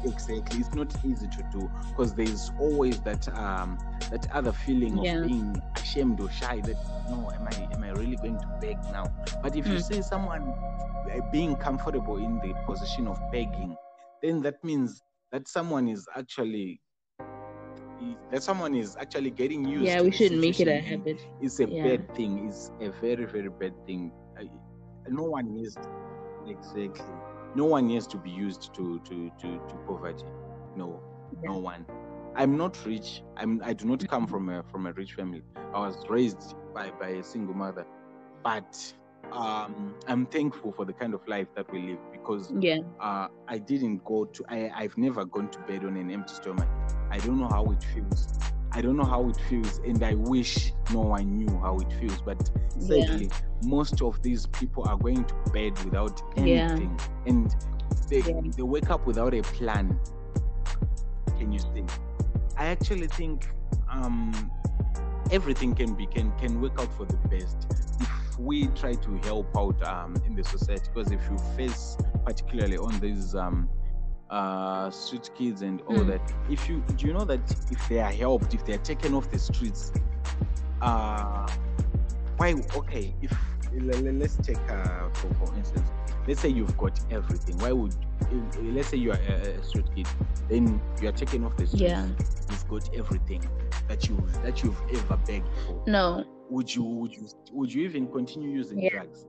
exactly 0.04 0.58
it's 0.60 0.74
not 0.74 0.92
easy 1.04 1.28
to 1.28 1.42
do 1.52 1.70
because 1.90 2.14
there's 2.14 2.50
always 2.58 3.00
that 3.02 3.26
um 3.36 3.78
that 4.10 4.26
other 4.32 4.52
feeling 4.52 4.98
of 4.98 5.08
Yeah. 5.08 5.20
being 5.22 5.60
ashamed 5.76 6.20
or 6.20 6.30
shy 6.30 6.60
that 6.62 6.78
no 7.08 7.30
am 7.34 7.46
i 7.48 7.68
am 7.74 7.84
i 7.84 7.90
really 7.90 8.16
going 8.16 8.38
to 8.38 8.48
beg 8.60 8.76
now 8.90 9.12
but 9.42 9.54
if 9.56 9.70
you 9.70 9.78
Mm. 9.78 9.82
see 9.82 10.00
someone 10.02 10.54
uh, 11.14 11.20
being 11.32 11.56
comfortable 11.56 12.16
in 12.16 12.40
the 12.40 12.54
position 12.66 13.06
of 13.06 13.18
begging 13.32 13.76
then 14.22 14.40
that 14.40 14.62
means 14.64 15.02
that 15.32 15.46
someone 15.48 15.88
is 15.88 16.06
actually 16.16 16.80
that 18.30 18.42
someone 18.42 18.74
is 18.74 18.96
actually 19.00 19.30
getting 19.30 19.64
used 19.64 19.86
Yeah, 19.86 20.00
to 20.00 20.04
we 20.04 20.10
shouldn't 20.12 20.40
make 20.40 20.60
it 20.60 20.68
a 20.68 20.80
habit. 20.80 21.20
it's 21.40 21.60
a 21.60 21.66
Yeah. 21.66 21.84
bad 21.84 22.14
thing 22.14 22.48
it's 22.48 22.70
a 22.80 22.90
very 23.00 23.26
very 23.26 23.50
bad 23.60 23.74
thing 23.86 24.12
I, 24.38 24.44
no 25.08 25.24
one 25.24 25.52
needs 25.54 25.76
exactly. 26.47 27.14
No 27.55 27.64
one 27.66 27.86
needs 27.88 28.07
to 28.09 28.18
be 28.18 28.30
used 28.30 28.74
to 28.74 29.01
to 29.01 29.30
to, 29.40 29.61
to 29.68 29.76
poverty. 29.86 30.24
No 30.74 31.03
no 31.42 31.59
one. 31.59 31.86
I'm 32.34 32.57
not 32.57 32.84
rich. 32.86 33.22
I'm 33.36 33.61
i 33.64 33.72
do 33.72 33.86
not 33.86 34.07
come 34.09 34.26
from 34.26 34.49
a 34.49 34.62
from 34.64 34.86
a 34.86 34.92
rich 34.92 35.14
family. 35.14 35.42
I 35.74 35.80
was 35.80 35.97
raised 36.09 36.55
by 36.74 36.90
by 36.90 37.09
a 37.11 37.22
single 37.24 37.55
mother. 37.55 37.86
But 38.44 38.94
um 39.32 39.97
i'm 40.07 40.24
thankful 40.26 40.72
for 40.72 40.84
the 40.84 40.92
kind 40.92 41.12
of 41.12 41.20
life 41.26 41.49
that 41.57 41.70
we 41.72 41.80
live 41.82 41.99
because 42.12 42.53
Yeah. 42.61 42.78
uh, 43.01 43.26
I 43.49 43.59
didn't 43.59 44.05
go 44.05 44.24
to, 44.26 44.44
I, 44.49 44.70
I've 44.72 44.97
never 44.97 45.24
gone 45.24 45.51
to 45.51 45.59
bed 45.61 45.84
on 45.84 45.97
an 45.97 46.12
empty 46.12 46.34
stomach. 46.34 46.68
I 47.11 47.18
don't 47.18 47.38
know 47.40 47.49
how 47.49 47.64
it 47.72 47.82
feels. 47.82 48.28
I 48.76 48.82
don't 48.82 48.96
know 48.98 49.04
how 49.04 49.26
it 49.30 49.36
feels, 49.48 49.78
and 49.86 50.02
I 50.04 50.12
wish 50.14 50.74
no 50.92 51.00
one 51.00 51.38
knew 51.38 51.58
how 51.60 51.78
it 51.78 51.90
feels. 51.94 52.20
But 52.20 52.50
Yeah. 52.76 53.06
sadly, 53.06 53.30
most 53.64 54.02
of 54.02 54.20
these 54.22 54.46
people 54.46 54.84
are 54.86 54.98
going 54.98 55.24
to 55.24 55.34
bed 55.50 55.82
without 55.82 56.20
Yeah. 56.36 56.42
anything, 56.72 57.00
and 57.24 57.56
they, 58.10 58.18
Yeah. 58.20 58.40
they 58.54 58.62
wake 58.62 58.90
up 58.90 59.06
without 59.06 59.32
a 59.32 59.40
plan. 59.40 59.98
Can 61.38 61.52
you 61.52 61.58
see? 61.58 61.84
I 62.58 62.66
actually 62.66 63.06
think 63.06 63.48
um, 63.90 64.50
everything 65.30 65.74
can 65.74 65.94
be 65.94 66.06
can 66.06 66.30
can 66.38 66.60
work 66.60 66.78
out 66.78 66.92
for 66.92 67.06
the 67.06 67.16
best 67.28 67.56
if 67.98 68.38
we 68.38 68.66
try 68.68 68.92
to 68.94 69.16
help 69.24 69.56
out 69.56 69.82
um, 69.86 70.14
in 70.26 70.34
the 70.34 70.44
society. 70.44 70.90
Because 70.92 71.10
if 71.12 71.22
you 71.30 71.38
face 71.56 71.96
particularly 72.26 72.76
on 72.76 72.98
these 73.00 73.34
um, 73.34 73.70
uh, 74.30 74.90
street 74.90 75.30
kids 75.36 75.62
and 75.62 75.80
all 75.82 75.96
Mm. 75.98 76.06
that. 76.08 76.32
If 76.50 76.68
you 76.68 76.82
do 76.96 77.06
you 77.06 77.12
know 77.12 77.24
that 77.24 77.40
if 77.70 77.88
they 77.88 78.00
are 78.00 78.12
helped, 78.12 78.54
if 78.54 78.64
they 78.64 78.74
are 78.74 78.78
taken 78.82 79.14
off 79.14 79.30
the 79.30 79.38
streets, 79.38 79.92
uh, 80.80 81.46
why? 82.36 82.54
Okay, 82.76 83.14
if 83.22 83.32
le- 83.72 83.96
le- 84.02 84.12
let's 84.18 84.36
take 84.36 84.58
uh, 84.70 85.08
for 85.14 85.32
for 85.34 85.54
instance, 85.56 85.88
let's 86.26 86.40
say 86.40 86.48
you've 86.48 86.76
got 86.76 86.98
everything. 87.10 87.58
Why 87.58 87.72
would 87.72 87.94
if- 88.20 88.58
let's 88.74 88.88
say 88.88 88.96
you 88.96 89.12
are 89.12 89.20
a, 89.28 89.32
a 89.58 89.62
street 89.64 89.86
kid, 89.94 90.06
then 90.48 90.80
you 91.00 91.08
are 91.08 91.12
taken 91.12 91.44
off 91.44 91.56
the 91.56 91.66
streets. 91.66 91.82
Yeah. 91.82 92.06
You've 92.50 92.68
got 92.68 92.94
everything 92.94 93.42
that 93.88 94.08
you 94.08 94.16
that 94.42 94.62
you've 94.62 94.80
ever 94.92 95.16
begged 95.26 95.48
for 95.66 95.82
No. 95.86 96.24
would 96.50 96.74
you 96.74 96.82
would 96.82 97.14
you 97.14 97.26
would 97.52 97.72
you 97.72 97.84
even 97.84 98.06
continue 98.08 98.50
using 98.50 98.80
Yeah. 98.80 98.90
drugs 98.90 99.26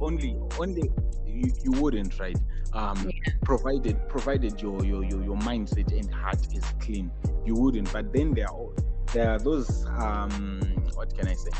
only 0.00 0.36
only 0.58 0.90
you, 1.26 1.50
you 1.62 1.70
wouldn't 1.80 2.18
right 2.18 2.38
um 2.72 3.10
provided 3.44 3.96
provided 4.08 4.60
your, 4.60 4.84
your 4.84 5.04
your 5.04 5.22
your 5.22 5.36
mindset 5.38 5.90
and 5.98 6.12
heart 6.12 6.46
is 6.54 6.64
clean 6.80 7.10
you 7.44 7.54
wouldn't 7.54 7.92
but 7.92 8.12
then 8.12 8.32
there 8.34 8.48
are 8.50 8.68
there 9.12 9.30
are 9.30 9.38
those 9.38 9.86
um 9.98 10.60
what 10.94 11.16
can 11.16 11.28
i 11.28 11.34
say 11.34 11.50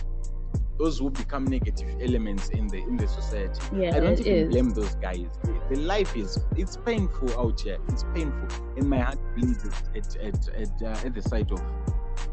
those 0.79 0.99
who 0.99 1.11
become 1.11 1.45
negative 1.45 1.89
elements 2.01 2.49
in 2.51 2.67
the 2.69 2.79
in 2.79 2.97
the 2.97 3.07
society 3.07 3.61
Yeah, 3.77 3.97
I 3.97 4.01
don't 4.01 4.19
even 4.21 4.33
is. 4.33 4.49
blame 4.49 4.71
those 4.71 4.95
guys. 4.95 5.27
The 5.69 5.77
life 5.77 6.17
is 6.17 6.39
it's 6.57 6.79
painful 6.79 7.39
out 7.39 7.61
here. 7.61 7.77
It's 7.89 8.03
painful, 8.15 8.49
and 8.79 8.89
my 8.89 8.99
heart 8.99 9.19
bleeds 9.37 9.63
at 9.95 10.17
at 10.17 10.49
at, 10.49 10.83
uh, 10.83 11.07
at 11.07 11.15
the 11.15 11.21
sight 11.21 11.53
of 11.53 11.61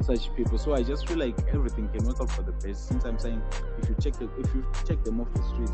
such 0.01 0.33
people. 0.35 0.57
So 0.57 0.73
I 0.73 0.83
just 0.83 1.07
feel 1.07 1.17
like 1.17 1.37
everything 1.53 1.89
can 1.89 2.05
work 2.05 2.17
out 2.21 2.31
for 2.31 2.43
the 2.43 2.51
best. 2.53 2.87
Since 2.87 3.03
I'm 3.05 3.19
saying, 3.19 3.41
if 3.81 3.89
you 3.89 3.95
check 4.01 4.13
the, 4.13 4.29
if 4.39 4.53
you 4.53 4.65
take 4.85 5.03
them 5.03 5.19
off 5.21 5.33
the 5.33 5.43
streets, 5.43 5.71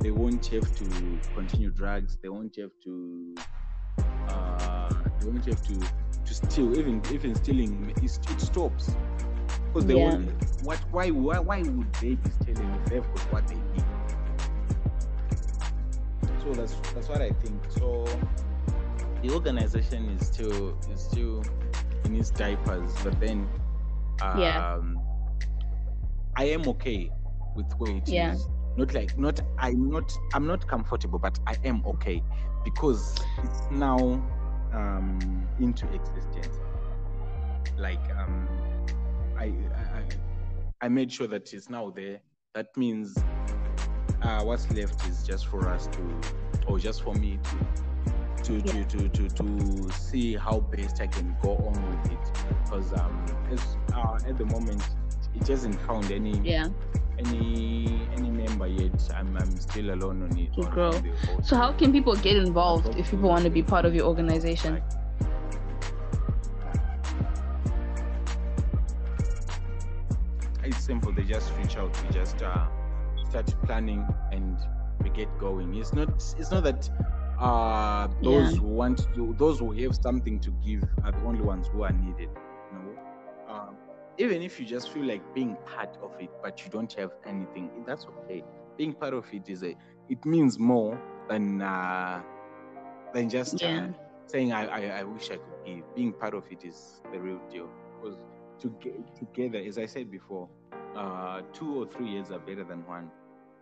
they 0.00 0.10
won't 0.10 0.44
have 0.46 0.74
to 0.76 1.20
continue 1.34 1.70
drugs. 1.70 2.16
They 2.22 2.28
won't 2.28 2.56
have 2.56 2.70
to. 2.84 3.34
Uh, 4.28 4.88
they 5.20 5.26
won't 5.26 5.44
have 5.46 5.62
to 5.66 5.80
to 6.24 6.34
steal. 6.34 6.78
Even 6.78 7.02
even 7.12 7.34
stealing, 7.34 7.92
it, 8.02 8.02
it 8.30 8.40
stops. 8.40 8.90
Because 9.66 9.86
they 9.86 9.98
Yeah. 9.98 10.14
won't. 10.14 10.30
What? 10.62 10.78
Why? 10.90 11.10
Why? 11.10 11.38
Why 11.38 11.62
would 11.62 11.92
they 11.94 12.14
be 12.14 12.30
stealing 12.42 12.70
if 12.74 12.84
they've 12.86 13.02
got 13.14 13.32
what 13.32 13.46
they 13.48 13.54
need? 13.56 13.84
So 16.42 16.52
that's 16.54 16.74
that's 16.94 17.08
what 17.08 17.20
I 17.20 17.30
think. 17.30 17.60
So 17.70 18.06
the 19.22 19.30
organization 19.34 20.08
is 20.10 20.26
still 20.26 20.78
is 20.90 21.00
still 21.02 21.44
in 22.04 22.16
its 22.16 22.30
diapers, 22.30 22.92
but 23.04 23.18
then 23.20 23.48
um, 24.22 24.38
Yeah. 24.40 24.76
I 26.36 26.44
am 26.44 26.66
okay 26.68 27.10
with 27.54 27.70
where 27.78 27.96
it 27.96 28.04
is. 28.04 28.08
Yeah. 28.08 28.36
Not 28.76 28.94
like 28.94 29.18
not 29.18 29.40
I'm 29.58 29.90
not 29.90 30.12
I'm 30.32 30.46
not 30.46 30.66
comfortable, 30.66 31.18
but 31.18 31.38
I 31.46 31.56
am 31.64 31.84
okay 31.86 32.22
because 32.64 33.16
it's 33.42 33.62
now 33.70 33.98
um 34.72 35.46
into 35.58 35.86
existence. 35.92 36.58
Like 37.76 38.00
um 38.16 38.48
I 39.36 39.44
I, 39.44 39.98
I 39.98 40.04
I 40.82 40.88
made 40.88 41.12
sure 41.12 41.26
that 41.26 41.52
it's 41.52 41.68
now 41.68 41.90
there. 41.90 42.20
That 42.54 42.74
means 42.76 43.16
uh, 44.22 44.42
what's 44.42 44.70
left 44.72 45.06
is 45.08 45.22
just 45.26 45.46
for 45.46 45.68
us 45.68 45.86
to, 45.88 46.20
or 46.66 46.78
just 46.78 47.02
for 47.02 47.14
me 47.14 47.38
to, 47.42 47.56
to, 48.44 48.60
to, 48.60 48.84
to, 48.84 49.08
to, 49.08 49.28
to 49.28 49.92
see 49.92 50.34
how 50.36 50.60
best 50.60 51.00
I 51.00 51.06
can 51.06 51.36
go 51.42 51.56
on 51.56 51.74
with 52.02 52.12
it. 52.12 52.32
Because 52.64 52.92
um, 52.94 53.24
as, 53.50 53.76
uh, 53.94 54.18
at 54.26 54.38
the 54.38 54.44
moment, 54.46 54.82
it 55.34 55.46
hasn't 55.46 55.80
found 55.82 56.10
any 56.10 56.38
Yeah. 56.40 56.68
any 57.18 58.00
any 58.16 58.30
member 58.30 58.66
yet. 58.66 59.10
I'm, 59.14 59.36
I'm 59.36 59.56
still 59.58 59.92
alone 59.94 60.22
on 60.22 60.36
it. 60.38 60.52
To 60.54 60.62
on- 60.62 60.70
grow. 60.72 60.90
on 60.90 61.44
So 61.44 61.56
how 61.56 61.72
can 61.72 61.92
people 61.92 62.14
get 62.16 62.36
involved 62.36 62.86
if 62.98 63.10
people 63.10 63.28
want 63.28 63.44
to 63.44 63.50
be 63.50 63.62
part 63.62 63.84
of 63.84 63.94
your 63.94 64.06
organization? 64.06 64.82
it's 70.64 70.84
simple. 70.84 71.12
They 71.12 71.24
just 71.24 71.52
reach 71.58 71.76
out. 71.76 71.96
We 72.04 72.12
just 72.12 72.42
uh, 72.42 72.66
start 73.28 73.52
planning 73.64 74.06
and 74.32 74.56
we 75.02 75.10
get 75.10 75.28
going. 75.38 75.74
It's 75.74 75.92
not. 75.92 76.08
It's 76.38 76.50
not 76.50 76.64
that 76.64 76.88
uh, 77.40 78.08
those 78.22 78.56
Yeah. 78.56 78.56
who 78.56 78.68
want 78.68 79.08
to, 79.14 79.34
those 79.38 79.58
who 79.60 79.72
have 79.72 79.96
something 80.02 80.40
to 80.40 80.50
give 80.64 80.84
are 81.04 81.12
the 81.12 81.22
only 81.22 81.42
ones 81.42 81.68
who 81.68 81.82
are 81.82 81.92
needed. 81.92 82.30
No. 82.72 82.96
Um, 83.48 83.76
even 84.18 84.42
if 84.42 84.60
you 84.60 84.66
just 84.66 84.90
feel 84.90 85.04
like 85.04 85.22
being 85.34 85.56
part 85.64 85.96
of 86.02 86.12
it, 86.20 86.30
but 86.42 86.64
you 86.64 86.70
don't 86.70 86.92
have 86.94 87.12
anything, 87.26 87.70
that's 87.86 88.06
okay. 88.06 88.44
Being 88.78 88.94
part 88.94 89.14
of 89.14 89.26
it 89.32 89.48
is 89.48 89.62
a. 89.64 89.76
It 90.08 90.24
means 90.24 90.58
more 90.58 91.00
than 91.28 91.62
uh, 91.62 92.22
than 93.12 93.28
just 93.28 93.62
uh, 93.62 93.88
saying 94.26 94.52
I, 94.52 94.66
I 94.66 94.80
I 95.00 95.04
wish 95.04 95.30
I 95.30 95.36
could 95.36 95.54
give. 95.64 95.84
Being 95.94 96.12
part 96.12 96.34
of 96.34 96.44
it 96.50 96.64
is 96.64 97.02
the 97.12 97.20
real 97.20 97.40
deal. 97.50 97.70
Because 98.00 98.18
to 98.60 98.70
get 98.80 98.94
together, 99.16 99.58
as 99.66 99.78
I 99.78 99.86
said 99.86 100.10
before, 100.10 100.48
uh, 100.96 101.42
two 101.52 101.82
or 101.82 101.86
three 101.86 102.08
years 102.10 102.30
are 102.30 102.38
better 102.40 102.64
than 102.64 102.86
one. 102.86 103.10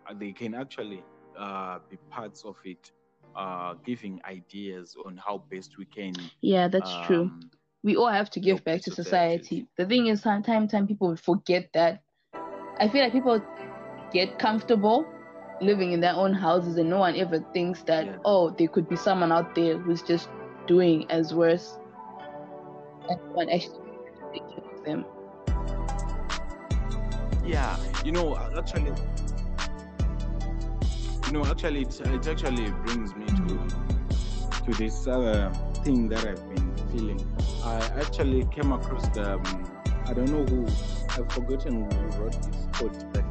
Uh, 0.07 0.13
they 0.17 0.31
can 0.33 0.53
actually 0.55 1.03
uh, 1.37 1.79
be 1.89 1.97
parts 2.09 2.43
of 2.45 2.57
it, 2.65 2.91
uh, 3.35 3.75
giving 3.85 4.19
ideas 4.25 4.95
on 5.05 5.17
how 5.17 5.43
best 5.51 5.77
we 5.77 5.85
can. 5.85 6.13
Yeah, 6.41 6.67
that's 6.67 6.95
true. 7.05 7.23
um, 7.23 7.49
We 7.83 7.95
all 7.95 8.09
have 8.09 8.29
to 8.31 8.39
give 8.39 8.63
back 8.63 8.81
to 8.81 8.91
society. 8.91 9.43
society. 9.43 9.67
The 9.77 9.85
thing 9.85 10.07
is, 10.07 10.21
time, 10.21 10.43
time, 10.43 10.67
time, 10.67 10.87
people 10.87 11.15
forget 11.15 11.69
that. 11.73 12.03
I 12.79 12.89
feel 12.89 13.03
like 13.03 13.13
people 13.13 13.41
get 14.11 14.39
comfortable 14.39 15.05
living 15.61 15.91
in 15.91 15.99
their 16.01 16.13
own 16.15 16.33
houses, 16.33 16.77
and 16.77 16.89
no 16.89 16.99
one 16.99 17.15
ever 17.15 17.39
thinks 17.53 17.83
that 17.83 18.05
Yeah. 18.05 18.17
oh, 18.25 18.49
there 18.51 18.67
could 18.67 18.87
be 18.89 18.95
someone 18.95 19.31
out 19.31 19.55
there 19.55 19.77
who's 19.77 20.01
just 20.01 20.29
doing 20.67 21.05
as 21.09 21.33
worse, 21.33 21.77
and 23.09 23.19
no 23.27 23.31
one 23.33 23.49
actually 23.49 23.79
take 24.33 24.43
care 24.49 24.65
of 24.73 24.83
them. 24.85 25.05
Yeah, 27.45 27.77
you 28.05 28.11
know, 28.11 28.37
actually, 28.57 28.93
you 31.29 31.33
know, 31.37 31.45
actually, 31.45 31.81
it, 31.83 31.99
it 32.01 32.27
actually 32.27 32.71
brings 32.71 33.15
me 33.15 33.25
to 33.27 33.67
to 34.65 34.71
this 34.77 35.05
other 35.07 35.51
thing 35.83 36.09
that 36.09 36.25
I've 36.25 36.49
been 36.49 36.75
feeling. 36.91 37.19
I 37.63 37.77
actually 38.01 38.45
came 38.45 38.71
across 38.71 39.07
the, 39.09 39.33
um, 39.35 39.71
I 40.05 40.13
don't 40.13 40.29
know 40.31 40.43
who, 40.45 40.65
I've 41.11 41.31
forgotten 41.31 41.89
who 41.89 41.99
wrote 42.19 42.33
this 42.41 42.67
quote, 42.73 43.13
but 43.13 43.23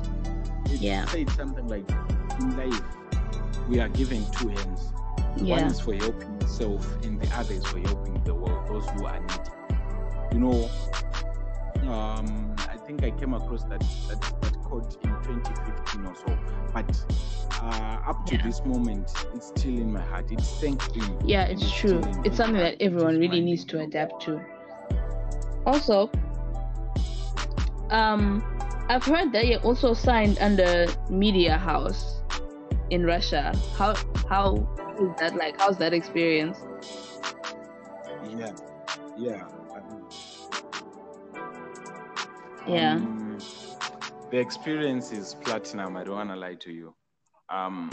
it 0.73 0.81
Yeah. 0.81 1.05
said 1.07 1.29
something 1.31 1.67
like, 1.67 1.89
in 2.41 2.57
life, 2.57 2.83
we 3.69 3.81
are 3.81 3.89
given 3.89 4.25
two 4.31 4.49
hands. 4.49 4.93
One 5.37 5.65
is 5.65 5.81
for 5.81 5.95
helping 5.95 6.41
yourself, 6.41 6.87
and 7.05 7.21
the 7.21 7.37
other 7.37 7.55
is 7.55 7.65
for 7.67 7.79
helping 7.81 8.23
the 8.25 8.35
world, 8.35 8.69
those 8.69 8.89
who 8.91 9.07
are 9.07 9.21
needy. 9.21 9.51
You 10.33 10.39
know, 10.41 10.71
um, 11.93 12.55
I 12.69 12.77
think 12.77 13.03
I 13.05 13.11
came 13.11 13.35
across 13.35 13.65
that 13.65 13.81
that, 14.09 14.21
that 14.41 14.58
quote 14.69 14.97
in 15.03 15.11
2015 15.23 16.07
or 16.07 16.15
so. 16.15 16.39
But 16.73 17.05
uh, 17.63 18.11
up 18.11 18.27
to 18.27 18.37
Yeah. 18.37 18.43
this 18.47 18.65
moment, 18.65 19.11
it's 19.35 19.49
still 19.49 19.73
in 19.79 19.93
my 19.93 20.01
heart. 20.01 20.27
It's 20.31 20.49
thankful. 20.61 21.03
Yeah, 21.25 21.45
it's 21.45 21.63
and 21.63 21.73
true. 21.73 22.01
It's 22.25 22.37
something 22.37 22.57
heart. 22.61 22.79
that 22.79 22.83
everyone 22.85 23.19
really 23.19 23.41
needs 23.41 23.65
to 23.67 23.81
adapt 23.81 24.23
to. 24.25 24.41
Also, 25.67 26.11
um, 27.91 28.43
I've 28.89 29.05
heard 29.05 29.33
that 29.33 29.47
you 29.47 29.57
also 29.59 29.95
signed 29.95 30.39
under 30.41 30.87
Media 31.11 31.57
House 31.59 32.23
in 32.91 33.05
Russia. 33.05 33.53
How 33.77 33.95
how 34.29 34.57
is 35.01 35.11
that 35.21 35.37
like? 35.37 35.59
How's 35.61 35.79
that 35.79 35.93
experience? 35.93 36.59
Yeah, 38.37 38.53
yeah. 39.19 39.43
um, 39.75 40.09
Yeah. 42.67 42.93
um, 42.95 43.28
the 44.31 44.39
experience 44.39 45.13
is 45.13 45.35
platinum. 45.35 45.97
I 45.97 46.05
don't 46.05 46.15
wanna 46.17 46.37
lie 46.37 46.55
to 46.57 46.73
you. 46.73 46.95
Um, 47.51 47.91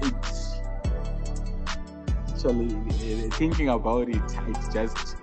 it's 0.00 0.62
actually 2.28 2.74
uh, 3.26 3.30
thinking 3.36 3.68
about 3.68 4.08
it. 4.08 4.22
It 4.46 4.58
just 4.72 5.16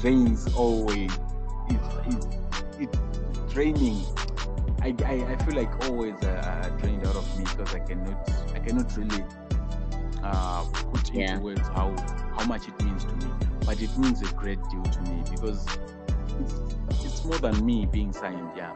drains 0.00 0.48
always. 0.54 1.18
It, 1.68 1.80
it, 2.06 2.24
it's 2.78 2.98
draining. 3.52 4.08
I, 4.82 4.94
I, 5.04 5.12
I 5.32 5.36
feel 5.44 5.54
like 5.56 5.72
always 5.88 6.14
uh, 6.24 6.70
drained 6.78 7.06
out 7.06 7.16
of 7.16 7.26
me 7.34 7.46
because 7.50 7.74
I 7.74 7.80
cannot 7.80 8.18
I 8.54 8.60
cannot 8.60 8.96
really 8.96 9.24
uh, 10.22 10.64
put 10.92 11.10
into 11.10 11.34
Yeah. 11.34 11.38
words 11.38 11.68
how 11.68 11.96
how 12.36 12.44
much 12.44 12.68
it 12.68 12.80
means 12.80 13.04
to 13.06 13.16
me. 13.16 13.34
But 13.64 13.80
it 13.82 13.96
means 13.98 14.22
a 14.22 14.28
great 14.28 14.60
deal 14.70 14.88
to 14.88 15.02
me 15.02 15.24
because 15.30 15.78
it's, 16.38 16.54
it's 17.02 17.09
more 17.24 17.38
than 17.38 17.64
me 17.64 17.86
being 17.86 18.12
signed. 18.12 18.50
Yeah, 18.56 18.74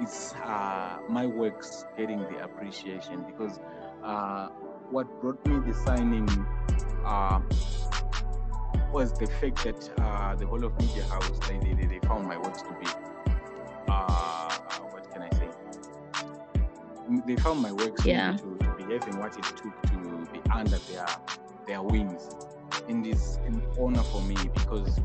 it's 0.00 0.34
uh, 0.34 0.98
my 1.08 1.26
works 1.26 1.84
getting 1.96 2.20
the 2.20 2.42
appreciation 2.44 3.24
because 3.26 3.60
uh, 4.02 4.48
what 4.90 5.06
brought 5.20 5.44
me 5.46 5.60
the 5.66 5.74
signing 5.74 6.28
uh, 7.04 7.40
was 8.92 9.12
the 9.14 9.26
fact 9.26 9.64
that 9.64 9.90
uh, 10.00 10.34
the 10.36 10.46
whole 10.46 10.64
of 10.64 10.78
media 10.80 11.04
house 11.04 11.30
they, 11.48 11.58
they, 11.58 11.74
they- 11.74 11.88
found 12.06 12.26
my 12.28 12.36
works 12.38 12.62
to 12.62 12.68
be 12.80 12.86
uh, 13.88 14.54
what 14.90 15.10
can 15.12 15.22
I 15.22 15.30
say? 15.30 15.48
They 17.26 17.36
found 17.36 17.60
my 17.60 17.72
works 17.72 18.04
Yeah. 18.04 18.36
to, 18.36 18.58
to 18.58 18.74
be 18.76 18.92
having 18.94 19.18
what 19.18 19.36
it 19.36 19.44
took 19.44 19.82
to 19.82 20.28
be 20.32 20.40
under 20.50 20.78
their 20.78 21.06
their 21.66 21.82
wings. 21.82 22.28
And 22.88 23.06
it's 23.06 23.36
an 23.46 23.62
honor 23.80 24.02
for 24.02 24.20
me 24.22 24.36
because, 24.52 25.00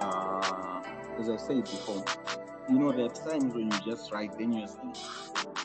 uh, 0.00 0.75
as 1.18 1.28
I 1.30 1.36
said 1.36 1.64
before, 1.64 2.04
you 2.68 2.78
know, 2.78 2.92
there 2.92 3.06
are 3.06 3.08
times 3.08 3.54
when 3.54 3.70
you 3.70 3.78
just 3.84 4.12
write, 4.12 4.36
then 4.38 4.52
you're 4.52 4.68
saying, 4.68 4.94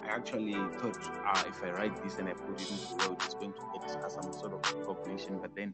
I 0.04 0.08
actually 0.16 0.54
thought 0.54 0.98
uh, 1.26 1.44
if 1.48 1.64
I 1.64 1.72
write 1.72 2.04
this 2.04 2.18
and 2.20 2.30
I 2.30 2.34
put 2.34 2.62
it 2.62 2.72
into 2.72 2.88
the 2.88 2.96
world, 3.08 3.22
it's 3.26 3.34
going 3.34 3.54
to 3.54 3.60
get 3.80 4.12
some 4.12 4.32
sort 4.34 4.54
of 4.54 4.88
recognition. 4.88 5.40
But 5.42 5.56
then 5.56 5.74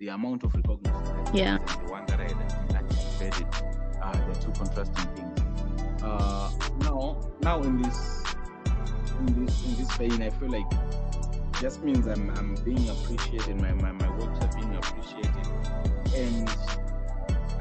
the 0.00 0.08
amount 0.08 0.44
of 0.44 0.54
recognition 0.54 1.34
Yeah. 1.34 1.58
the 1.58 1.90
one 1.90 2.06
that 2.06 2.20
I 2.20 2.24
had 2.24 2.76
anticipated, 2.76 3.46
uh, 4.02 4.12
they're 4.12 4.34
two 4.34 4.52
contrasting 4.52 5.14
things. 5.16 6.02
Uh, 6.02 6.50
now, 6.80 7.18
now 7.40 7.62
in 7.62 7.80
this, 7.82 8.22
in 9.20 9.46
this, 9.46 9.64
in 9.64 9.76
this 9.76 9.96
vein, 9.96 10.22
I 10.22 10.30
feel 10.30 10.50
like 10.50 10.70
just 11.60 11.82
means 11.82 12.06
I'm, 12.06 12.28
I'm 12.36 12.54
being 12.56 12.88
appreciated. 12.90 13.58
My, 13.60 13.72
my, 13.72 13.90
my 13.92 14.18
works 14.18 14.44
are 14.44 14.60
being 14.60 14.76
appreciated, 14.76 15.46
and 16.14 16.50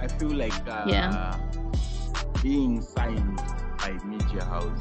I 0.02 0.08
feel 0.10 0.32
like 0.32 0.54
uh, 0.68 0.84
Yeah. 0.86 1.38
Being 2.46 2.80
signed 2.80 3.42
by 3.80 3.92
Media 4.06 4.44
House. 4.46 4.80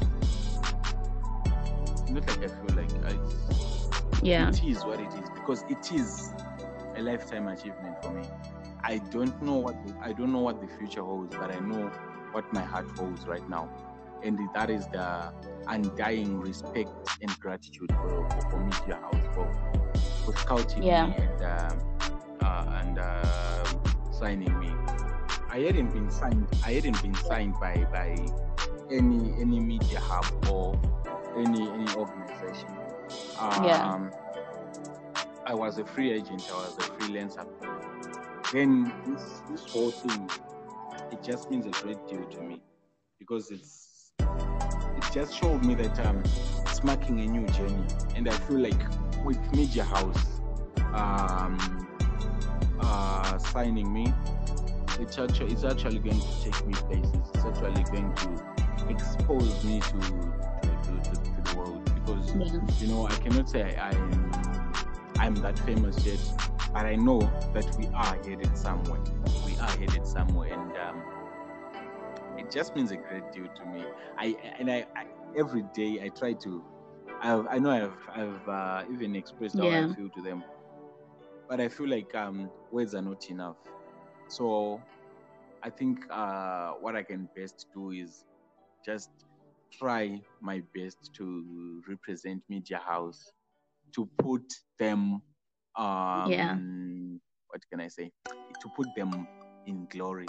Not 2.11 2.27
like 2.27 2.43
I 2.43 2.47
feel 2.47 2.75
like 2.75 2.91
it's, 2.91 4.21
Yeah. 4.21 4.49
it 4.49 4.63
is 4.63 4.85
what 4.85 4.99
it 4.99 5.11
is 5.19 5.27
because 5.33 5.63
it 5.67 5.91
is 5.91 6.31
a 6.95 7.01
lifetime 7.01 7.47
achievement 7.47 7.95
for 8.03 8.11
me. 8.11 8.21
I 8.83 8.99
don't 8.99 9.41
know 9.41 9.55
what 9.57 9.83
the, 9.83 9.95
I 9.99 10.13
don't 10.13 10.31
know 10.31 10.41
what 10.41 10.61
the 10.61 10.67
future 10.77 11.01
holds, 11.01 11.35
but 11.35 11.49
I 11.49 11.57
know 11.57 11.89
what 12.33 12.53
my 12.53 12.61
heart 12.61 12.85
holds 12.99 13.25
right 13.25 13.49
now, 13.49 13.67
and 14.21 14.37
that 14.53 14.69
is 14.69 14.85
the 14.89 15.33
undying 15.67 16.39
respect 16.39 16.91
and 17.23 17.31
gratitude 17.39 17.91
for, 17.91 18.29
for, 18.29 18.41
for 18.51 18.59
Media 18.63 18.97
House 19.01 19.25
for, 19.33 19.47
for 20.23 20.37
scouting 20.37 20.83
Yeah. 20.83 21.07
me 21.07 21.15
and 21.17 21.41
um 21.41 21.79
uh, 22.41 22.81
and 22.83 22.99
uh, 22.99 23.65
signing 24.11 24.53
me. 24.59 24.74
I 25.55 25.59
hadn't 25.59 25.93
been 25.93 26.11
signed. 26.11 26.47
I 26.65 26.73
hadn't 26.73 27.01
been 27.01 27.15
signed 27.15 27.53
by 27.61 27.87
by 27.89 28.09
any 28.91 29.31
any 29.39 29.61
media 29.61 30.01
hub 30.01 30.25
or 30.51 30.77
any 31.37 31.61
any 31.69 31.89
organization. 31.95 32.67
Um, 33.39 33.63
Yeah. 33.63 34.09
I 35.45 35.53
was 35.53 35.77
a 35.77 35.85
free 35.85 36.11
agent. 36.11 36.43
I 36.51 36.55
was 36.55 36.75
a 36.77 36.87
freelancer. 36.97 37.45
Then 38.51 38.91
this 39.07 39.23
this 39.49 39.63
whole 39.71 39.91
thing, 39.91 40.29
it 41.13 41.23
just 41.23 41.49
means 41.49 41.65
a 41.65 41.71
great 41.81 42.05
deal 42.05 42.25
to 42.35 42.41
me 42.41 42.61
because 43.17 43.49
it's 43.49 44.11
it 44.19 45.05
just 45.13 45.33
showed 45.39 45.63
me 45.63 45.73
that 45.75 45.97
I'm 46.05 46.21
marking 46.83 47.21
a 47.21 47.27
new 47.27 47.47
journey, 47.47 47.87
and 48.17 48.27
I 48.27 48.33
feel 48.45 48.59
like 48.59 48.83
with 49.23 49.39
Media 49.55 49.85
House 49.85 50.41
um, 50.93 51.87
uh, 52.81 53.37
signing 53.37 53.93
me, 53.93 54.13
it's 54.99 55.17
actually 55.17 55.51
it's 55.51 55.63
actually 55.63 55.99
going 55.99 56.19
to 56.21 56.39
take 56.41 56.65
me 56.65 56.73
places. 56.73 57.29
It's 57.33 57.45
actually 57.45 57.83
going 57.83 58.13
to 58.15 58.87
expose 58.89 59.63
me 59.63 59.79
to 59.81 59.99
to, 59.99 61.01
to, 61.01 61.15
to, 61.23 61.41
the 61.43 61.55
world 61.57 61.83
because 61.95 62.35
Yeah. 62.35 62.59
you 62.79 62.87
know 62.87 63.07
I 63.07 63.15
cannot 63.15 63.49
say 63.49 63.75
I, 63.75 63.89
I'm 63.89 64.31
I'm 65.17 65.35
that 65.35 65.57
famous 65.59 66.05
yet, 66.05 66.19
but 66.73 66.85
I 66.85 66.95
know 66.95 67.19
that 67.53 67.75
we 67.77 67.87
are 67.93 68.15
headed 68.23 68.57
somewhere. 68.57 69.01
We 69.45 69.57
are 69.57 69.69
headed 69.71 70.05
somewhere, 70.05 70.53
and 70.53 70.71
um, 70.77 71.03
it 72.37 72.51
just 72.51 72.75
means 72.75 72.91
a 72.91 72.97
great 72.97 73.31
deal 73.31 73.47
to 73.47 73.65
me. 73.65 73.83
I 74.17 74.35
and 74.59 74.69
I, 74.69 74.85
I 74.95 75.05
every 75.37 75.63
day 75.73 76.01
I 76.03 76.09
try 76.09 76.33
to. 76.33 76.63
I've, 77.21 77.47
I 77.47 77.59
know 77.59 77.69
I've 77.71 78.09
I've 78.13 78.47
uh, 78.49 78.83
even 78.91 79.15
expressed 79.15 79.57
how 79.57 79.67
Yeah. 79.67 79.87
I 79.89 79.95
feel 79.95 80.09
to 80.09 80.21
them, 80.21 80.43
but 81.49 81.59
I 81.61 81.67
feel 81.69 81.87
like 81.89 82.13
um, 82.15 82.49
words 82.71 82.93
are 82.93 83.01
not 83.01 83.29
enough. 83.29 83.57
So 84.29 84.81
I 85.63 85.69
think 85.69 85.99
uh, 86.11 86.71
what 86.81 86.95
I 86.95 87.03
can 87.03 87.29
best 87.35 87.67
do 87.73 87.91
is 87.91 88.23
just 88.85 89.09
try 89.73 90.21
my 90.41 90.61
best 90.75 90.97
to 91.17 91.81
represent 91.87 92.41
Media 92.49 92.81
House, 92.85 93.21
to 93.95 94.07
put 94.17 94.43
them, 94.79 95.21
um, 95.77 96.31
Yeah. 96.31 96.55
what 97.49 97.61
can 97.71 97.81
I 97.81 97.87
say, 97.87 98.11
to 98.61 98.69
put 98.75 98.87
them 98.95 99.27
in 99.67 99.87
glory. 99.89 100.27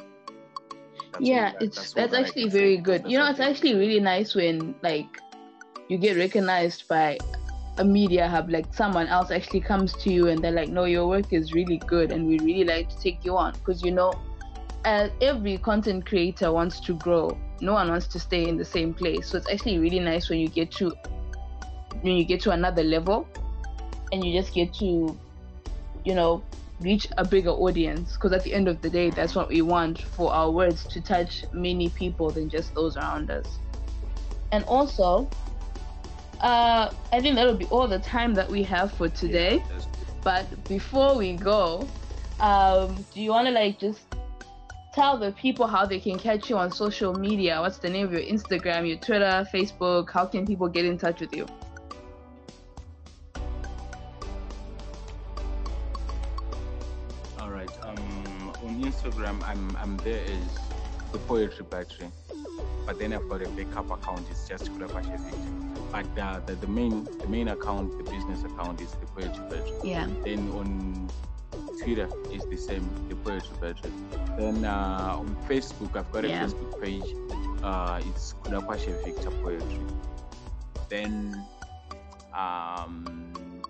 That's 1.12 1.28
yeah 1.28 1.52
that- 1.52 1.62
it's 1.62 1.94
all 1.96 2.08
that's 2.08 2.14
actually 2.14 2.42
can 2.42 2.50
say. 2.50 2.58
very 2.58 2.76
good 2.76 3.02
That's 3.02 3.12
you 3.12 3.18
know 3.18 3.28
it's 3.30 3.40
actually 3.40 3.74
really 3.74 4.00
nice 4.00 4.34
when 4.34 4.74
like 4.82 5.08
you 5.88 5.98
get 5.98 6.16
recognized 6.16 6.88
by 6.88 7.18
a 7.78 7.84
media 7.84 8.28
hub 8.28 8.48
like 8.50 8.72
someone 8.72 9.06
else 9.06 9.30
actually 9.30 9.60
comes 9.60 9.92
to 9.92 10.10
you 10.10 10.28
and 10.28 10.42
they're 10.42 10.50
like 10.50 10.70
no 10.70 10.84
your 10.84 11.06
work 11.06 11.32
is 11.32 11.52
really 11.52 11.78
good 11.86 12.10
and 12.10 12.26
we 12.26 12.38
really 12.38 12.64
like 12.64 12.88
to 12.88 12.98
take 12.98 13.24
you 13.24 13.36
on. 13.36 13.52
Because 13.52 13.82
you 13.82 13.92
know 13.92 14.12
uh, 14.84 15.08
every 15.20 15.58
content 15.58 16.06
creator 16.06 16.52
wants 16.52 16.80
to 16.80 16.94
grow 16.94 17.36
no 17.60 17.72
one 17.72 17.88
wants 17.88 18.06
to 18.06 18.20
stay 18.20 18.48
in 18.48 18.56
the 18.56 18.64
same 18.64 18.92
place. 18.92 19.28
So 19.28 19.38
it's 19.38 19.50
actually 19.50 19.78
really 19.78 20.00
nice 20.00 20.28
when 20.28 20.38
you 20.38 20.48
get 20.48 20.70
to 20.72 20.92
when 22.02 22.16
you 22.16 22.24
get 22.24 22.40
to 22.42 22.50
another 22.50 22.82
level 22.82 23.26
and 24.12 24.24
you 24.24 24.38
just 24.38 24.54
get 24.54 24.74
to 24.74 25.18
you 26.04 26.14
know 26.14 26.42
reach 26.80 27.08
a 27.16 27.24
bigger 27.24 27.50
audience. 27.50 28.14
Because 28.14 28.32
at 28.32 28.42
the 28.42 28.52
end 28.52 28.68
of 28.68 28.82
the 28.82 28.90
day 28.90 29.10
that's 29.10 29.34
what 29.34 29.48
we 29.48 29.62
want 29.62 30.02
for 30.02 30.32
our 30.32 30.50
words 30.50 30.84
to 30.84 31.00
touch 31.00 31.44
many 31.52 31.88
people 31.90 32.30
than 32.30 32.48
just 32.48 32.74
those 32.74 32.96
around 32.96 33.30
us. 33.30 33.46
And 34.52 34.64
also 34.64 35.28
uh 36.40 36.90
i 37.12 37.20
think 37.20 37.34
that'll 37.34 37.56
be 37.56 37.66
all 37.66 37.88
the 37.88 37.98
time 37.98 38.34
that 38.34 38.50
we 38.50 38.62
have 38.62 38.92
for 38.92 39.08
today 39.08 39.62
Yeah, 39.70 39.80
but 40.22 40.68
before 40.68 41.16
we 41.16 41.34
go 41.34 41.88
um 42.40 43.04
do 43.12 43.22
you 43.22 43.30
want 43.30 43.46
to 43.46 43.52
like 43.52 43.78
just 43.78 44.02
tell 44.92 45.16
the 45.18 45.32
people 45.32 45.66
how 45.66 45.84
they 45.86 46.00
can 46.00 46.18
catch 46.18 46.50
you 46.50 46.56
on 46.56 46.70
social 46.70 47.14
media 47.14 47.60
what's 47.60 47.78
the 47.78 47.88
name 47.88 48.06
of 48.06 48.12
your 48.12 48.22
instagram 48.22 48.86
your 48.86 48.98
twitter 48.98 49.46
facebook 49.52 50.10
how 50.10 50.26
can 50.26 50.46
people 50.46 50.68
get 50.68 50.84
in 50.84 50.98
touch 50.98 51.20
with 51.20 51.34
you 51.34 51.46
All 57.46 57.52
right. 57.52 57.70
Um, 57.82 58.52
on 58.64 58.82
Instagram, 58.82 59.40
I'm 59.46 59.76
I'm 59.76 59.96
there 59.98 60.24
as 60.24 60.58
the 61.12 61.18
poetry 61.18 61.64
battery, 61.70 62.10
but 62.84 62.98
then 62.98 63.12
I've 63.12 63.28
got 63.28 63.42
a 63.42 63.48
backup 63.50 63.90
account. 63.90 64.26
It's 64.30 64.48
just 64.48 64.72
Kudakwashe 64.72 65.16
Victor. 65.24 65.65
But 65.92 66.14
the, 66.14 66.42
the 66.46 66.54
the 66.54 66.66
main 66.66 67.04
the 67.04 67.26
main 67.28 67.48
account, 67.48 67.96
the 67.98 68.04
business 68.10 68.42
account, 68.44 68.80
is 68.80 68.90
the 68.92 69.06
poetry 69.06 69.44
battery. 69.50 69.72
yeah 69.84 70.06
Then 70.24 70.50
on 70.52 71.08
Twitter 71.82 72.08
is 72.32 72.44
the 72.46 72.56
same, 72.56 72.88
the 73.08 73.14
poetry 73.16 73.56
battery. 73.60 73.92
Then 74.38 74.64
uh, 74.64 75.16
on 75.20 75.36
Facebook, 75.48 75.96
I've 75.96 76.10
got 76.12 76.24
a 76.24 76.28
Yeah. 76.28 76.44
Facebook 76.44 76.82
page. 76.82 77.08
Uh, 77.62 78.00
it's 78.06 78.34
Kudakwashe 78.44 78.92
Victor 79.04 79.30
Poetry. 79.42 79.80
Then 80.88 81.44
Um, 82.36 83.62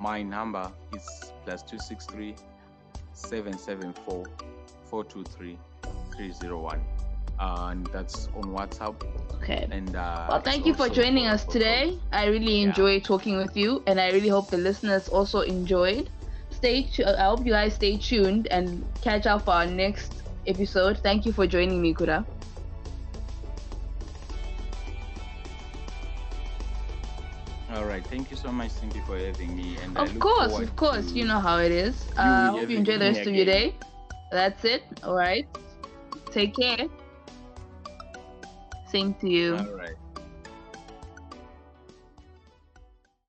my 0.00 0.22
number 0.22 0.70
is 0.96 1.06
plus 1.44 1.62
two 1.62 1.78
six 1.78 2.06
three 2.06 2.34
seven 3.12 3.58
seven 3.58 3.92
four 4.04 4.24
four 4.88 5.04
two 5.04 5.24
three 5.24 5.58
three 6.16 6.32
zero 6.32 6.58
one. 6.60 6.80
Uh, 7.42 7.70
and 7.72 7.84
that's 7.88 8.28
on 8.36 8.44
WhatsApp. 8.54 8.94
Okay. 9.42 9.66
And 9.72 9.96
uh, 9.96 10.26
well, 10.30 10.40
thank 10.40 10.64
you 10.64 10.74
for 10.74 10.88
joining 10.88 11.26
us 11.26 11.44
today. 11.44 11.98
I 12.12 12.26
really 12.26 12.62
yeah. 12.62 12.68
enjoyed 12.68 13.02
talking 13.02 13.36
with 13.36 13.56
you, 13.56 13.82
and 13.88 14.00
I 14.00 14.12
really 14.12 14.28
hope 14.28 14.48
the 14.48 14.58
listeners 14.58 15.08
also 15.08 15.40
enjoyed. 15.40 16.08
Stay. 16.50 16.84
Tu- 16.84 17.04
I 17.04 17.24
hope 17.24 17.44
you 17.44 17.50
guys 17.50 17.74
stay 17.74 17.96
tuned 17.96 18.46
and 18.52 18.86
catch 19.00 19.26
up 19.26 19.44
for 19.46 19.54
our 19.54 19.66
next 19.66 20.22
episode. 20.46 20.98
Thank 21.02 21.26
you 21.26 21.32
for 21.32 21.44
joining 21.44 21.82
me, 21.82 21.94
Kura. 21.94 22.24
All 27.74 27.86
right. 27.86 28.06
Thank 28.06 28.30
you 28.30 28.36
so 28.36 28.52
much, 28.52 28.70
Cindy, 28.70 29.00
for 29.00 29.18
having 29.18 29.56
me. 29.56 29.78
And 29.82 29.98
of 29.98 30.16
course, 30.20 30.60
of 30.60 30.76
course, 30.76 31.10
you 31.10 31.24
know 31.24 31.40
how 31.40 31.58
it 31.58 31.72
is. 31.72 32.06
I 32.16 32.28
uh, 32.28 32.50
hope 32.52 32.70
you 32.70 32.76
enjoy 32.78 32.98
the 32.98 33.10
rest 33.10 33.26
of 33.26 33.34
your 33.34 33.46
day. 33.46 33.74
That's 34.30 34.64
it. 34.64 34.84
All 35.02 35.16
right. 35.16 35.48
Take 36.30 36.54
care. 36.54 36.86
Same 38.92 39.14
to 39.14 39.28
you. 39.30 39.56
All 39.56 39.74
right. 39.74 39.96